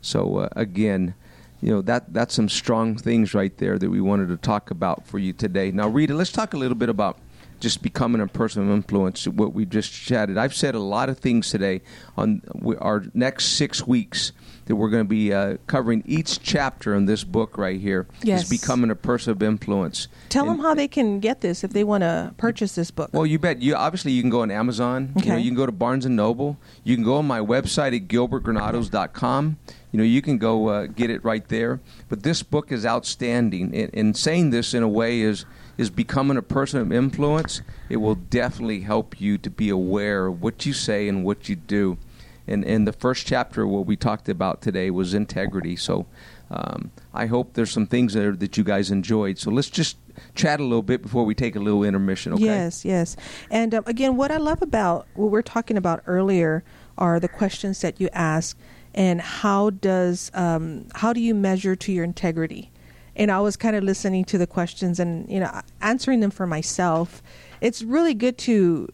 So, 0.00 0.38
uh, 0.38 0.48
again, 0.52 1.14
you 1.60 1.70
know 1.70 1.82
that 1.82 2.12
that's 2.12 2.34
some 2.34 2.48
strong 2.48 2.96
things 2.96 3.32
right 3.32 3.56
there 3.56 3.78
that 3.78 3.88
we 3.88 4.00
wanted 4.00 4.28
to 4.28 4.36
talk 4.36 4.70
about 4.70 5.06
for 5.06 5.18
you 5.18 5.32
today. 5.32 5.70
Now, 5.70 5.88
Rita, 5.88 6.14
let's 6.14 6.32
talk 6.32 6.52
a 6.52 6.58
little 6.58 6.74
bit 6.74 6.88
about 6.90 7.18
just 7.64 7.82
becoming 7.82 8.20
a 8.20 8.26
person 8.28 8.62
of 8.62 8.68
influence. 8.70 9.26
What 9.26 9.54
we 9.54 9.64
just 9.64 9.90
chatted. 9.90 10.36
I've 10.36 10.54
said 10.54 10.74
a 10.74 10.78
lot 10.78 11.08
of 11.08 11.18
things 11.18 11.50
today 11.50 11.80
on 12.14 12.42
our 12.78 13.04
next 13.14 13.46
six 13.56 13.86
weeks 13.86 14.32
that 14.66 14.76
we're 14.76 14.90
going 14.90 15.02
to 15.04 15.08
be 15.08 15.32
uh, 15.32 15.56
covering 15.66 16.02
each 16.06 16.40
chapter 16.42 16.94
in 16.94 17.06
this 17.06 17.24
book 17.24 17.56
right 17.56 17.80
here. 17.80 18.06
Yes. 18.22 18.42
is 18.44 18.50
becoming 18.50 18.90
a 18.90 18.94
person 18.94 19.32
of 19.32 19.42
influence. 19.42 20.08
Tell 20.28 20.48
And- 20.48 20.58
them 20.58 20.64
how 20.64 20.74
they 20.74 20.88
can 20.88 21.20
get 21.20 21.40
this 21.40 21.64
if 21.64 21.72
they 21.72 21.84
want 21.84 22.02
to 22.02 22.34
purchase 22.36 22.74
this 22.74 22.90
book. 22.90 23.08
well, 23.14 23.24
you 23.24 23.38
bet. 23.38 23.62
You 23.62 23.74
obviously 23.76 24.12
you 24.12 24.20
can 24.22 24.30
go 24.30 24.42
on 24.42 24.50
Amazon. 24.50 25.12
You, 25.16 25.30
know, 25.30 25.36
you 25.36 25.46
can 25.50 25.56
go 25.56 25.64
to 25.64 25.72
Barnes 25.72 26.04
and 26.04 26.16
Noble. 26.16 26.58
You 26.84 26.96
can 26.96 27.04
go 27.04 27.14
on 27.16 27.26
my 27.26 27.40
website 27.40 27.96
at 27.96 28.08
gilbertgranados.com. 28.08 29.56
You 29.90 29.98
know, 29.98 30.04
you 30.04 30.20
can 30.20 30.36
go 30.38 30.68
uh, 30.68 30.86
get 30.86 31.08
it 31.08 31.24
right 31.24 31.46
there. 31.48 31.80
But 32.10 32.24
this 32.24 32.42
book 32.42 32.70
is 32.72 32.84
outstanding. 32.84 33.74
And, 33.74 33.90
and 33.94 34.16
saying 34.16 34.50
this 34.50 34.74
in 34.74 34.82
a 34.82 34.88
way 34.88 35.20
is 35.20 35.46
is 35.76 35.90
becoming 35.90 36.36
a 36.36 36.42
person 36.42 36.80
of 36.80 36.92
influence. 36.92 37.62
It 37.88 37.96
will 37.98 38.14
definitely 38.14 38.80
help 38.80 39.20
you 39.20 39.38
to 39.38 39.50
be 39.50 39.68
aware 39.68 40.26
of 40.26 40.42
what 40.42 40.66
you 40.66 40.72
say 40.72 41.08
and 41.08 41.24
what 41.24 41.48
you 41.48 41.56
do. 41.56 41.98
And 42.46 42.64
in 42.64 42.84
the 42.84 42.92
first 42.92 43.26
chapter 43.26 43.66
what 43.66 43.86
we 43.86 43.96
talked 43.96 44.28
about 44.28 44.62
today 44.62 44.90
was 44.90 45.14
integrity. 45.14 45.76
So. 45.76 46.06
Um, 46.50 46.92
I 47.12 47.26
hope 47.26 47.54
there's 47.54 47.70
some 47.70 47.86
things 47.86 48.12
there 48.12 48.32
that 48.32 48.56
you 48.56 48.64
guys 48.64 48.90
enjoyed. 48.90 49.38
So 49.38 49.50
let's 49.50 49.70
just 49.70 49.96
chat 50.34 50.60
a 50.60 50.62
little 50.62 50.82
bit 50.82 51.02
before 51.02 51.24
we 51.24 51.34
take 51.34 51.56
a 51.56 51.58
little 51.58 51.82
intermission, 51.82 52.32
okay? 52.34 52.44
Yes, 52.44 52.84
yes. 52.84 53.16
And 53.50 53.74
um, 53.74 53.84
again, 53.86 54.16
what 54.16 54.30
I 54.30 54.36
love 54.36 54.62
about 54.62 55.06
what 55.14 55.30
we're 55.30 55.42
talking 55.42 55.76
about 55.76 56.02
earlier 56.06 56.62
are 56.96 57.18
the 57.18 57.28
questions 57.28 57.80
that 57.80 58.00
you 58.00 58.08
ask, 58.12 58.56
and 58.94 59.20
how 59.20 59.70
does 59.70 60.30
um, 60.34 60.86
how 60.94 61.12
do 61.12 61.20
you 61.20 61.34
measure 61.34 61.74
to 61.74 61.92
your 61.92 62.04
integrity? 62.04 62.70
And 63.16 63.30
I 63.30 63.40
was 63.40 63.56
kind 63.56 63.76
of 63.76 63.84
listening 63.84 64.24
to 64.26 64.38
the 64.38 64.46
questions 64.46 64.98
and 64.98 65.28
you 65.30 65.40
know 65.40 65.60
answering 65.80 66.20
them 66.20 66.30
for 66.30 66.46
myself. 66.46 67.22
It's 67.60 67.82
really 67.82 68.14
good 68.14 68.38
to 68.38 68.88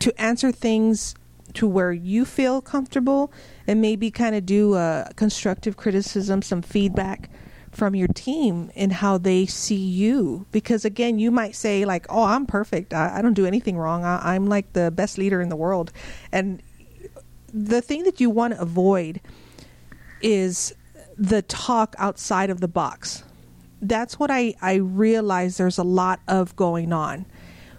to 0.00 0.20
answer 0.20 0.52
things 0.52 1.14
to 1.54 1.66
where 1.66 1.92
you 1.92 2.24
feel 2.24 2.60
comfortable 2.60 3.32
and 3.66 3.80
maybe 3.80 4.10
kind 4.10 4.34
of 4.34 4.44
do 4.44 4.74
a 4.74 5.10
constructive 5.16 5.76
criticism, 5.76 6.42
some 6.42 6.62
feedback 6.62 7.30
from 7.70 7.94
your 7.94 8.08
team 8.08 8.70
in 8.74 8.90
how 8.90 9.18
they 9.18 9.46
see 9.46 9.74
you. 9.74 10.46
Because 10.50 10.84
again, 10.84 11.18
you 11.18 11.30
might 11.30 11.54
say, 11.54 11.84
like, 11.84 12.06
oh, 12.08 12.24
I'm 12.24 12.46
perfect. 12.46 12.94
I, 12.94 13.18
I 13.18 13.22
don't 13.22 13.34
do 13.34 13.46
anything 13.46 13.76
wrong. 13.76 14.04
I, 14.04 14.34
I'm 14.34 14.46
like 14.46 14.72
the 14.72 14.90
best 14.90 15.18
leader 15.18 15.40
in 15.40 15.48
the 15.48 15.56
world. 15.56 15.92
And 16.32 16.62
the 17.52 17.80
thing 17.80 18.04
that 18.04 18.20
you 18.20 18.30
want 18.30 18.54
to 18.54 18.60
avoid 18.60 19.20
is 20.22 20.74
the 21.16 21.42
talk 21.42 21.94
outside 21.98 22.50
of 22.50 22.60
the 22.60 22.68
box. 22.68 23.22
That's 23.80 24.18
what 24.18 24.30
I, 24.30 24.54
I 24.62 24.74
realize 24.74 25.56
there's 25.56 25.78
a 25.78 25.84
lot 25.84 26.20
of 26.28 26.56
going 26.56 26.92
on. 26.92 27.26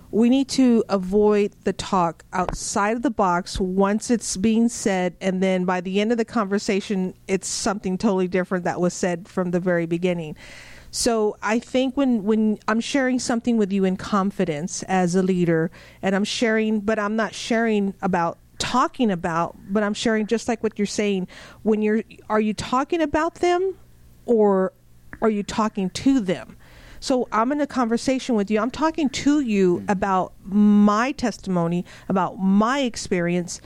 We 0.10 0.30
need 0.30 0.48
to 0.50 0.86
avoid 0.88 1.54
the 1.64 1.74
talk 1.74 2.24
outside 2.32 2.96
of 2.96 3.02
the 3.02 3.12
box 3.12 3.60
once 3.60 4.10
it's 4.10 4.38
being 4.38 4.70
said 4.70 5.16
and 5.20 5.44
then 5.44 5.66
by 5.66 5.82
the 5.82 6.00
end 6.00 6.12
of 6.12 6.18
the 6.18 6.26
conversation 6.26 7.14
it's 7.28 7.48
something 7.48 7.98
totally 7.98 8.30
different 8.30 8.64
that 8.64 8.80
was 8.80 8.94
said 8.94 9.28
from 9.28 9.52
the 9.52 9.60
very 9.60 9.86
beginning. 9.86 10.38
So 10.92 11.36
i 11.44 11.60
think 11.60 11.98
when 11.98 12.24
when 12.24 12.58
i'm 12.68 12.80
sharing 12.80 13.20
something 13.20 13.58
with 13.58 13.72
you 13.72 13.84
in 13.84 13.98
confidence 13.98 14.84
as 14.84 15.16
a 15.16 15.22
leader 15.22 15.70
and 16.02 16.16
i'm 16.16 16.24
sharing 16.24 16.80
but 16.80 16.98
i'm 16.98 17.16
not 17.16 17.36
sharing 17.36 17.94
about 18.02 18.38
talking 18.58 19.12
about 19.12 19.56
but 19.70 19.84
i'm 19.84 19.94
sharing 19.94 20.26
just 20.26 20.48
like 20.48 20.64
what 20.64 20.80
you're 20.80 20.86
saying 20.86 21.28
when 21.64 21.82
you're 21.82 22.04
are 22.30 22.40
you 22.40 22.54
talking 22.54 23.02
about 23.02 23.36
them 23.36 23.76
or 24.26 24.74
are 25.22 25.30
you 25.30 25.44
talking 25.44 25.90
to 25.92 26.20
them 26.20 26.58
so 27.00 27.28
I'm 27.32 27.52
in 27.52 27.62
a 27.62 27.68
conversation 27.68 28.36
with 28.36 28.50
you. 28.50 28.60
I'm 28.60 28.72
talking 28.72 29.10
to 29.10 29.40
you 29.40 29.78
mm-hmm. 29.78 29.92
about 29.92 30.34
my 30.44 31.12
testimony, 31.12 31.86
about 32.10 32.40
my 32.40 32.80
experience, 32.80 33.62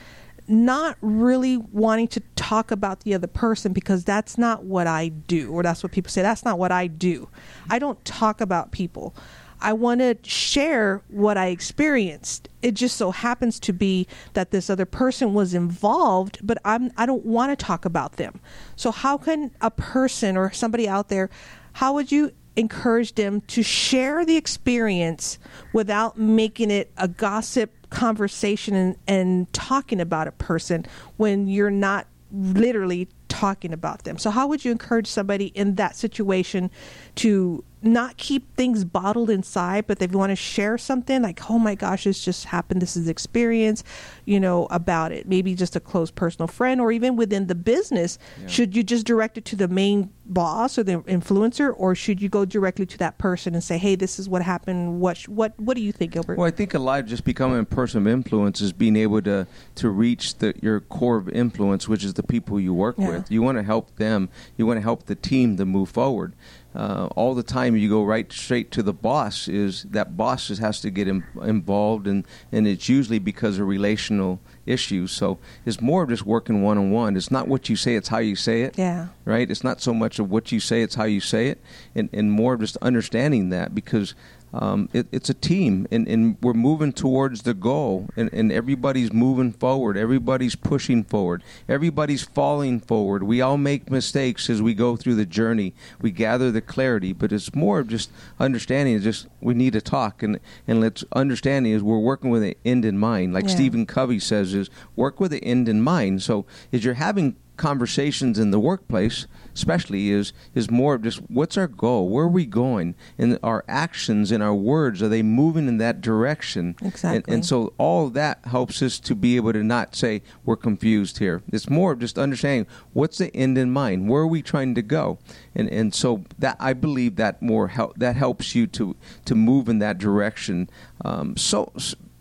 not 0.48 0.98
really 1.02 1.58
wanting 1.58 2.08
to 2.10 2.20
talk 2.36 2.72
about 2.72 3.02
the 3.02 3.14
other 3.14 3.28
person 3.28 3.74
because 3.74 4.04
that's 4.04 4.38
not 4.38 4.64
what 4.64 4.88
I 4.88 5.10
do, 5.10 5.52
or 5.52 5.64
that's 5.64 5.84
what 5.84 5.92
people 5.92 6.12
say. 6.12 6.22
That's 6.22 6.44
not 6.44 6.60
what 6.60 6.72
I 6.72 6.88
do. 6.88 7.30
I 7.70 7.80
don't 7.80 8.04
talk 8.04 8.42
about 8.42 8.72
people. 8.72 9.16
I 9.62 9.74
want 9.74 10.02
to 10.02 10.18
share 10.24 11.02
what 11.10 11.38
I 11.38 11.48
experienced. 11.48 12.50
It 12.62 12.74
just 12.74 12.98
so 12.98 13.12
happens 13.12 13.60
to 13.62 13.74
be 13.74 14.08
that 14.34 14.52
this 14.52 14.70
other 14.70 14.86
person 14.86 15.34
was 15.34 15.54
involved, 15.54 16.40
but 16.42 16.58
I'm 16.66 16.92
I 16.98 17.06
don't 17.06 17.26
want 17.26 17.58
to 17.58 17.66
talk 17.66 17.86
about 17.86 18.14
them. 18.14 18.40
So 18.76 18.92
how 18.92 19.18
can 19.18 19.52
a 19.62 19.72
person 19.72 20.38
or 20.38 20.52
somebody 20.52 20.88
out 20.88 21.10
there 21.10 21.30
how 21.74 21.94
would 21.94 22.12
you 22.12 22.32
encourage 22.56 23.16
them 23.16 23.42
to 23.42 23.64
share 23.64 24.26
the 24.26 24.36
experience 24.36 25.40
without 25.74 26.18
making 26.18 26.70
it 26.70 26.92
a 26.98 27.08
gossip 27.08 27.72
conversation 27.90 28.76
and, 28.76 28.96
and 29.08 29.54
talking 29.54 30.02
about 30.02 30.28
a 30.28 30.32
person 30.34 30.86
when 31.18 31.48
you're 31.48 31.72
not 31.72 32.08
literally 32.32 33.08
talking 33.28 33.74
about 33.74 34.04
them. 34.04 34.18
So, 34.18 34.30
how 34.30 34.48
would 34.48 34.64
you 34.64 34.72
encourage 34.72 35.08
somebody 35.08 35.48
in 35.48 35.76
that 35.76 35.96
situation 35.96 36.70
to 37.16 37.64
not 37.84 38.18
keep 38.18 38.56
things 38.56 38.84
bottled 38.84 39.30
inside, 39.30 39.88
but 39.88 40.02
if 40.02 40.12
you 40.12 40.18
want 40.18 40.30
to 40.30 40.36
share 40.36 40.78
something 40.78 41.22
like, 41.22 41.50
oh 41.50 41.58
my 41.58 41.74
gosh, 41.74 42.04
this 42.04 42.24
just 42.24 42.46
happened, 42.46 42.82
this 42.82 42.96
is 42.96 43.08
experience, 43.08 43.84
you 44.26 44.40
know, 44.40 44.68
about 44.70 45.12
it. 45.12 45.28
Maybe 45.28 45.56
just 45.56 45.76
a 45.76 45.80
close 45.80 46.12
personal 46.12 46.48
friend 46.48 46.80
or 46.80 46.92
even 46.92 47.16
within 47.16 47.48
the 47.48 47.56
business. 47.56 48.20
Yeah. 48.40 48.48
Should 48.48 48.76
you 48.76 48.84
just 48.84 49.06
direct 49.06 49.38
it 49.38 49.46
to 49.46 49.56
the 49.56 49.68
main 49.68 50.12
boss 50.26 50.78
or 50.78 50.84
the 50.84 51.00
influencer, 51.00 51.74
or 51.76 51.96
should 51.96 52.22
you 52.22 52.30
go 52.30 52.46
directly 52.46 52.86
to 52.86 52.98
that 53.00 53.18
person 53.18 53.54
and 53.56 53.64
say, 53.64 53.78
hey, 53.78 53.96
this 53.96 54.20
is 54.20 54.30
what 54.30 54.42
happened? 54.42 55.02
What 55.02 55.28
what 55.28 55.60
what 55.60 55.76
do 55.76 55.82
you 55.82 55.92
think, 55.92 56.12
Gilbert? 56.12 56.38
Well, 56.38 56.48
I 56.48 56.52
think 56.52 56.74
a 56.74 56.80
lot 56.80 57.02
of 57.02 57.06
just 57.08 57.26
becoming 57.26 57.60
a 57.60 57.66
person 57.66 58.02
of 58.02 58.08
influence 58.08 58.62
is 58.62 58.72
being 58.72 58.96
able 58.96 59.22
to 59.24 59.48
to 59.76 59.90
reach 59.90 60.38
the, 60.38 60.54
your 60.62 60.80
core 60.80 61.18
of 61.18 61.30
influence, 61.30 61.90
which 61.90 62.04
is 62.04 62.14
the 62.14 62.24
people 62.24 62.60
you 62.60 62.74
work 62.74 62.96
yeah. 62.98 63.10
with. 63.10 63.32
You 63.32 63.42
want 63.42 63.58
to 63.58 63.64
help 63.64 63.96
them. 63.96 64.30
You 64.56 64.66
want 64.66 64.78
to 64.78 64.82
help 64.82 65.08
the 65.08 65.16
team 65.16 65.58
to 65.58 65.66
move 65.66 65.90
forward 65.90 66.36
uh, 66.74 67.08
all 67.16 67.36
the 67.36 67.44
time 67.44 67.76
you 67.76 67.90
go 67.90 68.04
right 68.04 68.32
straight 68.32 68.72
to 68.72 68.84
the 68.84 68.94
boss 68.94 69.48
is 69.48 69.84
that 69.84 70.16
boss 70.16 70.48
has 70.58 70.80
to 70.82 70.90
get 70.90 71.08
Im- 71.08 71.26
involved 71.42 72.08
and, 72.08 72.26
and 72.52 72.68
it's 72.68 72.88
usually 72.88 73.20
because 73.20 73.60
of 73.60 73.68
relational 73.68 74.40
issues. 74.66 75.12
So 75.12 75.38
it's 75.66 75.82
more 75.82 76.04
of 76.04 76.10
just 76.10 76.26
working 76.26 76.64
one-on-one. 76.64 77.18
It's 77.18 77.32
not 77.32 77.48
what 77.48 77.68
you 77.68 77.76
say 77.76 77.96
it's 77.96 78.08
how 78.08 78.20
you 78.20 78.36
say 78.36 78.62
it. 78.62 78.78
Yeah. 78.78 79.08
Right? 79.26 79.50
It's 79.52 79.64
not 79.64 79.82
so 79.82 79.94
much 79.94 80.20
of 80.20 80.30
what 80.32 80.52
you 80.52 80.60
say 80.60 80.82
it's 80.82 80.96
how 80.96 81.04
you 81.04 81.20
say 81.20 81.48
it. 81.48 81.62
And, 81.94 82.10
and 82.14 82.32
more 82.32 82.54
of 82.54 82.62
just 82.62 82.78
understanding 82.78 83.50
that 83.50 83.76
because 83.76 84.16
um, 84.54 84.90
it, 84.92 85.08
it's 85.12 85.30
a 85.30 85.34
team, 85.34 85.88
and, 85.92 86.08
and, 86.08 86.38
we're 86.42 86.54
moving 86.54 86.92
towards 86.92 87.44
the 87.44 87.54
goal, 87.54 88.10
and, 88.18 88.30
and, 88.34 88.52
everybody's 88.52 89.14
moving 89.14 89.54
forward. 89.54 89.96
Everybody's 89.96 90.56
pushing 90.56 91.04
forward. 91.04 91.42
Everybody's 91.70 92.24
falling 92.24 92.82
forward. 92.82 93.24
We 93.24 93.40
all 93.40 93.58
make 93.58 93.90
mistakes 93.90 94.50
as 94.50 94.62
we 94.62 94.74
go 94.74 94.98
through 94.98 95.16
the 95.16 95.26
journey. 95.26 95.74
We 96.02 96.12
gather 96.12 96.52
the 96.52 96.62
clarity, 96.62 97.14
but 97.14 97.32
it's 97.32 97.56
more 97.56 97.80
of 97.80 97.88
just 97.88 98.12
understanding. 98.40 98.96
It's 98.96 99.06
just 99.06 99.28
we 99.40 99.54
need 99.54 99.74
to 99.74 99.82
talk, 99.82 100.22
and 100.22 100.40
and 100.68 100.82
let's 100.82 101.06
understanding 101.14 101.72
is 101.72 101.82
we're 101.82 102.00
working 102.00 102.30
with 102.30 102.44
an 102.44 102.56
end 102.66 102.84
in 102.84 102.98
mind. 102.98 103.34
Like 103.34 103.46
yeah. 103.46 103.56
Stephen 103.56 103.86
Covey 103.86 104.20
says, 104.20 104.54
is 104.54 104.70
work 104.96 105.20
with 105.20 105.32
an 105.32 105.40
end 105.40 105.70
in 105.70 105.82
mind. 105.82 106.24
So 106.24 106.46
as 106.74 106.84
you're 106.84 106.96
having 106.96 107.38
conversations 107.62 108.40
in 108.40 108.50
the 108.50 108.60
workplace 108.60 109.28
especially 109.54 110.10
is 110.10 110.34
is 110.56 110.72
more 110.72 110.96
of 110.96 111.04
just 111.04 111.20
what's 111.30 111.58
our 111.58 111.68
goal? 111.68 112.10
Where 112.10 112.26
are 112.26 112.30
we 112.30 112.46
going? 112.46 112.96
And 113.20 113.38
our 113.44 113.64
actions 113.68 114.32
and 114.32 114.42
our 114.42 114.56
words 114.56 115.02
are 115.02 115.10
they 115.10 115.22
moving 115.22 115.68
in 115.68 115.78
that 115.78 116.02
direction? 116.02 116.76
Exactly. 116.82 117.18
and, 117.18 117.30
and 117.30 117.46
so 117.46 117.74
all 117.78 118.10
that 118.10 118.40
helps 118.46 118.82
us 118.82 119.00
to 119.02 119.14
be 119.14 119.36
able 119.36 119.54
to 119.54 119.64
not 119.64 119.96
say 119.96 120.24
we're 120.44 120.56
confused 120.56 121.20
here. 121.20 121.44
It's 121.52 121.70
more 121.70 121.92
of 121.92 122.00
just 122.00 122.18
understanding 122.18 122.66
what's 122.94 123.20
the 123.20 123.36
end 123.36 123.58
in 123.60 123.72
mind? 123.72 124.10
Where 124.10 124.24
are 124.24 124.28
we 124.28 124.42
trying 124.42 124.74
to 124.76 124.82
go? 124.82 125.20
And 125.54 125.70
and 125.70 125.94
so 125.94 126.24
that 126.40 126.58
I 126.60 126.74
believe 126.74 127.16
that 127.18 127.42
more 127.42 127.68
help 127.68 128.00
that 128.00 128.16
helps 128.16 128.56
you 128.56 128.66
to 128.68 128.96
to 129.26 129.36
move 129.36 129.70
in 129.70 129.80
that 129.80 130.00
direction. 130.00 130.68
Um, 131.06 131.38
so 131.38 131.72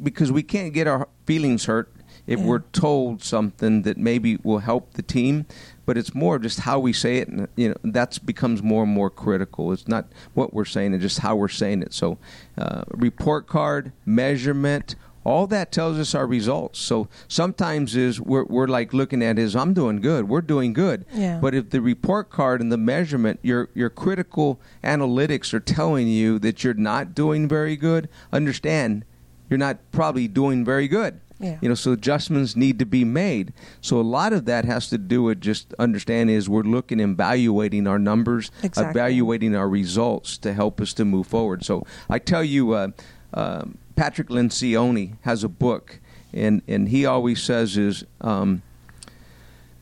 because 0.02 0.30
we 0.30 0.42
can't 0.42 0.72
get 0.72 0.86
our 0.86 1.08
feelings 1.26 1.66
hurt 1.66 1.92
if 2.30 2.38
yeah. 2.38 2.46
we're 2.46 2.60
told 2.72 3.22
something 3.22 3.82
that 3.82 3.98
maybe 3.98 4.38
will 4.42 4.60
help 4.60 4.94
the 4.94 5.02
team 5.02 5.44
but 5.84 5.98
it's 5.98 6.14
more 6.14 6.38
just 6.38 6.60
how 6.60 6.78
we 6.78 6.92
say 6.92 7.18
it 7.18 7.28
and 7.28 7.48
you 7.56 7.68
know 7.68 7.76
that 7.82 8.18
becomes 8.24 8.62
more 8.62 8.84
and 8.84 8.92
more 8.92 9.10
critical 9.10 9.72
it's 9.72 9.88
not 9.88 10.06
what 10.34 10.54
we're 10.54 10.64
saying 10.64 10.94
it's 10.94 11.02
just 11.02 11.18
how 11.18 11.34
we're 11.36 11.48
saying 11.48 11.82
it 11.82 11.92
so 11.92 12.16
uh, 12.56 12.82
report 12.92 13.46
card 13.46 13.92
measurement 14.06 14.94
all 15.24 15.46
that 15.46 15.70
tells 15.70 15.98
us 15.98 16.14
our 16.14 16.26
results. 16.26 16.78
So 16.78 17.08
sometimes 17.28 17.94
is 17.94 18.20
we're, 18.20 18.44
we're 18.44 18.66
like 18.66 18.94
looking 18.94 19.22
at 19.22 19.38
is 19.38 19.54
I'm 19.54 19.74
doing 19.74 20.00
good, 20.00 20.28
we're 20.28 20.40
doing 20.40 20.72
good. 20.72 21.04
Yeah. 21.12 21.38
But 21.38 21.54
if 21.54 21.70
the 21.70 21.80
report 21.80 22.30
card 22.30 22.60
and 22.60 22.72
the 22.72 22.78
measurement, 22.78 23.38
your 23.42 23.68
your 23.74 23.90
critical 23.90 24.60
analytics 24.82 25.52
are 25.52 25.60
telling 25.60 26.08
you 26.08 26.38
that 26.38 26.64
you're 26.64 26.74
not 26.74 27.14
doing 27.14 27.48
very 27.48 27.76
good, 27.76 28.08
understand 28.32 29.04
you're 29.48 29.58
not 29.58 29.78
probably 29.92 30.28
doing 30.28 30.64
very 30.64 30.88
good. 30.88 31.20
Yeah. 31.40 31.58
You 31.62 31.70
know, 31.70 31.74
so 31.74 31.92
adjustments 31.92 32.54
need 32.54 32.78
to 32.80 32.86
be 32.86 33.02
made. 33.02 33.54
So 33.80 33.98
a 33.98 34.02
lot 34.02 34.34
of 34.34 34.44
that 34.44 34.66
has 34.66 34.88
to 34.90 34.98
do 34.98 35.22
with 35.22 35.40
just 35.40 35.72
understanding 35.78 36.36
is 36.36 36.48
we're 36.48 36.62
looking 36.62 37.00
and 37.00 37.14
evaluating 37.14 37.86
our 37.86 37.98
numbers, 37.98 38.50
exactly. 38.62 38.90
evaluating 38.90 39.56
our 39.56 39.68
results 39.68 40.36
to 40.38 40.52
help 40.52 40.80
us 40.80 40.92
to 40.94 41.04
move 41.04 41.26
forward. 41.26 41.64
So 41.64 41.86
I 42.10 42.18
tell 42.18 42.44
you, 42.44 42.72
uh, 42.72 42.88
uh, 43.32 43.64
Patrick 43.96 44.28
Lencioni 44.28 45.16
has 45.22 45.42
a 45.42 45.48
book, 45.48 46.00
and 46.32 46.62
and 46.68 46.88
he 46.88 47.06
always 47.06 47.42
says 47.42 47.76
is 47.76 48.04
um, 48.20 48.62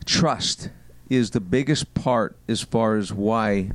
trust 0.05 0.71
is 1.09 1.31
the 1.31 1.41
biggest 1.41 1.95
part 1.95 2.37
as 2.49 2.61
far 2.61 2.97
as 2.97 3.13
why 3.13 3.71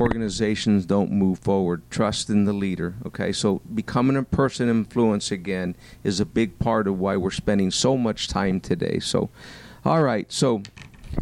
organizations 0.00 0.86
don't 0.86 1.10
move 1.10 1.38
forward. 1.38 1.82
Trust 1.90 2.30
in 2.30 2.44
the 2.44 2.52
leader. 2.52 2.94
Okay, 3.06 3.32
so 3.32 3.60
becoming 3.74 4.16
a 4.16 4.22
person 4.22 4.68
influence 4.68 5.30
again 5.30 5.76
is 6.02 6.20
a 6.20 6.26
big 6.26 6.58
part 6.58 6.86
of 6.88 6.98
why 6.98 7.16
we're 7.16 7.30
spending 7.30 7.70
so 7.70 7.96
much 7.96 8.28
time 8.28 8.60
today. 8.60 8.98
So, 8.98 9.30
all 9.84 10.02
right, 10.02 10.30
so 10.32 10.62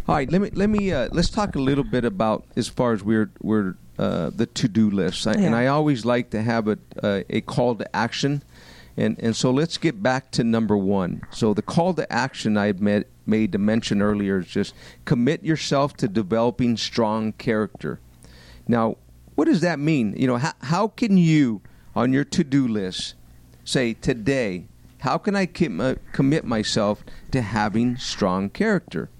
all 0.08 0.14
right, 0.14 0.30
let 0.30 0.40
me 0.40 0.50
let 0.54 0.70
me 0.70 0.92
uh, 0.92 1.08
let's 1.12 1.30
talk 1.30 1.54
a 1.54 1.60
little 1.60 1.84
bit 1.84 2.04
about 2.04 2.44
as 2.56 2.68
far 2.68 2.92
as 2.92 3.02
we're 3.02 3.30
we're 3.40 3.74
uh, 3.98 4.30
the 4.34 4.46
to 4.46 4.68
do 4.68 4.90
list, 4.90 5.26
I, 5.26 5.34
yeah. 5.34 5.40
and 5.40 5.54
I 5.54 5.66
always 5.66 6.04
like 6.04 6.30
to 6.30 6.42
have 6.42 6.68
a 6.68 6.78
uh, 7.02 7.22
a 7.28 7.40
call 7.42 7.74
to 7.76 7.96
action. 7.96 8.42
And, 8.94 9.18
and 9.20 9.34
so 9.34 9.50
let's 9.50 9.78
get 9.78 10.02
back 10.02 10.30
to 10.32 10.44
number 10.44 10.76
one. 10.76 11.22
So 11.30 11.54
the 11.54 11.62
call 11.62 11.94
to 11.94 12.12
action 12.12 12.58
I 12.58 12.72
made, 12.72 13.06
made 13.24 13.52
to 13.52 13.58
mention 13.58 14.02
earlier 14.02 14.40
is 14.40 14.46
just 14.46 14.74
commit 15.06 15.42
yourself 15.42 15.96
to 15.96 16.08
developing 16.08 16.76
strong 16.76 17.32
character. 17.32 18.00
Now, 18.68 18.96
what 19.34 19.46
does 19.46 19.60
that 19.60 19.78
mean? 19.78 20.14
You 20.16 20.26
know, 20.26 20.36
how, 20.36 20.52
how 20.60 20.88
can 20.88 21.16
you, 21.16 21.62
on 21.94 22.12
your 22.12 22.24
to 22.24 22.44
do 22.44 22.68
list, 22.68 23.14
say 23.64 23.94
today, 23.94 24.66
how 25.00 25.18
can 25.18 25.34
I 25.34 25.46
commit 25.46 26.44
myself 26.44 27.04
to 27.32 27.42
having 27.42 27.96
strong 27.96 28.50
character? 28.50 29.10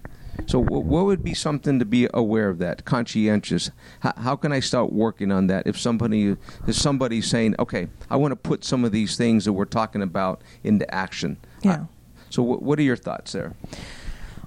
So, 0.47 0.59
what 0.59 1.05
would 1.05 1.23
be 1.23 1.33
something 1.33 1.79
to 1.79 1.85
be 1.85 2.07
aware 2.13 2.49
of 2.49 2.57
that? 2.59 2.85
Conscientious. 2.85 3.69
How, 3.99 4.13
how, 4.17 4.35
can 4.35 4.51
I 4.51 4.61
start 4.61 4.91
working 4.91 5.31
on 5.31 5.47
that? 5.47 5.67
If 5.67 5.79
somebody 5.79 6.35
is 6.67 6.81
somebody 6.81 7.21
saying, 7.21 7.55
"Okay, 7.59 7.87
I 8.09 8.15
want 8.15 8.31
to 8.31 8.35
put 8.35 8.63
some 8.63 8.83
of 8.83 8.91
these 8.91 9.15
things 9.15 9.45
that 9.45 9.53
we're 9.53 9.65
talking 9.65 10.01
about 10.01 10.41
into 10.63 10.91
action," 10.93 11.37
yeah. 11.61 11.85
So, 12.29 12.43
wh- 12.43 12.61
what 12.63 12.79
are 12.79 12.83
your 12.83 12.95
thoughts 12.95 13.31
there? 13.33 13.53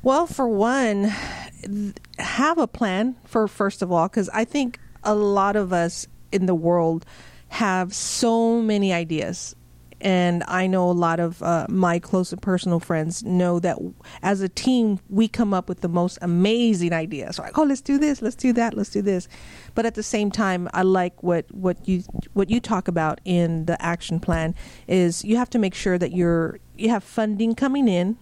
Well, 0.02 0.26
for 0.26 0.48
one, 0.48 1.12
have 2.18 2.58
a 2.58 2.66
plan 2.66 3.16
for 3.24 3.46
first 3.46 3.80
of 3.80 3.92
all, 3.92 4.08
because 4.08 4.28
I 4.30 4.44
think 4.44 4.80
a 5.06 5.14
lot 5.14 5.56
of 5.56 5.72
us 5.72 6.06
in 6.32 6.44
the 6.44 6.54
world 6.54 7.06
have 7.48 7.94
so 7.94 8.60
many 8.60 8.92
ideas. 8.92 9.54
And 9.98 10.44
I 10.46 10.66
know 10.66 10.90
a 10.90 10.92
lot 10.92 11.20
of 11.20 11.42
uh, 11.42 11.66
my 11.70 11.98
close 11.98 12.30
and 12.30 12.42
personal 12.42 12.80
friends 12.80 13.24
know 13.24 13.58
that 13.60 13.78
as 14.22 14.42
a 14.42 14.48
team, 14.48 15.00
we 15.08 15.26
come 15.26 15.54
up 15.54 15.70
with 15.70 15.80
the 15.80 15.88
most 15.88 16.18
amazing 16.20 16.92
ideas. 16.92 17.38
Like, 17.38 17.56
oh, 17.56 17.62
let's 17.62 17.80
do 17.80 17.96
this, 17.96 18.20
let's 18.20 18.36
do 18.36 18.52
that, 18.52 18.74
let's 18.74 18.90
do 18.90 19.00
this. 19.00 19.26
But 19.74 19.86
at 19.86 19.94
the 19.94 20.02
same 20.02 20.30
time, 20.30 20.68
I 20.74 20.82
like 20.82 21.22
what, 21.22 21.46
what 21.50 21.88
you 21.88 22.02
what 22.34 22.50
you 22.50 22.60
talk 22.60 22.88
about 22.88 23.22
in 23.24 23.64
the 23.64 23.80
action 23.82 24.20
plan 24.20 24.54
is 24.86 25.24
you 25.24 25.36
have 25.38 25.48
to 25.50 25.58
make 25.58 25.74
sure 25.74 25.96
that 25.96 26.12
you're 26.12 26.60
you 26.76 26.90
have 26.90 27.02
funding 27.02 27.54
coming 27.54 27.88
in 27.88 28.18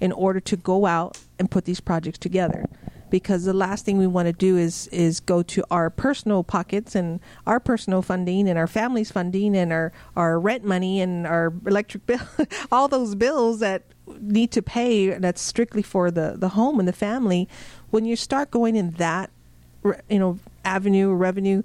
in 0.00 0.10
order 0.10 0.40
to 0.40 0.56
go 0.56 0.86
out 0.86 1.20
and 1.38 1.50
put 1.50 1.66
these 1.66 1.78
projects 1.78 2.18
together 2.18 2.66
because 3.10 3.44
the 3.44 3.52
last 3.52 3.84
thing 3.84 3.98
we 3.98 4.06
want 4.06 4.26
to 4.26 4.32
do 4.32 4.56
is 4.56 4.86
is 4.88 5.20
go 5.20 5.42
to 5.42 5.64
our 5.70 5.90
personal 5.90 6.42
pockets 6.42 6.94
and 6.94 7.20
our 7.46 7.60
personal 7.60 8.02
funding 8.02 8.48
and 8.48 8.58
our 8.58 8.66
family's 8.66 9.10
funding 9.10 9.56
and 9.56 9.72
our 9.72 9.92
our 10.16 10.38
rent 10.38 10.64
money 10.64 11.00
and 11.00 11.26
our 11.26 11.52
electric 11.66 12.06
bill 12.06 12.20
all 12.72 12.88
those 12.88 13.14
bills 13.14 13.60
that 13.60 13.82
need 14.20 14.50
to 14.50 14.62
pay 14.62 15.10
that's 15.18 15.40
strictly 15.40 15.82
for 15.82 16.10
the 16.10 16.34
the 16.36 16.50
home 16.50 16.78
and 16.78 16.88
the 16.88 16.92
family. 16.92 17.48
When 17.90 18.04
you 18.04 18.16
start 18.16 18.50
going 18.50 18.76
in 18.76 18.92
that 18.92 19.30
you 20.08 20.18
know 20.18 20.38
avenue 20.64 21.12
revenue 21.12 21.62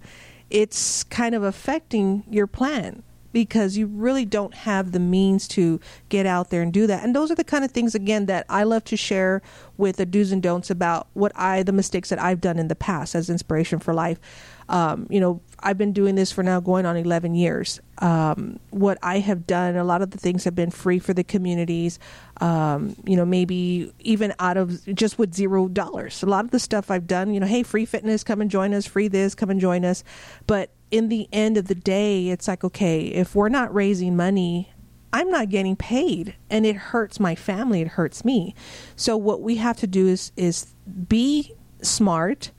it's 0.49 1.03
kind 1.05 1.35
of 1.35 1.43
affecting 1.43 2.23
your 2.29 2.47
plan 2.47 3.03
because 3.35 3.75
you 3.75 3.85
really 3.85 4.23
don't 4.23 4.53
have 4.53 4.93
the 4.93 4.99
means 4.99 5.45
to 5.45 5.77
get 6.07 6.25
out 6.25 6.51
there 6.51 6.61
and 6.61 6.71
do 6.71 6.87
that. 6.87 7.03
And 7.03 7.13
those 7.13 7.29
are 7.29 7.35
the 7.35 7.43
kind 7.43 7.65
of 7.65 7.71
things, 7.71 7.93
again, 7.93 8.27
that 8.27 8.45
I 8.47 8.63
love 8.63 8.85
to 8.85 8.95
share 8.95 9.41
with 9.75 9.97
the 9.97 10.05
do's 10.05 10.31
and 10.31 10.41
don'ts 10.41 10.69
about 10.69 11.07
what 11.15 11.33
I, 11.35 11.61
the 11.61 11.73
mistakes 11.73 12.07
that 12.11 12.21
I've 12.21 12.39
done 12.39 12.57
in 12.57 12.69
the 12.69 12.77
past 12.77 13.13
as 13.13 13.29
inspiration 13.29 13.79
for 13.79 13.93
life. 13.93 14.21
Um, 14.67 15.07
you 15.09 15.19
know, 15.19 15.41
I've 15.59 15.77
been 15.77 15.93
doing 15.93 16.15
this 16.15 16.31
for 16.31 16.43
now 16.43 16.59
going 16.59 16.85
on 16.85 16.97
11 16.97 17.35
years. 17.35 17.79
Um, 17.99 18.59
what 18.71 18.97
I 19.01 19.19
have 19.19 19.47
done, 19.47 19.75
a 19.75 19.83
lot 19.83 20.01
of 20.01 20.11
the 20.11 20.17
things 20.17 20.43
have 20.43 20.55
been 20.55 20.71
free 20.71 20.99
for 20.99 21.13
the 21.13 21.23
communities, 21.23 21.99
um, 22.41 22.95
you 23.05 23.15
know, 23.15 23.25
maybe 23.25 23.91
even 23.99 24.33
out 24.39 24.57
of 24.57 24.83
just 24.95 25.17
with 25.17 25.33
zero 25.33 25.67
dollars. 25.67 26.21
A 26.23 26.25
lot 26.25 26.45
of 26.45 26.51
the 26.51 26.59
stuff 26.59 26.91
I've 26.91 27.07
done, 27.07 27.33
you 27.33 27.39
know, 27.39 27.47
hey, 27.47 27.63
free 27.63 27.85
fitness, 27.85 28.23
come 28.23 28.41
and 28.41 28.49
join 28.49 28.73
us, 28.73 28.85
free 28.85 29.07
this, 29.07 29.35
come 29.35 29.49
and 29.49 29.59
join 29.59 29.85
us. 29.85 30.03
But 30.47 30.71
in 30.91 31.09
the 31.09 31.27
end 31.31 31.57
of 31.57 31.67
the 31.67 31.75
day, 31.75 32.29
it's 32.29 32.47
like, 32.47 32.63
okay, 32.63 33.07
if 33.07 33.35
we're 33.35 33.49
not 33.49 33.73
raising 33.73 34.15
money, 34.15 34.71
I'm 35.15 35.29
not 35.29 35.49
getting 35.49 35.77
paid 35.77 36.35
and 36.49 36.65
it 36.65 36.75
hurts 36.75 37.19
my 37.21 37.35
family, 37.35 37.81
it 37.81 37.87
hurts 37.89 38.25
me. 38.25 38.53
So 38.97 39.15
what 39.15 39.41
we 39.41 39.55
have 39.55 39.77
to 39.77 39.87
do 39.87 40.07
is 40.07 40.33
is 40.35 40.73
be 41.07 41.53
smart, 41.81 42.51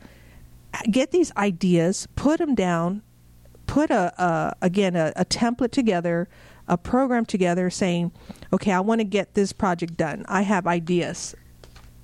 get 0.91 1.11
these 1.11 1.33
ideas, 1.37 2.07
put 2.17 2.39
them 2.39 2.55
down, 2.55 3.03
put 3.67 3.91
a, 3.91 4.13
a 4.23 4.57
again 4.63 4.97
a, 4.97 5.13
a 5.17 5.25
template 5.25 5.73
together, 5.73 6.29
a 6.69 6.77
program 6.77 7.25
together 7.25 7.71
saying, 7.71 8.13
okay, 8.53 8.73
I 8.73 8.81
want 8.81 9.01
to 9.01 9.05
get 9.05 9.35
this 9.35 9.53
project 9.53 9.97
done. 9.97 10.25
I 10.29 10.43
have 10.43 10.67
ideas. 10.67 11.35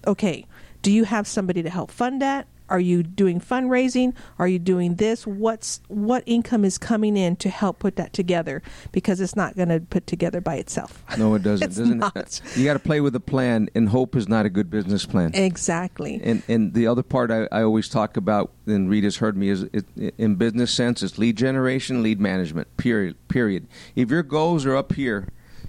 Okay, 0.06 0.46
do 0.82 0.90
you 0.90 1.04
have 1.04 1.26
somebody 1.26 1.62
to 1.62 1.70
help 1.70 1.90
fund 1.90 2.20
that? 2.22 2.46
Are 2.72 2.80
you 2.80 3.02
doing 3.02 3.38
fundraising? 3.38 4.14
Are 4.38 4.48
you 4.48 4.58
doing 4.58 4.94
this? 4.94 5.26
What's 5.26 5.82
what 5.88 6.22
income 6.24 6.64
is 6.64 6.78
coming 6.78 7.18
in 7.18 7.36
to 7.36 7.50
help 7.50 7.80
put 7.80 7.96
that 7.96 8.14
together? 8.14 8.62
Because 8.92 9.20
it's 9.20 9.36
not 9.36 9.56
going 9.56 9.68
to 9.68 9.80
put 9.80 10.06
together 10.06 10.40
by 10.40 10.56
itself. 10.56 11.04
No, 11.18 11.34
it 11.34 11.42
doesn't. 11.42 11.68
Doesn't 11.68 11.98
not. 11.98 12.40
You 12.56 12.64
got 12.64 12.72
to 12.72 12.78
play 12.78 13.02
with 13.02 13.14
a 13.14 13.20
plan, 13.20 13.68
and 13.74 13.90
hope 13.90 14.16
is 14.16 14.28
not 14.28 14.46
a 14.46 14.50
good 14.50 14.70
business 14.70 15.04
plan. 15.04 15.32
Exactly. 15.34 16.20
And 16.24 16.42
and 16.48 16.72
the 16.72 16.86
other 16.86 17.02
part 17.02 17.30
I, 17.30 17.46
I 17.52 17.62
always 17.62 17.88
talk 17.90 18.16
about, 18.16 18.50
and 18.66 18.88
Rita's 18.88 19.18
heard 19.18 19.36
me, 19.36 19.50
is 19.50 19.64
it, 19.74 19.84
in 20.16 20.36
business 20.36 20.72
sense, 20.72 21.02
it's 21.02 21.18
lead 21.18 21.36
generation, 21.36 22.02
lead 22.02 22.18
management. 22.18 22.74
Period. 22.78 23.16
Period. 23.28 23.68
If 23.94 24.10
your 24.10 24.22
goals 24.22 24.64
are 24.64 24.74
up 24.74 24.94
here, 24.94 25.28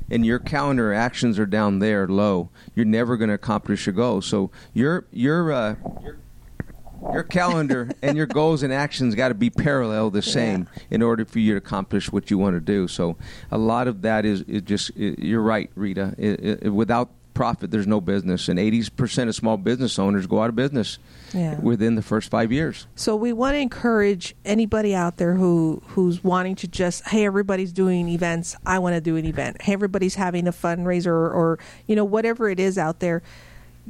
and 0.10 0.26
your 0.26 0.40
calendar 0.40 0.94
actions 0.94 1.38
are 1.40 1.46
down 1.46 1.80
there 1.80 2.08
low, 2.08 2.50
you're 2.76 2.86
never 2.86 3.18
going 3.18 3.30
to 3.30 3.34
accomplish 3.36 3.86
your 3.86 3.94
goal. 3.94 4.22
So 4.22 4.50
your 4.74 5.06
your 5.12 5.52
uh, 5.52 5.76
your 6.02 6.18
your 7.12 7.24
calendar 7.24 7.90
and 8.02 8.16
your 8.16 8.26
goals 8.28 8.64
and 8.64 8.72
actions 8.72 9.16
got 9.16 9.30
to 9.30 9.34
be 9.34 9.50
parallel 9.50 10.10
the 10.10 10.22
same 10.22 10.68
in 10.90 11.02
order 11.02 11.26
for 11.26 11.40
you 11.40 11.52
to 11.54 11.58
accomplish 11.58 12.12
what 12.12 12.32
you 12.32 12.38
want 12.38 12.56
to 12.56 12.62
do. 12.62 12.88
So 12.88 13.18
a 13.52 13.58
lot 13.58 13.88
of 13.88 14.04
that 14.04 14.26
is, 14.26 14.42
is 14.44 14.62
just 14.62 14.92
i 14.98 15.16
you're 15.18 15.42
right, 15.42 15.70
Rita. 15.76 16.16
I- 16.18 16.66
I- 16.66 16.70
without 16.70 17.10
profit, 17.34 17.72
there's 17.72 17.88
no 17.88 18.00
business, 18.00 18.48
and 18.48 18.60
80% 18.60 19.28
of 19.28 19.34
small 19.34 19.58
business 19.58 19.98
owners 19.98 20.28
go 20.28 20.40
out 20.44 20.50
of 20.50 20.56
business 20.56 21.00
Yeah. 21.34 21.60
within 21.60 21.96
the 21.96 22.04
first 22.04 22.30
five 22.30 22.52
years. 22.52 22.86
So 22.96 23.16
we 23.16 23.34
want 23.34 23.56
to 23.56 23.60
encourage 23.60 24.36
anybody 24.46 24.94
out 24.94 25.18
there 25.18 25.34
who 25.34 25.82
who's 25.88 26.24
wanting 26.24 26.56
to 26.58 26.68
just 26.68 27.08
hey 27.10 27.26
everybody's 27.26 27.74
doing 27.74 28.08
events 28.10 28.56
I 28.68 28.78
want 28.78 28.94
to 28.94 29.02
do 29.02 29.16
an 29.16 29.26
event 29.26 29.64
hey 29.64 29.74
everybody's 29.74 30.14
having 30.16 30.48
a 30.48 30.52
fundraiser 30.52 31.08
or, 31.08 31.32
or 31.32 31.60
you 31.88 31.96
know 31.96 32.06
whatever 32.06 32.50
it 32.50 32.60
is 32.60 32.78
out 32.78 33.00
there 33.00 33.24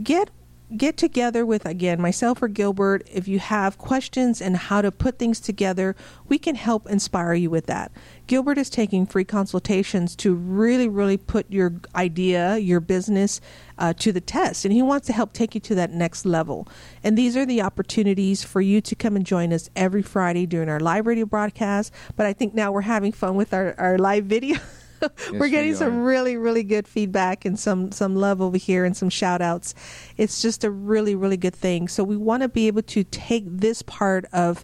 get 0.01 0.29
get 0.77 0.97
together 0.97 1.45
with 1.45 1.65
again 1.65 2.01
myself 2.01 2.41
or 2.41 2.47
Gilbert. 2.47 3.07
If 3.11 3.27
you 3.27 3.39
have 3.39 3.77
questions 3.77 4.41
and 4.41 4.57
how 4.57 4.81
to 4.81 4.91
put 4.91 5.19
things 5.19 5.39
together 5.39 5.95
we 6.27 6.37
can 6.37 6.55
help 6.55 6.87
inspire 6.87 7.33
you 7.33 7.49
with 7.49 7.65
that. 7.67 7.91
Gilbert 8.27 8.57
is 8.57 8.69
taking 8.69 9.05
free 9.05 9.23
consultations 9.23 10.15
to 10.17 10.33
really 10.33 10.87
really 10.87 11.17
put 11.17 11.49
your 11.51 11.73
idea 11.95 12.57
your 12.57 12.79
business 12.79 13.41
uh, 13.77 13.93
to 13.93 14.11
the 14.11 14.21
test 14.21 14.65
and 14.65 14.73
he 14.73 14.81
wants 14.81 15.07
to 15.07 15.13
help 15.13 15.33
take 15.33 15.55
you 15.55 15.61
to 15.61 15.75
that 15.75 15.91
next 15.91 16.25
level. 16.25 16.67
And 17.03 17.17
these 17.17 17.35
are 17.37 17.45
the 17.45 17.61
opportunities 17.61 18.43
for 18.43 18.61
you 18.61 18.81
to 18.81 18.95
come 18.95 19.15
and 19.15 19.25
join 19.25 19.53
us 19.53 19.69
every 19.75 20.01
Friday 20.01 20.45
during 20.45 20.69
our 20.69 20.79
live 20.79 21.07
radio 21.07 21.25
broadcast. 21.25 21.93
But 22.15 22.25
I 22.25 22.33
think 22.33 22.53
now 22.53 22.71
we're 22.71 22.81
having 22.81 23.11
fun 23.11 23.35
with 23.35 23.53
our, 23.53 23.75
our 23.77 23.97
live 23.97 24.25
video 24.25 24.57
we're 25.31 25.39
we 25.39 25.49
getting 25.49 25.75
some 25.75 26.03
really 26.03 26.37
really 26.37 26.63
good 26.63 26.87
feedback 26.87 27.45
and 27.45 27.59
some 27.59 27.91
some 27.91 28.15
love 28.15 28.41
over 28.41 28.57
here 28.57 28.85
and 28.85 28.95
some 28.95 29.09
shout 29.09 29.41
outs 29.41 29.75
it's 30.17 30.41
just 30.41 30.63
a 30.63 30.71
really 30.71 31.15
really 31.15 31.37
good 31.37 31.55
thing. 31.55 31.87
So 31.87 32.03
we 32.03 32.17
want 32.17 32.43
to 32.43 32.49
be 32.49 32.67
able 32.67 32.83
to 32.83 33.03
take 33.03 33.45
this 33.47 33.81
part 33.81 34.25
of 34.33 34.63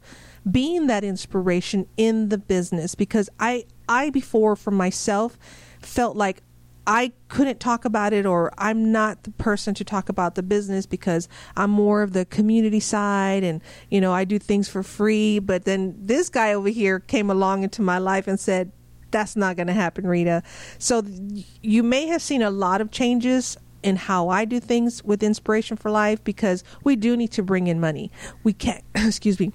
being 0.50 0.88
that 0.88 1.04
inspiration 1.04 1.88
in 1.98 2.30
the 2.30 2.38
business 2.38 2.96
because 2.96 3.30
i 3.40 3.66
i 3.88 4.10
before 4.10 4.56
for 4.56 4.72
myself 4.72 5.38
felt 5.82 6.16
like 6.16 6.42
I 6.88 7.12
couldn't 7.28 7.60
talk 7.60 7.86
about 7.86 8.14
it, 8.14 8.26
or 8.26 8.52
I'm 8.58 8.92
not 8.92 9.22
the 9.22 9.30
person 9.32 9.76
to 9.76 9.84
talk 9.84 10.10
about 10.10 10.34
the 10.34 10.42
business 10.42 10.88
because 10.88 11.30
I'm 11.56 11.70
more 11.70 12.02
of 12.02 12.14
the 12.14 12.26
community 12.26 12.80
side, 12.80 13.44
and 13.44 13.62
you 13.92 14.02
know 14.02 14.12
I 14.12 14.24
do 14.24 14.40
things 14.40 14.68
for 14.68 14.82
free. 14.82 15.38
But 15.38 15.66
then 15.66 15.96
this 16.00 16.30
guy 16.30 16.52
over 16.52 16.70
here 16.70 17.00
came 17.00 17.30
along 17.30 17.62
into 17.62 17.84
my 17.84 18.00
life 18.00 18.28
and 18.28 18.40
said, 18.40 18.72
"That's 19.12 19.36
not 19.36 19.56
going 19.56 19.68
to 19.68 19.74
happen, 19.74 20.08
Rita." 20.08 20.44
So 20.78 21.04
you 21.62 21.84
may 21.84 22.08
have 22.08 22.22
seen 22.22 22.42
a 22.42 22.50
lot 22.50 22.82
of 22.82 22.92
changes 22.92 23.58
in 23.82 23.96
how 23.96 24.30
I 24.30 24.46
do 24.46 24.60
things 24.60 25.04
with 25.04 25.24
Inspiration 25.24 25.78
for 25.78 25.90
Life 25.90 26.24
because 26.24 26.64
we 26.84 26.96
do 26.96 27.16
need 27.16 27.32
to 27.32 27.44
bring 27.44 27.68
in 27.68 27.80
money. 27.80 28.12
We 28.44 28.54
can't, 28.54 28.84
excuse 28.96 29.40
me, 29.40 29.54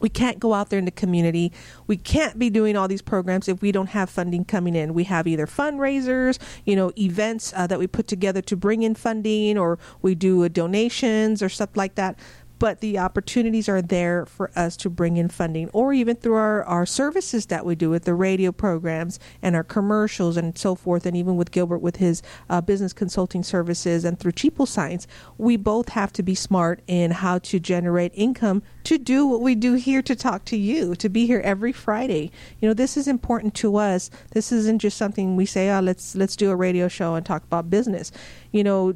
we 0.00 0.08
can't 0.08 0.38
go 0.38 0.52
out 0.52 0.70
there 0.70 0.78
in 0.78 0.84
the 0.84 0.90
community. 0.90 1.52
We 1.86 1.96
can't 1.96 2.38
be 2.38 2.50
doing 2.50 2.76
all 2.76 2.88
these 2.88 3.02
programs 3.02 3.48
if 3.48 3.62
we 3.62 3.72
don't 3.72 3.88
have 3.88 4.10
funding 4.10 4.44
coming 4.44 4.74
in. 4.74 4.94
We 4.94 5.04
have 5.04 5.26
either 5.26 5.46
fundraisers, 5.46 6.38
you 6.64 6.76
know, 6.76 6.92
events 6.98 7.52
uh, 7.56 7.66
that 7.66 7.78
we 7.78 7.86
put 7.86 8.06
together 8.06 8.42
to 8.42 8.56
bring 8.56 8.82
in 8.82 8.94
funding, 8.94 9.56
or 9.56 9.78
we 10.02 10.14
do 10.14 10.44
uh, 10.44 10.48
donations 10.48 11.42
or 11.42 11.48
stuff 11.48 11.70
like 11.76 11.94
that. 11.94 12.18
But 12.58 12.80
the 12.80 12.98
opportunities 12.98 13.68
are 13.68 13.82
there 13.82 14.26
for 14.26 14.50
us 14.56 14.76
to 14.78 14.90
bring 14.90 15.16
in 15.16 15.28
funding, 15.28 15.68
or 15.72 15.92
even 15.92 16.16
through 16.16 16.36
our, 16.36 16.64
our 16.64 16.86
services 16.86 17.46
that 17.46 17.66
we 17.66 17.74
do 17.74 17.90
with 17.90 18.04
the 18.04 18.14
radio 18.14 18.52
programs 18.52 19.18
and 19.42 19.54
our 19.54 19.64
commercials 19.64 20.36
and 20.36 20.56
so 20.56 20.74
forth, 20.74 21.06
and 21.06 21.16
even 21.16 21.36
with 21.36 21.50
Gilbert 21.50 21.78
with 21.78 21.96
his 21.96 22.22
uh, 22.48 22.60
business 22.60 22.92
consulting 22.92 23.42
services 23.42 24.04
and 24.04 24.18
through 24.18 24.32
Cheapo 24.32 24.66
Signs. 24.66 25.06
We 25.38 25.56
both 25.56 25.90
have 25.90 26.12
to 26.14 26.22
be 26.22 26.34
smart 26.34 26.80
in 26.86 27.10
how 27.10 27.38
to 27.38 27.60
generate 27.60 28.12
income 28.14 28.62
to 28.84 28.98
do 28.98 29.26
what 29.26 29.40
we 29.40 29.54
do 29.54 29.74
here 29.74 30.02
to 30.02 30.14
talk 30.14 30.44
to 30.46 30.56
you, 30.56 30.94
to 30.96 31.08
be 31.08 31.26
here 31.26 31.40
every 31.40 31.72
Friday. 31.72 32.30
You 32.60 32.68
know, 32.68 32.74
this 32.74 32.96
is 32.96 33.08
important 33.08 33.54
to 33.56 33.76
us. 33.76 34.10
This 34.30 34.52
isn't 34.52 34.78
just 34.80 34.96
something 34.96 35.36
we 35.36 35.46
say, 35.46 35.70
oh, 35.70 35.80
let's 35.80 36.14
let's 36.14 36.36
do 36.36 36.50
a 36.50 36.56
radio 36.56 36.88
show 36.88 37.14
and 37.14 37.26
talk 37.26 37.42
about 37.44 37.70
business. 37.70 38.12
You 38.52 38.64
know, 38.64 38.94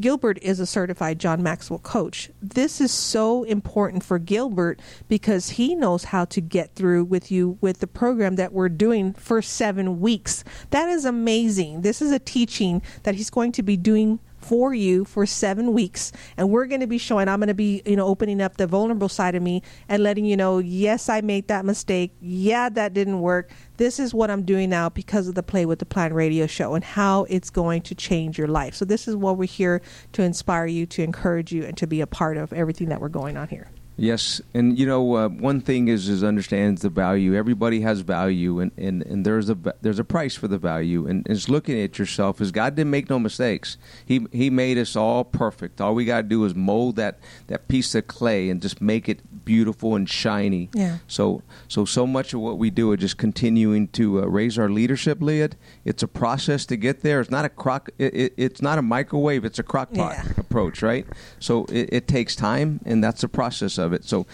Gilbert 0.00 0.38
is 0.42 0.60
a 0.60 0.66
certified 0.66 1.18
John 1.18 1.42
Maxwell 1.42 1.78
coach. 1.78 2.30
This 2.40 2.80
is 2.80 2.90
so 2.90 3.42
important 3.44 4.02
for 4.02 4.18
Gilbert 4.18 4.80
because 5.08 5.50
he 5.50 5.74
knows 5.74 6.04
how 6.04 6.24
to 6.26 6.40
get 6.40 6.74
through 6.74 7.04
with 7.04 7.30
you 7.30 7.58
with 7.60 7.80
the 7.80 7.86
program 7.86 8.36
that 8.36 8.52
we're 8.52 8.68
doing 8.68 9.12
for 9.12 9.42
seven 9.42 10.00
weeks. 10.00 10.42
That 10.70 10.88
is 10.88 11.04
amazing. 11.04 11.82
This 11.82 12.00
is 12.00 12.10
a 12.10 12.18
teaching 12.18 12.82
that 13.02 13.14
he's 13.14 13.30
going 13.30 13.52
to 13.52 13.62
be 13.62 13.76
doing 13.76 14.20
for 14.40 14.74
you 14.74 15.04
for 15.04 15.26
seven 15.26 15.72
weeks. 15.72 16.12
And 16.36 16.50
we're 16.50 16.66
going 16.66 16.80
to 16.80 16.86
be 16.86 16.98
showing, 16.98 17.28
I'm 17.28 17.40
going 17.40 17.48
to 17.48 17.54
be, 17.54 17.82
you 17.84 17.96
know, 17.96 18.06
opening 18.06 18.40
up 18.40 18.56
the 18.56 18.66
vulnerable 18.66 19.08
side 19.08 19.34
of 19.34 19.42
me 19.42 19.62
and 19.88 20.02
letting 20.02 20.24
you 20.24 20.36
know, 20.36 20.58
yes, 20.58 21.08
I 21.08 21.20
made 21.20 21.48
that 21.48 21.64
mistake. 21.64 22.12
Yeah, 22.20 22.68
that 22.70 22.94
didn't 22.94 23.20
work. 23.20 23.50
This 23.76 23.98
is 23.98 24.12
what 24.12 24.30
I'm 24.30 24.42
doing 24.42 24.70
now 24.70 24.88
because 24.88 25.28
of 25.28 25.34
the 25.34 25.42
Play 25.42 25.66
with 25.66 25.78
the 25.78 25.86
Plan 25.86 26.12
radio 26.12 26.46
show 26.46 26.74
and 26.74 26.84
how 26.84 27.24
it's 27.24 27.50
going 27.50 27.82
to 27.82 27.94
change 27.94 28.38
your 28.38 28.48
life. 28.48 28.74
So, 28.74 28.84
this 28.84 29.08
is 29.08 29.16
what 29.16 29.36
we're 29.36 29.46
here 29.46 29.80
to 30.12 30.22
inspire 30.22 30.66
you, 30.66 30.86
to 30.86 31.02
encourage 31.02 31.52
you, 31.52 31.64
and 31.64 31.76
to 31.78 31.86
be 31.86 32.00
a 32.00 32.06
part 32.06 32.36
of 32.36 32.52
everything 32.52 32.88
that 32.88 33.00
we're 33.00 33.08
going 33.08 33.36
on 33.36 33.48
here. 33.48 33.68
Yes, 34.00 34.40
and 34.54 34.78
you 34.78 34.86
know 34.86 35.14
uh, 35.14 35.28
one 35.28 35.60
thing 35.60 35.88
is 35.88 36.08
is 36.08 36.24
understands 36.24 36.80
the 36.80 36.88
value. 36.88 37.34
Everybody 37.34 37.82
has 37.82 38.00
value, 38.00 38.58
and, 38.58 38.72
and, 38.78 39.02
and 39.02 39.26
there's 39.26 39.50
a 39.50 39.58
there's 39.82 39.98
a 39.98 40.04
price 40.04 40.34
for 40.34 40.48
the 40.48 40.56
value. 40.56 41.06
And 41.06 41.26
it's 41.28 41.50
looking 41.50 41.78
at 41.78 41.98
yourself 41.98 42.40
Is 42.40 42.50
God 42.50 42.76
didn't 42.76 42.92
make 42.92 43.10
no 43.10 43.18
mistakes. 43.18 43.76
He 44.06 44.26
He 44.32 44.48
made 44.48 44.78
us 44.78 44.96
all 44.96 45.22
perfect. 45.22 45.82
All 45.82 45.94
we 45.94 46.06
got 46.06 46.22
to 46.22 46.28
do 46.28 46.46
is 46.46 46.54
mold 46.54 46.96
that 46.96 47.18
that 47.48 47.68
piece 47.68 47.94
of 47.94 48.06
clay 48.06 48.48
and 48.48 48.62
just 48.62 48.80
make 48.80 49.06
it 49.06 49.20
beautiful 49.54 49.96
and 49.96 50.08
shiny. 50.08 50.68
Yeah. 50.72 50.98
So 51.08 51.42
so 51.66 51.84
so 51.84 52.06
much 52.06 52.32
of 52.34 52.40
what 52.40 52.56
we 52.56 52.70
do 52.70 52.92
is 52.92 53.00
just 53.00 53.16
continuing 53.18 53.88
to 53.98 54.22
uh, 54.22 54.26
raise 54.26 54.56
our 54.60 54.68
leadership 54.70 55.18
lid. 55.20 55.56
It's 55.84 56.04
a 56.04 56.06
process 56.06 56.64
to 56.66 56.76
get 56.76 57.02
there. 57.02 57.20
It's 57.20 57.32
not 57.32 57.44
a 57.44 57.48
crock. 57.48 57.90
It, 57.98 58.14
it, 58.14 58.32
it's 58.36 58.62
not 58.62 58.78
a 58.78 58.82
microwave. 58.82 59.44
It's 59.44 59.58
a 59.58 59.64
crock 59.64 59.92
pot 59.92 60.12
Yeah. 60.14 60.32
approach, 60.44 60.82
right? 60.82 61.04
So 61.40 61.64
it, 61.64 61.88
it 61.98 62.06
takes 62.06 62.36
time, 62.36 62.78
and 62.84 63.02
that's 63.02 63.22
the 63.22 63.28
process 63.28 63.76
of 63.76 63.92
it. 63.92 64.04
So 64.04 64.24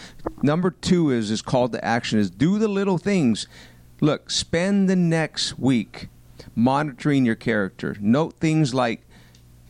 number 0.43 0.69
two 0.69 1.09
is 1.09 1.31
is 1.31 1.41
called 1.41 1.71
to 1.73 1.83
action 1.83 2.19
is 2.19 2.29
do 2.29 2.59
the 2.59 2.67
little 2.67 2.99
things. 2.99 3.47
Look, 4.01 4.29
spend 4.29 4.87
the 4.87 4.95
next 4.95 5.57
week 5.57 6.09
monitoring 6.55 7.25
your 7.25 7.35
character. 7.49 7.95
Note 7.99 8.35
things 8.39 8.73
like, 8.75 9.01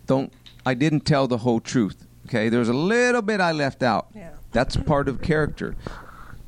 don't 0.08 0.34
I 0.66 0.74
didn't 0.74 1.06
tell 1.06 1.26
the 1.30 1.38
whole 1.38 1.62
truth. 1.62 2.06
Okay, 2.26 2.50
there's 2.50 2.68
a 2.68 2.74
little 2.74 3.22
bit 3.22 3.40
I 3.40 3.54
left 3.54 3.82
out. 3.82 4.08
Yeah. 4.14 4.32
That's 4.52 4.76
part 4.76 5.08
of 5.08 5.22
character. 5.22 5.76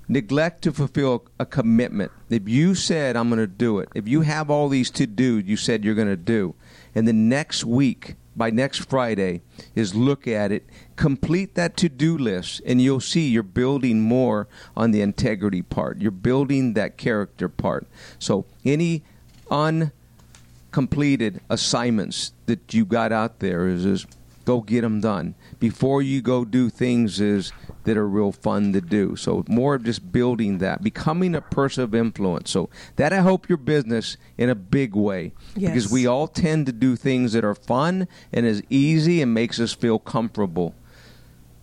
Neglect 0.07 0.63
to 0.63 0.71
fulfill 0.71 1.25
a 1.39 1.45
commitment. 1.45 2.11
If 2.29 2.49
you 2.49 2.73
said 2.73 3.15
I'm 3.15 3.29
going 3.29 3.39
to 3.39 3.47
do 3.47 3.79
it, 3.79 3.89
if 3.93 4.07
you 4.07 4.21
have 4.21 4.49
all 4.49 4.67
these 4.69 4.89
to 4.91 5.05
do, 5.05 5.37
you 5.37 5.55
said 5.55 5.85
you're 5.85 5.95
going 5.95 6.07
to 6.07 6.17
do, 6.17 6.55
and 6.95 7.07
the 7.07 7.13
next 7.13 7.63
week 7.63 8.15
by 8.35 8.49
next 8.49 8.89
Friday 8.89 9.41
is 9.75 9.93
look 9.93 10.27
at 10.27 10.51
it, 10.51 10.65
complete 10.95 11.53
that 11.55 11.77
to 11.77 11.89
do 11.89 12.17
list, 12.17 12.61
and 12.65 12.81
you'll 12.81 13.01
see 13.01 13.27
you're 13.27 13.43
building 13.43 13.99
more 14.01 14.47
on 14.75 14.91
the 14.91 15.01
integrity 15.01 15.61
part. 15.61 16.01
You're 16.01 16.09
building 16.09 16.73
that 16.73 16.97
character 16.97 17.49
part. 17.49 17.85
So 18.17 18.45
any 18.65 19.03
uncompleted 19.51 21.41
assignments 21.49 22.33
that 22.45 22.73
you 22.73 22.85
got 22.85 23.11
out 23.11 23.39
there 23.39 23.67
is, 23.67 23.85
is 23.85 24.07
go 24.45 24.61
get 24.61 24.81
them 24.81 25.01
done 25.01 25.35
before 25.60 26.01
you 26.01 26.22
go 26.22 26.45
do 26.45 26.70
things 26.70 27.20
is 27.20 27.51
that 27.84 27.97
are 27.97 28.07
real 28.07 28.32
fun 28.32 28.74
to 28.74 28.82
do. 28.82 29.16
So 29.16 29.43
more 29.47 29.76
of 29.76 29.84
just 29.84 30.12
building 30.12 30.60
that 30.60 30.84
becoming 30.84 31.36
a 31.36 31.41
person 31.41 31.84
of 31.84 31.93
influence. 31.93 32.51
So 32.51 32.70
that'll 32.95 33.22
help 33.22 33.49
your 33.49 33.57
business 33.57 34.18
in 34.38 34.49
a 34.49 34.55
big 34.55 34.95
way. 34.95 35.34
Because 35.68 35.91
we 35.91 36.07
all 36.07 36.28
tend 36.28 36.66
to 36.68 36.72
do 36.72 36.95
things 36.95 37.34
that 37.34 37.43
are 37.43 37.55
fun 37.55 38.07
and 38.32 38.45
is 38.45 38.64
easy 38.70 39.22
and 39.22 39.34
makes 39.34 39.60
us 39.60 39.74
feel 39.74 39.99
comfortable. 39.99 40.76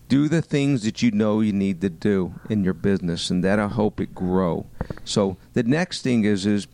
Do 0.08 0.28
the 0.28 0.42
things 0.42 0.84
that 0.84 1.02
you 1.02 1.10
know 1.10 1.40
you 1.40 1.52
need 1.52 1.80
to 1.80 1.88
do 1.90 2.34
in 2.48 2.62
your 2.62 2.74
business 2.74 3.28
and 3.30 3.42
that'll 3.42 3.70
help 3.70 4.00
it 4.00 4.14
grow. 4.14 4.66
So 5.04 5.36
the 5.54 5.64
next 5.64 6.02
thing 6.02 6.24
is 6.24 6.46
is 6.46 6.68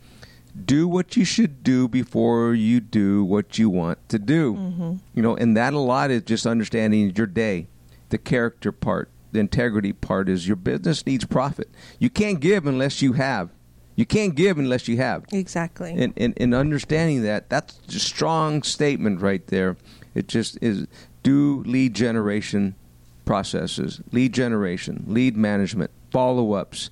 do 0.65 0.87
what 0.87 1.17
you 1.17 1.25
should 1.25 1.63
do 1.63 1.87
before 1.87 2.53
you 2.53 2.79
do 2.79 3.23
what 3.23 3.57
you 3.57 3.69
want 3.69 3.97
to 4.09 4.19
do. 4.19 4.55
Mm-hmm. 4.55 4.93
You 5.13 5.21
know 5.21 5.35
and 5.35 5.57
that 5.57 5.73
a 5.73 5.79
lot 5.79 6.11
is 6.11 6.23
just 6.23 6.45
understanding 6.45 7.13
your 7.15 7.27
day 7.27 7.67
the 8.09 8.17
character 8.17 8.71
part 8.71 9.09
the 9.31 9.39
integrity 9.39 9.93
part 9.93 10.29
is 10.29 10.47
your 10.47 10.55
business 10.55 11.05
needs 11.05 11.25
profit. 11.25 11.69
You 11.97 12.09
can't 12.09 12.39
give 12.39 12.67
unless 12.67 13.01
you 13.01 13.13
have. 13.13 13.49
You 13.95 14.05
can't 14.05 14.35
give 14.35 14.57
unless 14.57 14.87
you 14.87 14.97
have. 14.97 15.25
Exactly. 15.31 15.91
and, 15.91 16.13
and, 16.17 16.33
and 16.37 16.53
understanding 16.55 17.23
that 17.23 17.49
that's 17.49 17.79
a 17.89 17.99
strong 17.99 18.63
statement 18.63 19.21
right 19.21 19.45
there. 19.47 19.75
It 20.15 20.27
just 20.27 20.57
is 20.61 20.87
do 21.23 21.63
lead 21.65 21.93
generation 21.95 22.75
processes 23.25 24.01
lead 24.11 24.33
generation 24.33 25.05
lead 25.07 25.37
management 25.37 25.89
follow-ups 26.11 26.89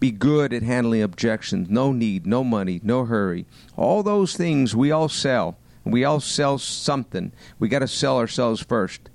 be 0.00 0.10
good 0.10 0.52
at 0.52 0.62
handling 0.62 1.02
objections 1.02 1.68
no 1.68 1.92
need 1.92 2.26
no 2.26 2.44
money 2.44 2.80
no 2.82 3.04
hurry 3.04 3.46
all 3.76 4.02
those 4.02 4.36
things 4.36 4.74
we 4.74 4.90
all 4.90 5.08
sell 5.08 5.56
we 5.84 6.04
all 6.04 6.20
sell 6.20 6.58
something 6.58 7.32
we 7.58 7.68
got 7.68 7.80
to 7.80 7.88
sell 7.88 8.18
ourselves 8.18 8.62
first 8.62 9.08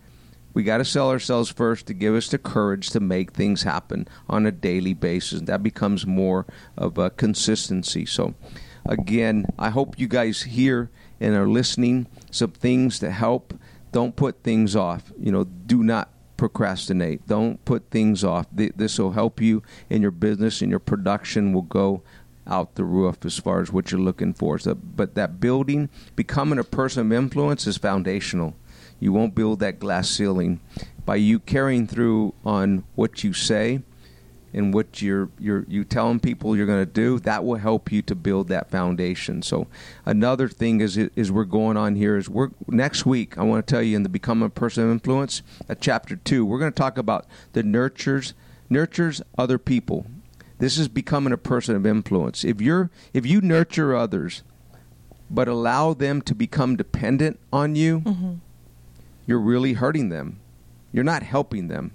we 0.53 0.63
got 0.63 0.77
to 0.77 0.85
sell 0.85 1.09
ourselves 1.09 1.49
first 1.49 1.87
to 1.87 1.93
give 1.93 2.13
us 2.13 2.29
the 2.29 2.37
courage 2.37 2.91
to 2.91 2.99
make 2.99 3.31
things 3.31 3.63
happen 3.63 4.07
on 4.29 4.45
a 4.45 4.51
daily 4.51 4.93
basis. 4.93 5.41
That 5.41 5.63
becomes 5.63 6.05
more 6.05 6.45
of 6.77 6.97
a 6.97 7.09
consistency. 7.09 8.05
So, 8.05 8.35
again, 8.85 9.47
I 9.57 9.71
hope 9.71 9.99
you 9.99 10.07
guys 10.07 10.43
hear 10.43 10.91
and 11.19 11.35
are 11.35 11.47
listening 11.47 12.07
some 12.29 12.51
things 12.51 12.99
to 12.99 13.09
help. 13.09 13.53
Don't 13.91 14.15
put 14.15 14.43
things 14.43 14.75
off. 14.75 15.11
You 15.17 15.31
know, 15.31 15.43
do 15.43 15.83
not 15.83 16.09
procrastinate. 16.43 17.25
Don't 17.25 17.63
put 17.63 17.89
things 17.89 18.21
off. 18.21 18.47
This 18.51 18.99
will 18.99 19.13
help 19.13 19.39
you 19.39 19.63
in 19.89 20.01
your 20.01 20.11
business 20.11 20.61
and 20.61 20.69
your 20.69 20.81
production 20.81 21.53
will 21.53 21.61
go 21.61 22.03
out 22.45 22.75
the 22.75 22.83
roof 22.83 23.23
as 23.23 23.39
far 23.39 23.61
as 23.61 23.71
what 23.71 23.89
you're 23.93 24.01
looking 24.01 24.33
for. 24.33 24.59
So, 24.59 24.75
but 24.75 25.15
that 25.15 25.39
building, 25.39 25.87
becoming 26.17 26.59
a 26.59 26.65
person 26.65 27.05
of 27.05 27.13
influence 27.13 27.65
is 27.65 27.77
foundational. 27.77 28.55
You 28.99 29.13
won't 29.13 29.35
build 29.35 29.61
that 29.61 29.79
glass 29.79 30.09
ceiling 30.09 30.59
by 31.05 31.15
you 31.15 31.39
carrying 31.39 31.87
through 31.87 32.33
on 32.43 32.83
what 32.95 33.23
you 33.23 33.31
say 33.31 33.81
and 34.53 34.73
what 34.73 35.01
you're 35.01 35.29
you're 35.39 35.65
you 35.67 35.83
telling 35.83 36.19
people 36.19 36.55
you're 36.55 36.65
going 36.65 36.85
to 36.85 36.91
do. 36.91 37.19
That 37.19 37.43
will 37.43 37.57
help 37.57 37.91
you 37.91 38.01
to 38.03 38.15
build 38.15 38.47
that 38.49 38.69
foundation. 38.69 39.41
So 39.41 39.67
another 40.05 40.47
thing 40.47 40.81
is 40.81 40.97
is 40.97 41.31
we're 41.31 41.43
going 41.43 41.77
on 41.77 41.95
here 41.95 42.17
is 42.17 42.29
we're 42.29 42.49
next 42.67 43.05
week. 43.05 43.37
I 43.37 43.43
want 43.43 43.65
to 43.65 43.71
tell 43.71 43.81
you 43.81 43.95
in 43.95 44.03
the 44.03 44.09
become 44.09 44.43
a 44.43 44.49
person 44.49 44.83
of 44.83 44.91
influence, 44.91 45.41
at 45.67 45.81
chapter 45.81 46.15
two, 46.15 46.45
we're 46.45 46.59
going 46.59 46.71
to 46.71 46.77
talk 46.77 46.97
about 46.97 47.25
the 47.53 47.63
nurtures 47.63 48.33
nurtures 48.69 49.21
other 49.37 49.57
people. 49.57 50.05
This 50.59 50.77
is 50.77 50.87
becoming 50.87 51.33
a 51.33 51.37
person 51.37 51.75
of 51.75 51.85
influence. 51.85 52.43
If 52.43 52.61
you're 52.61 52.89
if 53.13 53.25
you 53.25 53.41
nurture 53.41 53.95
others, 53.95 54.43
but 55.29 55.47
allow 55.47 55.93
them 55.93 56.21
to 56.21 56.35
become 56.35 56.75
dependent 56.75 57.39
on 57.51 57.75
you, 57.75 58.01
mm-hmm. 58.01 58.33
you're 59.25 59.39
really 59.39 59.73
hurting 59.73 60.09
them. 60.09 60.39
You're 60.91 61.03
not 61.03 61.23
helping 61.23 61.67
them. 61.69 61.91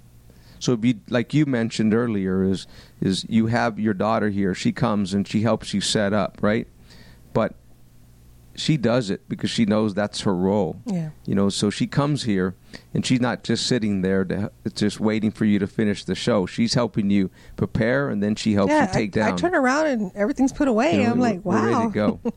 So 0.59 0.77
you 0.81 0.99
like 1.09 1.33
you 1.33 1.45
mentioned 1.45 1.93
earlier 1.93 2.43
is 2.43 2.67
is 3.01 3.25
you 3.29 3.47
have 3.47 3.79
your 3.79 3.93
daughter 3.93 4.29
here, 4.29 4.53
she 4.53 4.71
comes 4.71 5.13
and 5.13 5.27
she 5.27 5.41
helps 5.41 5.73
you 5.73 5.81
set 5.81 6.13
up, 6.13 6.37
right? 6.41 6.67
But 7.33 7.55
she 8.59 8.77
does 8.77 9.09
it 9.09 9.27
because 9.29 9.49
she 9.49 9.65
knows 9.65 9.93
that's 9.93 10.21
her 10.21 10.35
role. 10.35 10.81
Yeah. 10.85 11.09
You 11.25 11.33
know, 11.33 11.49
so 11.49 11.69
she 11.69 11.87
comes 11.87 12.23
here 12.23 12.55
and 12.93 13.05
she's 13.05 13.21
not 13.21 13.43
just 13.43 13.65
sitting 13.65 14.01
there 14.01 14.25
to 14.25 14.51
just 14.73 14.99
waiting 14.99 15.31
for 15.31 15.45
you 15.45 15.59
to 15.59 15.67
finish 15.67 16.03
the 16.03 16.15
show. 16.15 16.45
She's 16.45 16.73
helping 16.73 17.09
you 17.09 17.31
prepare 17.55 18.09
and 18.09 18.21
then 18.21 18.35
she 18.35 18.53
helps 18.53 18.71
yeah, 18.71 18.87
you 18.87 18.93
take 18.93 19.17
I, 19.17 19.21
down. 19.21 19.33
I 19.33 19.37
turn 19.37 19.55
around 19.55 19.87
and 19.87 20.11
everything's 20.15 20.53
put 20.53 20.67
away. 20.67 20.97
You 20.97 21.03
know, 21.03 21.11
I'm 21.11 21.19
like, 21.19 21.43
wow. 21.45 21.65
ready 21.65 21.87
to 21.87 21.93
go. 21.93 22.19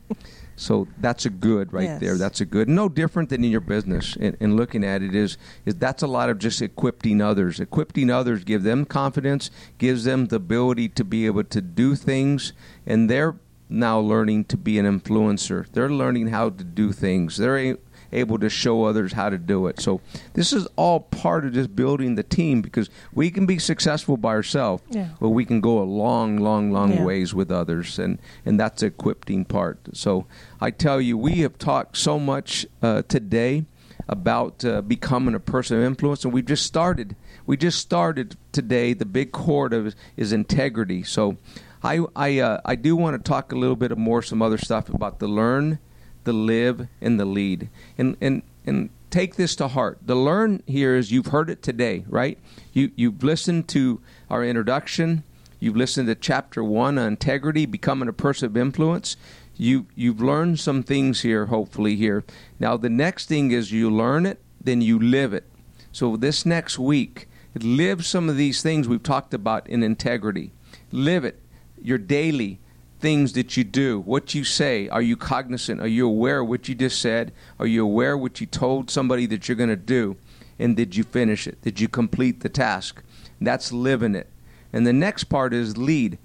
so 0.55 0.87
that's 0.99 1.25
a 1.25 1.29
good 1.29 1.73
right 1.73 1.83
Yes. 1.83 1.99
there. 1.99 2.17
That's 2.17 2.41
a 2.41 2.45
good. 2.45 2.69
No 2.69 2.87
different 2.89 3.29
than 3.29 3.43
in 3.43 3.51
your 3.51 3.59
business. 3.61 4.15
And, 4.19 4.37
and 4.39 4.55
looking 4.55 4.83
at 4.83 5.01
it 5.01 5.15
is 5.15 5.37
is 5.65 5.75
that's 5.75 6.03
a 6.03 6.07
lot 6.07 6.29
of 6.29 6.37
just 6.39 6.61
equipping 6.61 7.21
others. 7.21 7.59
Equipping 7.59 8.09
others 8.09 8.43
give 8.43 8.63
them 8.63 8.85
confidence, 8.85 9.49
gives 9.77 10.03
them 10.03 10.27
the 10.27 10.35
ability 10.37 10.89
to 10.89 11.03
be 11.03 11.25
able 11.25 11.43
to 11.45 11.61
do 11.61 11.95
things, 11.95 12.53
and 12.85 13.09
they're 13.09 13.35
now 13.69 13.99
learning 13.99 14.45
to 14.45 14.57
be 14.57 14.77
an 14.77 14.85
influencer. 14.85 15.65
They're 15.71 15.89
learning 15.89 16.27
how 16.27 16.49
to 16.51 16.63
do 16.63 16.91
things. 16.91 17.37
They're 17.37 17.57
a, 17.57 17.77
able 18.13 18.37
to 18.39 18.49
show 18.49 18.83
others 18.85 19.13
how 19.13 19.29
to 19.29 19.37
do 19.37 19.67
it. 19.67 19.79
So 19.79 19.99
this 20.33 20.53
is 20.53 20.67
all 20.75 20.99
part 21.01 21.45
of 21.45 21.53
just 21.53 21.75
building 21.75 22.15
the 22.15 22.23
team 22.23 22.61
because 22.61 22.89
we 23.13 23.29
can 23.31 23.45
be 23.45 23.59
successful 23.59 24.17
by 24.17 24.29
ourselves, 24.29 24.83
Yeah. 24.89 25.09
but 25.19 25.29
we 25.29 25.45
can 25.45 25.59
go 25.61 25.79
a 25.81 25.83
long, 25.83 26.37
long, 26.37 26.71
long 26.71 26.93
Yeah. 26.93 27.03
ways 27.03 27.33
with 27.33 27.51
others, 27.51 27.99
and 27.99 28.19
and 28.45 28.59
that's 28.59 28.81
the 28.81 28.87
equipping 28.87 29.45
part. 29.45 29.79
So 29.93 30.25
I 30.61 30.71
tell 30.71 31.01
you, 31.01 31.17
we 31.17 31.41
have 31.41 31.57
talked 31.57 31.97
so 31.97 32.19
much 32.19 32.65
uh, 32.81 33.01
today 33.07 33.65
about 34.09 34.63
uh, 34.65 34.81
becoming 34.81 35.33
a 35.35 35.39
person 35.39 35.77
of 35.77 35.83
influence, 35.83 36.23
and 36.25 36.33
we've 36.33 36.45
just 36.45 36.65
started. 36.65 37.15
We 37.45 37.57
just 37.57 37.79
started 37.79 38.35
today. 38.51 38.93
The 38.93 39.05
big 39.05 39.31
cord 39.31 39.73
of 39.73 39.95
is 40.17 40.31
integrity. 40.33 41.03
So 41.03 41.37
I 41.83 42.05
I 42.15 42.39
uh, 42.39 42.61
I 42.65 42.75
do 42.75 42.95
want 42.95 43.15
to 43.17 43.29
talk 43.29 43.51
a 43.51 43.55
little 43.57 43.75
bit 43.75 43.97
more 43.97 44.21
some 44.21 44.41
other 44.41 44.57
stuff 44.57 44.89
about 44.89 45.19
the 45.19 45.27
learn, 45.27 45.79
the 46.23 46.33
live, 46.33 46.87
and 47.01 47.19
the 47.19 47.25
lead, 47.25 47.69
and 47.97 48.17
and 48.21 48.43
and 48.65 48.89
take 49.09 49.35
this 49.35 49.55
to 49.57 49.67
heart. 49.67 49.99
The 50.05 50.15
learn 50.15 50.63
here 50.65 50.95
is 50.95 51.11
you've 51.11 51.27
heard 51.27 51.49
it 51.49 51.61
today, 51.61 52.05
right? 52.07 52.37
You 52.71 52.91
you've 52.95 53.23
listened 53.23 53.67
to 53.69 54.01
our 54.29 54.43
introduction. 54.43 55.23
You've 55.59 55.77
listened 55.77 56.07
to 56.07 56.15
chapter 56.15 56.63
one 56.63 56.97
on 56.97 57.07
integrity, 57.07 57.65
becoming 57.65 58.09
a 58.09 58.13
person 58.13 58.47
of 58.47 58.57
influence. 58.57 59.15
You 59.55 59.87
you've 59.95 60.21
learned 60.21 60.59
some 60.59 60.83
things 60.83 61.21
here, 61.21 61.47
hopefully 61.47 61.95
here. 61.95 62.23
Now 62.59 62.77
the 62.77 62.89
next 62.89 63.27
thing 63.27 63.51
is 63.51 63.71
you 63.71 63.89
learn 63.89 64.25
it 64.25 64.39
then 64.63 64.81
you 64.81 64.97
live 64.97 65.33
it. 65.33 65.43
So 65.91 66.15
this 66.15 66.45
next 66.45 66.79
week, 66.79 67.27
live 67.55 68.05
some 68.05 68.29
of 68.29 68.37
these 68.37 68.63
things 68.63 68.87
we've 68.87 69.03
talked 69.03 69.33
about 69.33 69.67
in 69.67 69.83
integrity. 69.83 70.51
Live 70.91 71.25
it. 71.25 71.39
Your 71.81 71.97
daily 71.97 72.59
things 73.03 73.33
that 73.33 73.57
you 73.57 73.65
do, 73.65 73.99
what 73.99 74.33
you 74.33 74.43
say. 74.45 74.87
Are 74.87 75.01
you 75.01 75.17
cognizant? 75.17 75.81
Are 75.81 75.87
you 75.87 76.07
aware 76.07 76.39
of 76.39 76.47
what 76.47 76.69
you 76.69 76.73
just 76.73 76.99
said? 77.01 77.33
Are 77.59 77.67
you 77.67 77.83
aware 77.83 78.17
what 78.17 78.39
you 78.39 78.47
told 78.47 78.89
somebody 78.89 79.25
that 79.27 79.47
you're 79.47 79.57
going 79.57 79.69
to 79.69 79.75
do? 79.75 80.15
And 80.57 80.77
did 80.77 80.95
you 80.95 81.03
finish 81.03 81.45
it? 81.45 81.61
Did 81.61 81.81
you 81.81 81.89
complete 81.89 82.39
the 82.39 82.47
task? 82.49 83.03
That's 83.41 83.73
living 83.73 84.15
it. 84.15 84.29
And 84.71 84.87
the 84.87 84.93
next 84.93 85.25
part 85.25 85.53
is 85.53 85.77
lead. 85.77 86.17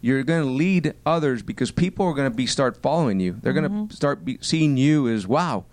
You're 0.00 0.22
going 0.24 0.42
to 0.42 0.50
lead 0.50 0.94
others 1.04 1.42
because 1.42 1.70
people 1.70 2.06
are 2.06 2.14
going 2.14 2.30
to 2.30 2.36
be 2.36 2.46
start 2.46 2.80
following 2.82 3.20
you. 3.20 3.36
They're 3.42 3.52
Mm-hmm. 3.52 3.74
going 3.76 3.88
to 3.88 3.94
start 3.94 4.24
be, 4.24 4.38
seeing 4.40 4.78
you 4.78 5.06
as 5.08 5.26
wow, 5.26 5.66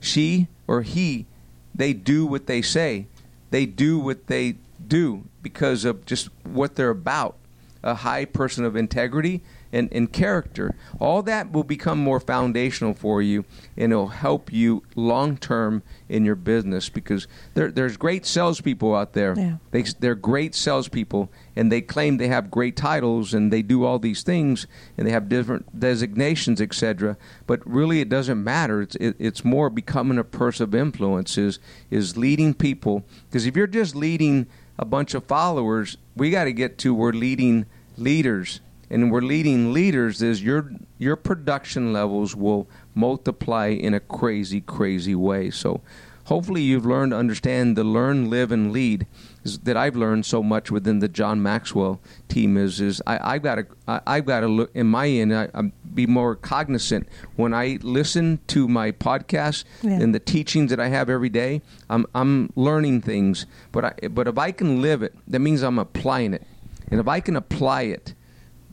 she 0.00 0.46
or 0.68 0.82
he, 0.82 1.26
they 1.74 1.92
do 1.92 2.24
what 2.24 2.46
they 2.46 2.62
say. 2.62 3.08
They 3.50 3.66
do 3.66 3.98
what 3.98 4.28
they 4.28 4.56
do 4.86 5.24
because 5.42 5.84
of 5.84 6.06
just 6.06 6.28
what 6.44 6.76
they're 6.76 6.90
about. 6.90 7.34
A 7.82 7.94
high 7.94 8.24
person 8.24 8.64
of 8.64 8.76
integrity 8.76 9.42
and, 9.72 9.92
and 9.92 10.12
character. 10.12 10.74
All 10.98 11.22
that 11.22 11.52
will 11.52 11.64
become 11.64 11.98
more 11.98 12.20
foundational 12.20 12.94
for 12.94 13.20
you 13.20 13.44
and 13.76 13.92
it'll 13.92 14.08
help 14.08 14.52
you 14.52 14.82
long 14.94 15.36
term 15.36 15.82
in 16.08 16.24
your 16.24 16.34
business 16.34 16.88
because 16.88 17.26
there, 17.54 17.70
there's 17.70 17.96
great 17.96 18.24
salespeople 18.24 18.94
out 18.94 19.12
there. 19.12 19.34
Yeah. 19.36 19.56
They, 19.70 19.82
they're 19.82 20.14
great 20.14 20.54
salespeople 20.54 21.30
and 21.56 21.70
they 21.70 21.80
claim 21.80 22.16
they 22.16 22.28
have 22.28 22.50
great 22.50 22.76
titles 22.76 23.34
and 23.34 23.52
they 23.52 23.62
do 23.62 23.84
all 23.84 23.98
these 23.98 24.22
things 24.22 24.66
and 24.96 25.06
they 25.06 25.10
have 25.10 25.28
different 25.28 25.78
designations, 25.78 26.60
etc. 26.60 27.16
But 27.46 27.66
really, 27.66 28.00
it 28.00 28.08
doesn't 28.08 28.42
matter. 28.42 28.82
It's, 28.82 28.96
it, 28.96 29.16
it's 29.18 29.44
more 29.44 29.70
becoming 29.70 30.18
a 30.18 30.24
person 30.24 30.64
of 30.64 30.74
influence 30.74 31.36
is, 31.36 31.58
is 31.90 32.16
leading 32.16 32.54
people. 32.54 33.04
Because 33.28 33.46
if 33.46 33.56
you're 33.56 33.66
just 33.66 33.94
leading 33.94 34.46
a 34.78 34.84
bunch 34.84 35.14
of 35.14 35.24
followers, 35.24 35.96
we 36.16 36.30
got 36.30 36.44
to 36.44 36.52
get 36.52 36.78
to 36.78 36.94
where 36.94 37.08
we're 37.08 37.18
leading 37.18 37.66
leaders. 37.96 38.60
And 38.90 39.10
we're 39.12 39.20
leading 39.22 39.72
leaders 39.72 40.22
is 40.22 40.42
your 40.42 40.70
your 40.98 41.16
production 41.16 41.92
levels 41.92 42.34
will 42.34 42.68
multiply 42.94 43.68
in 43.68 43.94
a 43.94 44.00
crazy, 44.00 44.60
crazy 44.60 45.14
way. 45.14 45.50
So 45.50 45.80
hopefully 46.24 46.62
you've 46.62 46.84
learned 46.86 47.12
to 47.12 47.16
understand 47.16 47.76
the 47.76 47.84
learn, 47.84 48.28
live, 48.28 48.50
and 48.52 48.72
lead 48.72 49.06
is, 49.44 49.58
that 49.60 49.76
I've 49.76 49.96
learned 49.96 50.26
so 50.26 50.42
much 50.42 50.70
within 50.70 50.98
the 50.98 51.08
John 51.08 51.42
Maxwell 51.42 52.00
team 52.28 52.56
is 52.56 52.80
is 52.80 53.00
I, 53.06 53.34
I've 53.34 53.42
got 53.42 53.54
to 53.56 53.66
I, 53.86 54.00
I've 54.06 54.26
got 54.26 54.40
to 54.40 54.48
look 54.48 54.70
in 54.74 54.86
my 54.86 55.06
end 55.08 55.34
I, 55.34 55.48
I'm 55.54 55.72
be 55.94 56.06
more 56.06 56.34
cognizant 56.36 57.08
when 57.36 57.52
I 57.54 57.78
listen 57.82 58.38
to 58.48 58.68
my 58.68 58.92
podcast 58.92 59.64
Yeah. 59.82 59.92
and 60.02 60.14
the 60.14 60.20
teachings 60.20 60.70
that 60.70 60.78
I 60.80 60.88
have 60.88 61.08
every 61.10 61.28
day. 61.30 61.60
I'm 61.90 62.06
I'm 62.14 62.50
learning 62.56 63.02
things, 63.02 63.46
but 63.72 63.84
I, 63.84 64.08
but 64.08 64.28
if 64.28 64.38
I 64.38 64.50
can 64.52 64.80
live 64.80 65.02
it, 65.02 65.14
that 65.26 65.40
means 65.40 65.62
I'm 65.62 65.78
applying 65.78 66.32
it, 66.34 66.46
and 66.90 67.00
if 67.00 67.08
I 67.08 67.20
can 67.20 67.36
apply 67.36 67.82
it, 67.82 68.14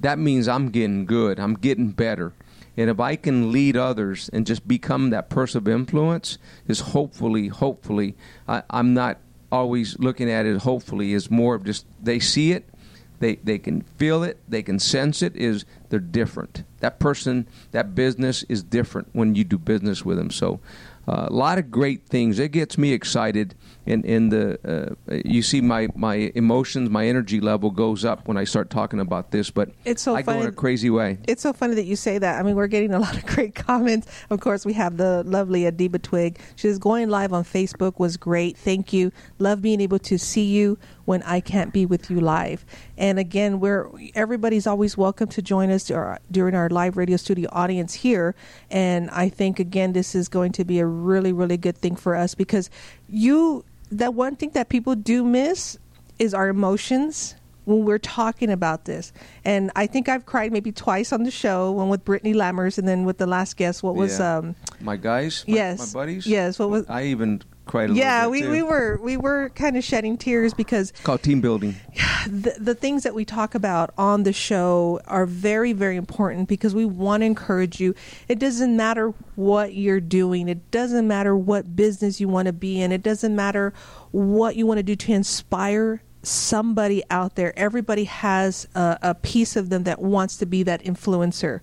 that 0.05 0.19
means 0.19 0.47
I'm 0.47 0.69
getting 0.69 1.05
good. 1.07 1.39
I'm 1.39 1.55
getting 1.55 1.89
better. 1.89 2.31
And 2.77 2.91
if 2.91 2.99
I 2.99 3.15
can 3.15 3.51
lead 3.51 3.75
others 3.75 4.29
and 4.31 4.45
just 4.45 4.67
become 4.67 5.09
that 5.09 5.29
person 5.29 5.57
of 5.57 5.67
influence, 5.67 6.37
is 6.67 6.79
hopefully, 6.79 7.47
hopefully, 7.47 8.15
I, 8.47 8.61
I'm 8.69 8.93
not 8.93 9.17
always 9.51 9.97
looking 9.97 10.29
at 10.29 10.45
it. 10.45 10.61
Hopefully, 10.61 11.13
is 11.13 11.31
more 11.31 11.55
of 11.55 11.63
just 11.63 11.87
they 11.99 12.19
see 12.19 12.51
it, 12.51 12.69
they 13.17 13.37
they 13.37 13.57
can 13.57 13.81
feel 13.81 14.21
it, 14.21 14.39
they 14.47 14.61
can 14.61 14.77
sense 14.77 15.23
it. 15.23 15.35
Is 15.35 15.65
they're 15.89 15.99
different. 15.99 16.65
That 16.81 16.99
person, 16.99 17.47
that 17.71 17.95
business 17.95 18.43
is 18.43 18.61
different 18.61 19.09
when 19.13 19.33
you 19.33 19.43
do 19.43 19.57
business 19.57 20.05
with 20.05 20.17
them. 20.17 20.29
So, 20.29 20.59
uh, 21.07 21.25
a 21.29 21.33
lot 21.33 21.57
of 21.57 21.71
great 21.71 22.05
things. 22.05 22.37
It 22.37 22.51
gets 22.51 22.77
me 22.77 22.91
excited, 22.93 23.55
and 23.85 24.05
and 24.05 24.31
the 24.31 24.95
uh, 25.09 25.15
you 25.25 25.41
see 25.41 25.61
my 25.61 25.87
my 25.95 26.31
emotions, 26.35 26.89
my 26.89 27.05
energy 27.07 27.39
level 27.39 27.71
goes 27.71 28.03
up 28.05 28.27
when 28.27 28.37
I 28.37 28.43
start 28.43 28.69
talking 28.69 28.99
about 28.99 29.31
this. 29.31 29.49
But 29.49 29.69
It's 29.85 30.01
so 30.01 30.15
I 30.15 30.21
go 30.21 30.39
in 30.39 30.47
a 30.47 30.51
crazy 30.51 30.89
way. 30.89 31.17
It's 31.27 31.41
so 31.41 31.53
funny 31.53 31.75
that 31.75 31.85
you 31.85 31.95
say 31.95 32.17
that. 32.17 32.39
I 32.39 32.43
mean, 32.43 32.55
we're 32.55 32.67
getting 32.67 32.93
a 32.93 32.99
lot 32.99 33.17
of 33.17 33.25
great 33.35 33.55
comments. 33.55 34.07
Of 34.29 34.39
course, 34.39 34.65
we 34.65 34.73
have 34.73 34.97
the 34.97 35.23
lovely 35.23 35.61
Adiba 35.61 36.01
Twig. 36.01 36.39
She 36.55 36.67
says, 36.67 36.79
going 36.79 37.09
live 37.09 37.33
on 37.33 37.43
Facebook 37.43 37.99
was 37.99 38.17
great. 38.17 38.57
Thank 38.57 38.93
you. 38.93 39.11
Love 39.39 39.61
being 39.61 39.81
able 39.81 39.99
to 39.99 40.17
see 40.17 40.45
you 40.45 40.77
when 41.05 41.21
I 41.23 41.39
can't 41.39 41.71
be 41.71 41.85
with 41.85 42.09
you 42.09 42.19
live. 42.19 42.65
And 42.97 43.17
again, 43.19 43.59
we're 43.59 43.89
everybody's 44.13 44.67
always 44.67 44.97
welcome 44.97 45.27
to 45.29 45.41
join 45.41 45.69
us 45.69 45.91
during 46.31 46.55
our 46.55 46.69
live 46.69 46.97
radio 46.97 47.17
studio 47.17 47.49
audience 47.51 47.93
here. 47.93 48.35
And 48.69 49.09
I 49.11 49.29
think 49.29 49.59
again, 49.59 49.93
this 49.93 50.15
is 50.15 50.27
going 50.27 50.51
to 50.53 50.65
be 50.65 50.79
a 50.79 50.85
really, 50.85 51.31
really 51.31 51.57
good 51.57 51.77
thing 51.77 51.95
for 51.95 52.15
us 52.15 52.35
because 52.35 52.69
you. 53.07 53.63
That 53.91 54.13
one 54.13 54.35
thing 54.35 54.51
that 54.51 54.69
people 54.69 54.95
do 54.95 55.23
miss 55.23 55.77
is 56.19 56.33
our 56.33 56.47
emotions 56.49 57.35
when 57.65 57.83
we're 57.83 57.97
talking 57.99 58.51
about 58.51 58.85
this. 58.85 59.11
And 59.43 59.71
I 59.75 59.87
think 59.87 60.07
I've 60.07 60.25
cried 60.25 60.51
maybe 60.51 60.71
twice 60.71 61.11
on 61.11 61.23
the 61.23 61.31
show, 61.31 61.71
one 61.71 61.89
with 61.89 62.05
Brittany 62.05 62.33
Lammers 62.33 62.77
and 62.77 62.87
then 62.87 63.05
with 63.05 63.17
the 63.17 63.25
last 63.25 63.57
guest, 63.57 63.81
what 63.83 63.95
was 63.95 64.19
Yeah. 64.19 64.37
um 64.37 64.55
My 64.81 64.97
guys, 64.97 65.43
my, 65.47 65.55
Yes. 65.55 65.93
my 65.93 65.99
buddies. 66.01 66.27
Yes, 66.27 66.59
what 66.59 66.69
was- 66.69 66.85
I 66.89 67.05
even 67.05 67.41
cried 67.65 67.89
a 67.89 67.93
yeah, 67.93 68.25
little 68.25 68.31
we, 68.31 68.41
too. 68.41 68.51
we 68.51 68.61
were 68.61 68.99
we 69.01 69.17
were 69.17 69.49
kind 69.49 69.77
of 69.77 69.83
shedding 69.83 70.17
tears 70.17 70.53
because 70.53 70.91
It's 70.91 71.01
called 71.01 71.23
team 71.23 71.41
building. 71.41 71.75
the, 72.27 72.55
the 72.59 72.75
things 72.75 73.03
that 73.03 73.13
we 73.13 73.25
talk 73.25 73.55
about 73.55 73.93
on 73.97 74.23
the 74.23 74.33
show 74.33 74.99
are 75.07 75.25
very 75.25 75.73
very 75.73 75.95
important 75.95 76.47
because 76.47 76.75
we 76.75 76.85
want 76.85 77.21
to 77.21 77.25
encourage 77.25 77.79
you. 77.79 77.95
It 78.27 78.39
doesn't 78.39 78.75
matter 78.75 79.13
what 79.35 79.73
you're 79.73 79.99
doing. 79.99 80.47
It 80.47 80.71
doesn't 80.71 81.07
matter 81.07 81.35
what 81.35 81.75
business 81.75 82.19
you 82.19 82.27
want 82.27 82.47
to 82.47 82.53
be 82.53 82.81
in. 82.81 82.91
It 82.91 83.03
doesn't 83.03 83.35
matter 83.35 83.73
what 84.11 84.55
you 84.55 84.65
want 84.65 84.77
to 84.79 84.83
do 84.83 84.95
to 84.95 85.13
inspire 85.13 86.01
somebody 86.27 87.03
out 87.09 87.35
there. 87.35 87.57
Everybody 87.57 88.05
has 88.05 88.67
a, 88.75 88.97
a 89.01 89.15
piece 89.15 89.55
of 89.55 89.69
them 89.69 89.83
that 89.83 90.01
wants 90.01 90.37
to 90.37 90.45
be 90.45 90.63
that 90.63 90.83
influencer 90.83 91.61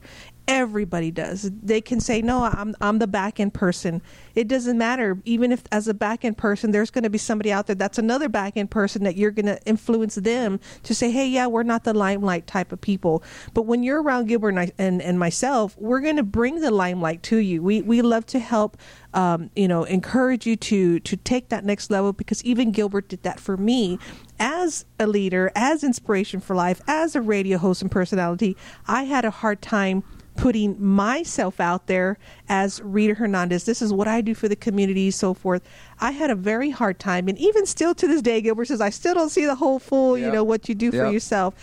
everybody 0.49 1.11
does. 1.11 1.51
They 1.63 1.81
can 1.81 2.01
say 2.01 2.21
no 2.23 2.45
i'm 2.45 2.75
i'm 2.81 2.99
the 2.99 3.07
back 3.07 3.41
end 3.41 3.55
person. 3.55 4.03
It 4.35 4.49
doesn't 4.49 4.79
matter. 4.79 5.19
Even 5.25 5.53
if 5.53 5.63
as 5.71 5.89
a 5.89 5.95
back 5.95 6.25
end 6.25 6.39
person 6.39 6.71
there's 6.71 6.91
going 6.91 7.05
to 7.05 7.11
be 7.11 7.19
somebody 7.19 7.53
out 7.53 7.67
there 7.67 7.77
that's 7.77 7.99
another 7.99 8.29
back 8.29 8.57
end 8.57 8.71
person 8.71 9.05
that 9.05 9.17
you're 9.17 9.31
going 9.31 9.47
to 9.47 9.63
influence 9.65 10.17
them 10.17 10.61
to 10.83 10.95
say 10.95 11.11
hey 11.11 11.27
yeah 11.27 11.47
we're 11.47 11.63
not 11.63 11.85
the 11.85 11.95
limelight 11.95 12.47
type 12.47 12.73
of 12.73 12.81
people. 12.81 13.23
But 13.55 13.63
when 13.63 13.83
you're 13.83 14.03
around 14.03 14.27
gilbert 14.27 14.51
and, 14.51 14.61
I, 14.61 14.73
and, 14.79 15.01
and 15.01 15.19
myself 15.19 15.77
we're 15.79 16.01
going 16.01 16.17
to 16.17 16.23
bring 16.23 16.61
the 16.61 16.71
limelight 16.71 17.23
to 17.25 17.37
you. 17.37 17.63
We 17.63 17.83
we 17.83 18.03
love 18.03 18.27
to 18.27 18.39
help 18.39 18.77
um, 19.15 19.51
you 19.55 19.69
know 19.69 19.85
encourage 19.85 20.47
you 20.47 20.57
to 20.57 21.01
to 21.01 21.17
take 21.17 21.51
that 21.51 21.65
next 21.65 21.91
level 21.91 22.13
because 22.13 22.43
even 22.45 22.73
gilbert 22.73 23.09
did 23.09 23.23
that 23.23 23.39
for 23.39 23.57
me. 23.57 23.99
As 24.39 24.87
a 24.99 25.07
leader 25.07 25.53
as 25.55 25.85
inspiration 25.85 26.41
for 26.41 26.55
life 26.57 26.81
as 26.87 27.15
a 27.15 27.21
radio 27.21 27.59
host 27.59 27.83
and 27.83 27.91
personality 27.91 28.57
i 28.87 29.05
had 29.05 29.25
a 29.25 29.31
hard 29.31 29.61
time 29.61 30.03
putting 30.37 30.83
myself 30.83 31.61
out 31.61 31.87
there 31.87 32.19
as 32.49 32.81
Rita 32.83 33.15
Hernandez. 33.15 33.65
This 33.65 33.83
is 33.83 33.93
what 33.93 34.09
I 34.09 34.21
do 34.21 34.35
for 34.35 34.49
the 34.49 34.57
community, 34.57 35.11
so 35.11 35.35
forth. 35.35 35.63
I 36.01 36.11
had 36.13 36.31
a 36.31 36.35
very 36.35 36.71
hard 36.71 36.99
time, 36.99 37.29
and 37.29 37.39
even 37.39 37.67
still 37.67 37.95
to 37.95 38.07
this 38.07 38.23
day, 38.23 38.41
Gilbert 38.41 38.67
says 38.67 38.81
I 38.81 38.91
still 38.91 39.15
don't 39.15 39.29
see 39.31 39.45
the 39.47 39.55
whole 39.55 39.79
full, 39.79 40.17
you 40.17 40.31
know, 40.31 40.45
what 40.45 40.69
you 40.69 40.75
do 40.75 40.91
for 40.91 41.11
yourself. 41.11 41.55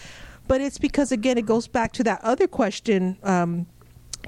But 0.47 0.61
it's 0.61 0.77
because 0.79 1.11
again, 1.11 1.37
it 1.37 1.45
goes 1.45 1.67
back 1.67 1.91
to 1.93 2.03
that 2.05 2.23
other 2.23 2.47
question. 2.47 3.17
Um, 3.23 3.67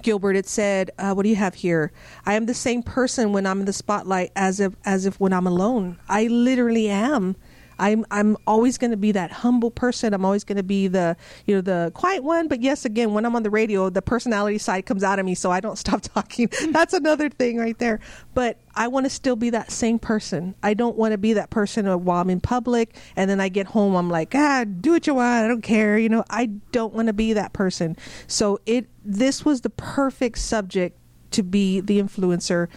Gilbert, 0.02 0.36
it 0.36 0.48
said, 0.48 0.92
uh, 0.98 1.14
"What 1.14 1.24
do 1.24 1.30
you 1.30 1.36
have 1.36 1.56
here? 1.56 1.92
I 2.26 2.36
am 2.36 2.46
the 2.46 2.54
same 2.54 2.82
person 2.82 3.34
when 3.34 3.46
I'm 3.46 3.60
in 3.60 3.66
the 3.66 3.74
spotlight 3.74 4.32
as 4.36 4.60
if 4.60 4.74
as 4.86 5.06
if 5.06 5.20
when 5.20 5.34
I'm 5.34 5.48
alone. 5.48 5.98
I 6.08 6.28
literally 6.28 6.90
am. 6.90 7.36
I'm 7.82 8.06
I'm 8.12 8.38
always 8.46 8.78
going 8.78 8.92
to 8.92 8.98
be 8.98 9.12
that 9.14 9.32
humble 9.32 9.72
person. 9.72 10.14
I'm 10.14 10.24
always 10.24 10.44
going 10.44 10.58
to 10.58 10.64
be 10.64 10.88
the 10.88 11.18
you 11.48 11.56
know 11.56 11.62
the 11.62 11.92
quiet 11.96 12.24
one. 12.24 12.48
But 12.48 12.62
yes, 12.62 12.86
again, 12.86 13.14
when 13.14 13.26
I'm 13.26 13.36
on 13.36 13.42
the 13.42 13.50
radio, 13.50 13.90
the 13.90 14.04
personality 14.04 14.60
side 14.60 14.86
comes 14.86 15.04
out 15.04 15.18
of 15.18 15.26
me, 15.26 15.34
so 15.34 15.52
I 15.52 15.60
don't 15.60 15.78
stop 15.86 16.02
talking. 16.02 16.50
That's 16.70 16.94
another 16.94 17.28
thing 17.28 17.58
right 17.58 17.78
there. 17.80 18.00
But 18.36 18.60
I 18.76 18.88
want 18.88 19.08
to 19.08 19.10
still 19.10 19.36
be 19.36 19.50
that 19.50 19.72
same 19.72 19.98
person. 19.98 20.54
I 20.62 20.76
don't 20.76 20.96
want 20.96 21.14
to 21.14 21.18
be 21.18 21.34
that 21.34 21.50
person 21.50 21.88
while 22.06 22.22
I'm 22.22 22.30
in 22.30 22.40
public, 22.40 22.96
and 23.16 23.28
then 23.28 23.42
I 23.42 23.50
get 23.50 23.66
home, 23.66 23.96
I'm 23.96 24.12
like, 24.12 24.36
ah, 24.36 24.64
do 24.64 24.92
what 24.92 25.08
you 25.08 25.16
want. 25.16 25.46
I 25.46 25.48
don't 25.48 25.64
care. 25.64 25.98
You 25.98 26.10
know, 26.10 26.24
I 26.30 26.46
don't 26.72 26.94
want 26.94 27.08
to 27.08 27.14
be 27.14 27.34
that 27.34 27.52
person. 27.52 27.98
So 28.28 28.60
it 28.68 28.86
this 29.04 29.44
was 29.44 29.62
the 29.62 29.72
perfect 29.72 30.38
subject 30.38 31.00
to 31.32 31.42
be 31.42 31.80
the 31.80 32.00
influencer, 32.00 32.68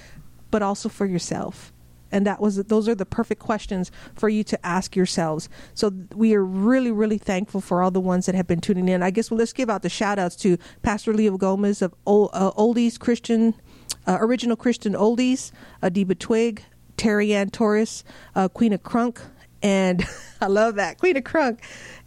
but 0.50 0.62
also 0.62 0.88
for 0.88 1.04
yourself 1.04 1.73
and 2.14 2.26
that 2.26 2.40
was 2.40 2.56
those 2.56 2.88
are 2.88 2.94
the 2.94 3.04
perfect 3.04 3.40
questions 3.42 3.90
for 4.14 4.28
you 4.28 4.44
to 4.44 4.66
ask 4.66 4.94
yourselves. 4.94 5.48
So 5.74 5.92
we 6.14 6.34
are 6.34 6.44
really 6.44 6.92
really 6.92 7.18
thankful 7.18 7.60
for 7.60 7.82
all 7.82 7.90
the 7.90 8.00
ones 8.00 8.26
that 8.26 8.34
have 8.34 8.46
been 8.46 8.60
tuning 8.60 8.88
in. 8.88 9.02
I 9.02 9.10
guess 9.10 9.30
well 9.30 9.38
let's 9.38 9.52
give 9.52 9.68
out 9.68 9.82
the 9.82 9.90
shout 9.90 10.18
outs 10.18 10.36
to 10.36 10.56
pastor 10.82 11.12
leo 11.12 11.36
gomez 11.36 11.82
of 11.82 11.92
uh, 12.06 12.52
oldies 12.52 12.98
christian 12.98 13.54
uh, 14.06 14.18
original 14.20 14.56
christian 14.56 14.94
oldies 14.94 15.50
adiba 15.82 16.16
twig 16.18 16.62
terry 16.96 17.34
ann 17.34 17.50
torres 17.50 18.04
uh, 18.36 18.48
queen 18.48 18.72
of 18.72 18.82
crunk 18.82 19.20
and 19.62 20.06
i 20.40 20.46
love 20.46 20.76
that 20.76 20.98
queen 20.98 21.16
of 21.16 21.24
crunk 21.24 21.58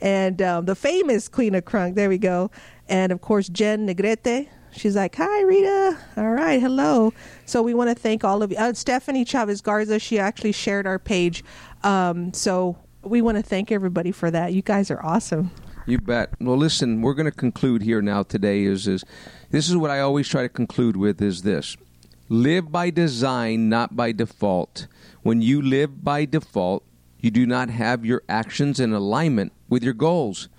and 0.02 0.42
um, 0.42 0.66
the 0.66 0.76
famous 0.76 1.28
queen 1.28 1.56
of 1.56 1.66
crunk. 1.66 1.96
There 1.96 2.10
we 2.10 2.18
go. 2.18 2.52
And 2.88 3.12
of 3.12 3.22
course 3.22 3.50
jen 3.50 3.88
negrete 3.88 4.48
She's 4.72 4.96
like, 4.96 5.16
"Hi, 5.16 5.42
Rita. 5.44 5.98
All 6.18 6.32
right, 6.32 6.62
hello." 6.62 7.14
So 7.46 7.62
we 7.62 7.74
want 7.74 7.90
to 7.90 7.96
thank 7.96 8.24
all 8.24 8.44
of 8.44 8.52
you. 8.52 8.58
Uh, 8.58 8.74
Stephanie 8.74 9.26
Chavez 9.26 9.62
Garza. 9.62 10.00
She 10.00 10.20
actually 10.20 10.52
shared 10.52 10.86
our 10.86 11.00
page. 11.00 11.44
Um, 11.84 12.34
so 12.34 12.78
we 13.04 13.22
want 13.22 13.38
to 13.38 13.44
thank 13.44 13.72
everybody 13.72 14.12
for 14.12 14.30
that. 14.32 14.54
You 14.54 14.62
guys 14.62 14.92
are 14.92 15.04
awesome. 15.04 15.52
You 15.86 16.00
bet. 16.00 16.34
Well, 16.42 16.58
listen, 16.58 17.02
we're 17.02 17.14
going 17.14 17.32
to 17.32 17.38
conclude 17.38 17.82
here 17.82 18.02
now 18.02 18.24
today. 18.24 18.64
Is 18.64 18.88
is 18.88 19.04
this 19.52 19.70
is 19.70 19.78
what 19.78 19.90
I 19.90 20.02
always 20.02 20.28
try 20.28 20.42
to 20.42 20.50
conclude 20.50 20.98
with 20.98 21.22
is 21.22 21.44
this: 21.44 21.78
live 22.30 22.72
by 22.72 22.90
design, 22.90 23.70
not 23.70 23.96
by 23.96 24.12
default. 24.12 24.88
When 25.24 25.42
you 25.42 25.62
live 25.62 26.04
by 26.04 26.26
default, 26.26 26.84
you 27.20 27.32
do 27.32 27.46
not 27.46 27.70
have 27.70 28.06
your 28.06 28.22
actions 28.30 28.80
in 28.80 28.94
alignment 28.94 29.54
with 29.70 29.84
your 29.84 29.94
goals. 29.94 30.50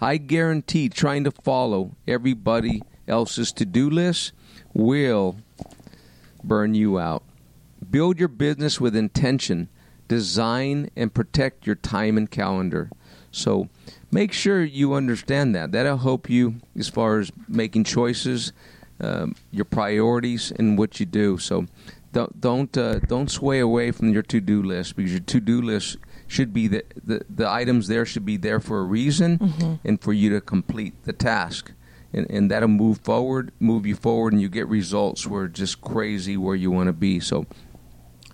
I 0.00 0.16
guarantee 0.16 0.88
trying 0.88 1.24
to 1.24 1.30
follow 1.30 1.96
everybody 2.06 2.82
else's 3.12 3.52
to-do 3.52 3.88
list 3.88 4.32
will 4.74 5.36
burn 6.42 6.74
you 6.74 6.98
out. 6.98 7.22
Build 7.88 8.18
your 8.18 8.28
business 8.28 8.80
with 8.80 8.96
intention. 8.96 9.68
Design 10.08 10.90
and 10.96 11.12
protect 11.14 11.66
your 11.66 11.76
time 11.76 12.16
and 12.16 12.30
calendar. 12.30 12.90
So 13.30 13.68
make 14.10 14.32
sure 14.32 14.62
you 14.64 14.94
understand 14.94 15.54
that. 15.54 15.72
That'll 15.72 15.98
help 15.98 16.28
you 16.28 16.56
as 16.76 16.88
far 16.88 17.18
as 17.20 17.30
making 17.48 17.84
choices, 17.84 18.52
um, 19.00 19.34
your 19.50 19.64
priorities, 19.64 20.52
and 20.58 20.76
what 20.76 21.00
you 21.00 21.06
do. 21.06 21.38
So 21.38 21.66
don't 22.12 22.40
don't 22.40 22.76
uh, 22.76 22.98
don't 23.00 23.30
sway 23.30 23.60
away 23.60 23.90
from 23.90 24.12
your 24.12 24.22
to 24.24 24.40
do 24.40 24.62
list 24.62 24.96
because 24.96 25.12
your 25.12 25.20
to 25.20 25.40
do 25.40 25.62
list 25.62 25.96
should 26.26 26.52
be 26.52 26.68
the, 26.68 26.84
the 27.04 27.24
the 27.30 27.48
items 27.48 27.88
there 27.88 28.04
should 28.04 28.26
be 28.26 28.36
there 28.36 28.60
for 28.60 28.80
a 28.80 28.84
reason 28.84 29.38
Mm-hmm. 29.38 29.74
and 29.88 30.00
for 30.00 30.12
you 30.12 30.28
to 30.30 30.40
complete 30.40 30.92
the 31.04 31.12
task. 31.14 31.72
And, 32.12 32.30
and 32.30 32.50
that'll 32.50 32.68
move 32.68 32.98
forward, 32.98 33.52
move 33.58 33.86
you 33.86 33.94
forward, 33.94 34.32
and 34.32 34.42
you 34.42 34.48
get 34.48 34.68
results 34.68 35.26
where 35.26 35.48
just 35.48 35.80
crazy 35.80 36.36
where 36.36 36.54
you 36.54 36.70
want 36.70 36.88
to 36.88 36.92
be. 36.92 37.20
So, 37.20 37.46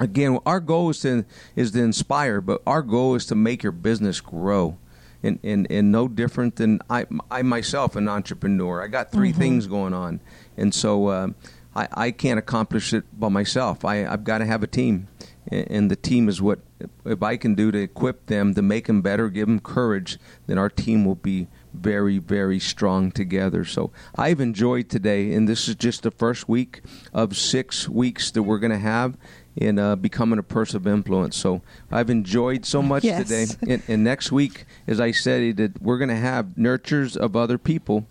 again, 0.00 0.38
our 0.44 0.60
goal 0.60 0.90
is 0.90 1.00
to 1.00 1.24
is 1.54 1.70
to 1.72 1.82
inspire, 1.82 2.40
but 2.40 2.62
our 2.66 2.82
goal 2.82 3.14
is 3.14 3.26
to 3.26 3.34
make 3.34 3.62
your 3.62 3.72
business 3.72 4.20
grow. 4.20 4.78
And, 5.20 5.40
and, 5.42 5.66
and 5.68 5.90
no 5.90 6.06
different 6.06 6.54
than 6.56 6.78
I, 6.88 7.06
I 7.28 7.42
myself, 7.42 7.96
an 7.96 8.08
entrepreneur. 8.08 8.80
I 8.80 8.86
got 8.86 9.10
3 9.10 9.32
things 9.32 9.66
going 9.66 9.92
on, 9.92 10.20
and 10.56 10.72
so 10.72 11.08
uh, 11.08 11.28
I, 11.74 11.88
I 11.92 12.10
can't 12.12 12.38
accomplish 12.38 12.92
it 12.92 13.04
by 13.18 13.28
myself. 13.28 13.84
I, 13.84 14.06
I've 14.06 14.22
got 14.22 14.38
to 14.38 14.46
have 14.46 14.62
a 14.62 14.68
team, 14.68 15.08
and, 15.48 15.70
and 15.70 15.90
the 15.90 15.96
team 15.96 16.28
is 16.28 16.40
what 16.40 16.60
if 17.04 17.22
I 17.22 17.36
can 17.36 17.54
do 17.54 17.70
to 17.72 17.78
equip 17.78 18.26
them 18.26 18.54
to 18.54 18.62
make 18.62 18.86
them 18.86 19.02
better, 19.02 19.28
give 19.28 19.48
them 19.48 19.60
courage, 19.60 20.18
then 20.46 20.58
our 20.58 20.68
team 20.68 21.04
will 21.04 21.16
be 21.16 21.48
very, 21.74 22.18
very 22.18 22.58
strong 22.58 23.10
together. 23.12 23.64
So 23.64 23.90
I've 24.16 24.40
enjoyed 24.40 24.88
today, 24.88 25.32
and 25.34 25.48
this 25.48 25.68
is 25.68 25.74
just 25.74 26.02
the 26.02 26.10
first 26.10 26.48
week 26.48 26.82
of 27.12 27.36
six 27.36 27.88
weeks 27.88 28.30
that 28.32 28.42
we're 28.42 28.58
going 28.58 28.72
to 28.72 28.78
have 28.78 29.16
in 29.56 29.78
uh, 29.78 29.96
becoming 29.96 30.38
a 30.38 30.42
person 30.42 30.76
of 30.76 30.86
influence. 30.86 31.36
So 31.36 31.62
I've 31.90 32.10
enjoyed 32.10 32.64
so 32.64 32.80
much 32.80 33.02
Yes. 33.04 33.26
today. 33.28 33.46
And, 33.72 33.82
and 33.88 34.04
next 34.04 34.30
week, 34.30 34.64
as 34.86 35.00
I 35.00 35.10
said, 35.10 35.56
that 35.56 35.82
we're 35.82 35.98
going 35.98 36.10
to 36.10 36.16
have 36.16 36.56
nurtures 36.56 37.16
of 37.16 37.34
other 37.34 37.58
people. 37.58 38.06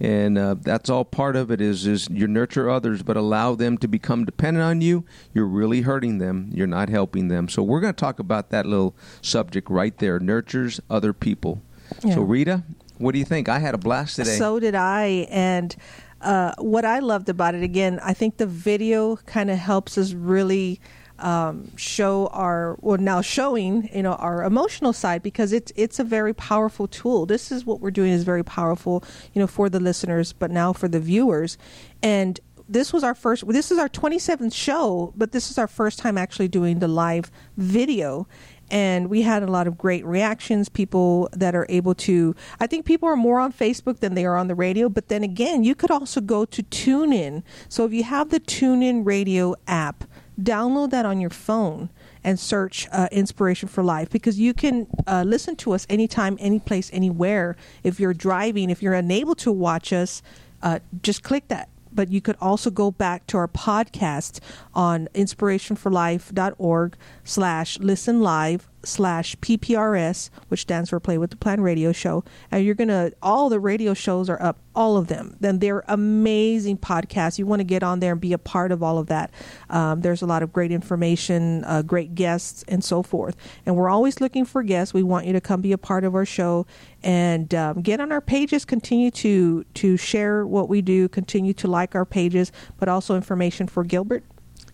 And 0.00 0.38
uh, 0.38 0.54
that's 0.60 0.88
all 0.88 1.04
part 1.04 1.34
of 1.34 1.50
it 1.50 1.60
is 1.60 1.84
is 1.84 2.08
you 2.08 2.28
nurture 2.28 2.70
others, 2.70 3.02
but 3.02 3.16
allow 3.16 3.56
them 3.56 3.76
to 3.78 3.88
become 3.88 4.24
dependent 4.24 4.62
on 4.64 4.80
you. 4.80 5.04
You're 5.34 5.46
really 5.46 5.80
hurting 5.80 6.18
them. 6.18 6.50
You're 6.52 6.68
not 6.68 6.88
helping 6.88 7.26
them. 7.28 7.48
So 7.48 7.64
we're 7.64 7.80
going 7.80 7.94
to 7.94 7.98
talk 8.00 8.20
about 8.20 8.50
that 8.50 8.64
little 8.64 8.94
subject 9.22 9.68
right 9.68 9.96
there. 9.98 10.20
Nurtures 10.20 10.80
other 10.88 11.12
people. 11.12 11.62
Yeah. 12.04 12.14
So 12.14 12.20
Rita, 12.22 12.62
what 12.98 13.12
do 13.12 13.18
you 13.18 13.24
think? 13.24 13.48
I 13.48 13.58
had 13.58 13.74
a 13.74 13.78
blast 13.78 14.16
today. 14.16 14.36
So 14.36 14.60
did 14.60 14.74
I. 14.74 15.26
And 15.30 15.74
uh, 16.20 16.52
what 16.58 16.84
I 16.84 16.98
loved 16.98 17.28
about 17.28 17.54
it, 17.54 17.62
again, 17.62 18.00
I 18.02 18.12
think 18.12 18.36
the 18.36 18.46
video 18.46 19.16
kind 19.16 19.50
of 19.50 19.58
helps 19.58 19.96
us 19.96 20.12
really 20.12 20.80
um, 21.18 21.76
show 21.76 22.28
our, 22.28 22.76
well, 22.80 22.98
now 22.98 23.20
showing, 23.20 23.88
you 23.92 24.02
know, 24.02 24.14
our 24.14 24.44
emotional 24.44 24.92
side 24.92 25.22
because 25.22 25.52
it's 25.52 25.72
it's 25.74 25.98
a 25.98 26.04
very 26.04 26.32
powerful 26.32 26.86
tool. 26.86 27.26
This 27.26 27.50
is 27.50 27.64
what 27.64 27.80
we're 27.80 27.90
doing 27.90 28.12
is 28.12 28.24
very 28.24 28.44
powerful, 28.44 29.02
you 29.32 29.40
know, 29.40 29.46
for 29.46 29.68
the 29.68 29.80
listeners, 29.80 30.32
but 30.32 30.50
now 30.50 30.72
for 30.72 30.86
the 30.86 31.00
viewers. 31.00 31.58
And 32.02 32.38
this 32.68 32.92
was 32.92 33.02
our 33.02 33.14
first 33.14 33.48
this 33.48 33.70
is 33.70 33.78
our 33.78 33.88
27th 33.88 34.52
show 34.54 35.12
but 35.16 35.32
this 35.32 35.50
is 35.50 35.56
our 35.56 35.66
first 35.66 35.98
time 35.98 36.18
actually 36.18 36.48
doing 36.48 36.80
the 36.80 36.88
live 36.88 37.30
video 37.56 38.28
and 38.70 39.08
we 39.08 39.22
had 39.22 39.42
a 39.42 39.46
lot 39.46 39.66
of 39.66 39.78
great 39.78 40.04
reactions 40.04 40.68
people 40.68 41.28
that 41.32 41.54
are 41.54 41.66
able 41.68 41.94
to 41.94 42.34
i 42.60 42.66
think 42.66 42.84
people 42.84 43.08
are 43.08 43.16
more 43.16 43.40
on 43.40 43.52
facebook 43.52 44.00
than 44.00 44.14
they 44.14 44.24
are 44.24 44.36
on 44.36 44.48
the 44.48 44.54
radio 44.54 44.88
but 44.88 45.08
then 45.08 45.22
again 45.22 45.64
you 45.64 45.74
could 45.74 45.90
also 45.90 46.20
go 46.20 46.44
to 46.44 46.62
tunein. 46.64 47.42
So 47.68 47.84
if 47.84 47.92
you 47.92 48.04
have 48.04 48.30
the 48.30 48.40
tunein 48.40 49.04
radio 49.04 49.54
app 49.66 50.04
download 50.40 50.90
that 50.90 51.04
on 51.04 51.20
your 51.20 51.30
phone 51.30 51.90
and 52.22 52.38
search 52.38 52.86
uh, 52.92 53.08
inspiration 53.10 53.68
for 53.68 53.82
life 53.82 54.08
because 54.08 54.38
you 54.38 54.54
can 54.54 54.86
uh, 55.06 55.24
listen 55.26 55.56
to 55.56 55.72
us 55.72 55.86
anytime 55.88 56.36
any 56.40 56.60
place 56.60 56.90
anywhere. 56.92 57.56
If 57.82 57.98
you're 57.98 58.14
driving 58.14 58.70
if 58.70 58.82
you're 58.82 58.94
unable 58.94 59.34
to 59.36 59.52
watch 59.52 59.92
us 59.92 60.22
uh, 60.62 60.78
just 61.02 61.22
click 61.22 61.48
that 61.48 61.68
but 61.92 62.10
you 62.10 62.20
could 62.20 62.36
also 62.40 62.70
go 62.70 62.90
back 62.90 63.26
to 63.28 63.36
our 63.36 63.48
podcast 63.48 64.40
on 64.74 65.08
inspirationforlife.org 65.14 66.96
slash 67.24 67.78
listen 67.78 68.20
live 68.20 68.68
slash 68.84 69.36
pprs 69.36 70.30
which 70.48 70.60
stands 70.60 70.90
for 70.90 71.00
play 71.00 71.18
with 71.18 71.30
the 71.30 71.36
plan 71.36 71.60
radio 71.60 71.92
show 71.92 72.24
and 72.50 72.64
you're 72.64 72.74
gonna 72.74 73.10
all 73.22 73.48
the 73.48 73.60
radio 73.60 73.92
shows 73.94 74.30
are 74.30 74.40
up 74.42 74.58
all 74.78 74.96
of 74.96 75.08
them. 75.08 75.34
Then 75.40 75.58
they're 75.58 75.82
amazing 75.88 76.78
podcasts. 76.78 77.36
You 77.36 77.46
want 77.46 77.58
to 77.58 77.64
get 77.64 77.82
on 77.82 77.98
there 77.98 78.12
and 78.12 78.20
be 78.20 78.32
a 78.32 78.38
part 78.38 78.70
of 78.70 78.80
all 78.80 78.96
of 78.96 79.08
that. 79.08 79.32
Um, 79.70 80.02
there's 80.02 80.22
a 80.22 80.26
lot 80.26 80.44
of 80.44 80.52
great 80.52 80.70
information 80.70 81.64
uh, 81.64 81.82
great 81.82 82.14
guests 82.14 82.64
and 82.68 82.84
so 82.84 83.02
forth. 83.02 83.36
And 83.66 83.74
we're 83.74 83.88
always 83.88 84.20
looking 84.20 84.44
for 84.44 84.62
guests. 84.62 84.94
We 84.94 85.02
want 85.02 85.26
you 85.26 85.32
to 85.32 85.40
come 85.40 85.60
be 85.60 85.72
a 85.72 85.78
part 85.78 86.04
of 86.04 86.14
our 86.14 86.24
show 86.24 86.64
and 87.02 87.52
um, 87.56 87.82
get 87.82 87.98
on 88.00 88.12
our 88.12 88.20
pages. 88.20 88.64
Continue 88.64 89.10
to 89.10 89.64
to 89.74 89.96
share 89.96 90.46
what 90.46 90.68
we 90.68 90.80
do. 90.80 91.08
Continue 91.08 91.54
to 91.54 91.66
like 91.66 91.96
our 91.96 92.06
pages 92.06 92.52
but 92.78 92.88
also 92.88 93.16
information 93.16 93.66
for 93.66 93.82
gilbert. 93.82 94.22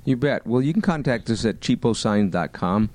You 0.05 0.19
bet. 0.19 0.47
Well, 0.47 0.61
you 0.61 0.75
can 0.75 0.83
contact 0.83 1.31
us 1.31 1.47
at 1.47 1.61
cheaposigns.com. 1.61 2.91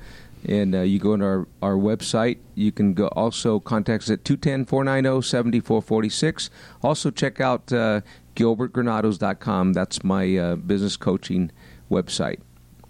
And 0.48 0.74
uh, 0.74 0.82
you 0.82 1.00
go 1.00 1.18
to 1.18 1.24
our, 1.24 1.48
our 1.62 1.76
website. 1.76 2.38
You 2.56 2.72
can 2.72 2.94
go 2.94 3.08
also 3.10 3.60
contact 3.60 4.04
us 4.04 4.10
at 4.10 4.24
210 4.24 4.66
490 4.66 5.22
7446. 5.28 6.50
Also, 6.82 7.12
check 7.12 7.42
out 7.42 7.72
uh, 7.74 8.02
gilbertgranados.com. 8.36 9.74
That's 9.74 10.04
my 10.04 10.38
uh, 10.38 10.56
business 10.56 10.98
coaching 10.98 11.52
website. 11.92 12.40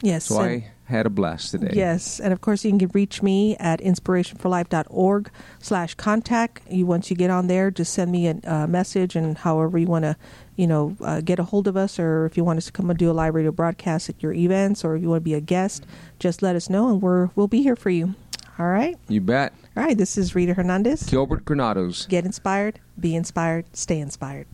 yes 0.01 0.25
So 0.25 0.39
and- 0.39 0.63
I 0.63 0.71
had 0.85 1.05
a 1.05 1.09
blast 1.09 1.51
today. 1.51 1.69
Yes, 1.73 2.19
and 2.19 2.33
of 2.33 2.41
course 2.41 2.65
you 2.65 2.75
can 2.75 2.89
reach 2.95 3.21
me 3.21 3.55
at 3.57 3.79
inspirationforlife.org 3.79 5.29
slash 5.59 5.93
contact. 5.93 6.61
You 6.69 6.87
once 6.87 7.11
you 7.11 7.15
get 7.15 7.29
on 7.29 7.45
there, 7.45 7.69
just 7.69 7.93
send 7.93 8.11
me 8.11 8.27
a 8.27 8.39
uh, 8.43 8.65
message 8.65 9.15
and 9.15 9.37
however 9.37 9.77
you 9.77 9.85
want 9.85 10.05
to, 10.05 10.15
you 10.59 10.67
know, 10.67 10.97
uh, 11.01 11.21
get 11.21 11.39
a 11.39 11.43
hold 11.43 11.67
of 11.69 11.77
us, 11.77 11.97
or 11.97 12.25
if 12.25 12.35
you 12.35 12.43
want 12.43 12.57
us 12.57 12.65
to 12.65 12.71
come 12.73 12.89
and 12.89 12.99
do 12.99 13.09
a 13.09 13.13
live 13.13 13.33
radio 13.33 13.51
broadcast 13.51 14.09
at 14.09 14.21
your 14.21 14.33
events, 14.33 14.83
or 14.83 14.95
if 14.97 15.01
you 15.01 15.07
want 15.09 15.21
to 15.21 15.23
be 15.23 15.33
a 15.33 15.39
guest, 15.39 15.85
just 16.19 16.41
let 16.41 16.55
us 16.55 16.69
know, 16.69 16.89
and 16.89 17.01
we're 17.01 17.29
we'll 17.35 17.47
be 17.47 17.61
here 17.63 17.77
for 17.77 17.89
you. 17.89 18.13
All 18.59 18.67
right, 18.67 18.97
You 19.07 19.21
bet. 19.21 19.53
all 19.77 19.83
right. 19.83 19.97
This 19.97 20.17
is 20.17 20.35
Rita 20.35 20.53
Hernandez. 20.53 21.03
Gilbert 21.03 21.45
Granados. 21.45 22.05
Get 22.07 22.25
inspired, 22.25 22.81
be 22.99 23.15
inspired, 23.15 23.65
stay 23.71 23.99
inspired. 24.01 24.47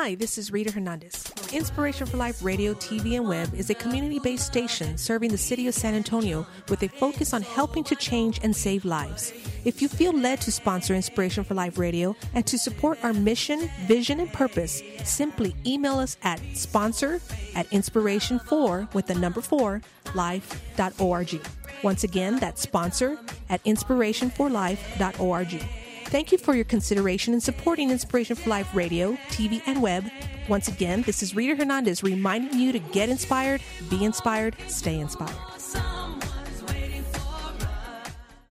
Hi, 0.00 0.14
this 0.14 0.38
is 0.38 0.52
Rita 0.52 0.70
Hernandez. 0.70 1.24
Inspiration 1.52 2.06
for 2.06 2.18
Life 2.18 2.44
Radio, 2.44 2.72
TV, 2.74 3.16
and 3.16 3.28
Web 3.28 3.52
is 3.52 3.68
a 3.68 3.74
community 3.74 4.20
based 4.20 4.46
station 4.46 4.96
serving 4.96 5.32
the 5.32 5.36
city 5.36 5.66
of 5.66 5.74
San 5.74 5.92
Antonio 5.92 6.46
with 6.68 6.84
a 6.84 6.88
focus 6.88 7.34
on 7.34 7.42
helping 7.42 7.82
to 7.82 7.96
change 7.96 8.38
and 8.44 8.54
save 8.54 8.84
lives. 8.84 9.32
If 9.64 9.82
you 9.82 9.88
feel 9.88 10.12
led 10.12 10.40
to 10.42 10.52
sponsor 10.52 10.94
Inspiration 10.94 11.42
for 11.42 11.54
Life 11.54 11.78
Radio 11.78 12.14
and 12.32 12.46
to 12.46 12.56
support 12.56 13.00
our 13.02 13.12
mission, 13.12 13.68
vision, 13.88 14.20
and 14.20 14.32
purpose, 14.32 14.84
simply 15.02 15.56
email 15.66 15.98
us 15.98 16.16
at 16.22 16.40
sponsor 16.54 17.20
at 17.56 17.68
inspiration4 17.70 18.94
with 18.94 19.08
the 19.08 19.16
number 19.16 19.40
4 19.40 19.82
life.org. 20.14 21.40
Once 21.82 22.04
again, 22.04 22.38
that's 22.38 22.62
sponsor 22.62 23.18
at 23.50 23.64
inspirationforlife.org. 23.64 25.87
Thank 26.08 26.32
you 26.32 26.38
for 26.38 26.54
your 26.54 26.64
consideration 26.64 27.34
in 27.34 27.40
supporting 27.42 27.90
Inspiration 27.90 28.34
for 28.34 28.48
Life 28.48 28.74
Radio, 28.74 29.12
TV, 29.28 29.60
and 29.66 29.82
web. 29.82 30.10
Once 30.48 30.66
again, 30.66 31.02
this 31.02 31.22
is 31.22 31.36
Rita 31.36 31.54
Hernandez 31.54 32.02
reminding 32.02 32.58
you 32.58 32.72
to 32.72 32.78
get 32.78 33.10
inspired, 33.10 33.60
be 33.90 34.06
inspired, 34.06 34.56
stay 34.68 34.98
inspired. 35.00 35.36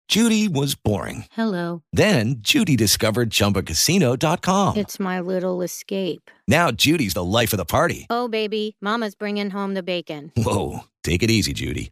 Judy 0.07 0.47
was 0.47 0.75
boring. 0.75 1.25
Hello. 1.31 1.81
Then 1.91 2.35
Judy 2.41 2.75
discovered 2.75 3.31
ChumbaCasino.com. 3.31 4.77
It's 4.77 4.99
my 4.99 5.19
little 5.19 5.63
escape. 5.63 6.29
Now 6.47 6.69
Judy's 6.69 7.15
the 7.15 7.23
life 7.23 7.53
of 7.53 7.57
the 7.57 7.65
party. 7.65 8.05
Oh, 8.11 8.27
baby, 8.27 8.77
Mama's 8.81 9.15
bringing 9.15 9.49
home 9.49 9.73
the 9.73 9.83
bacon. 9.83 10.31
Whoa, 10.37 10.81
take 11.03 11.23
it 11.23 11.31
easy, 11.31 11.53
Judy. 11.53 11.91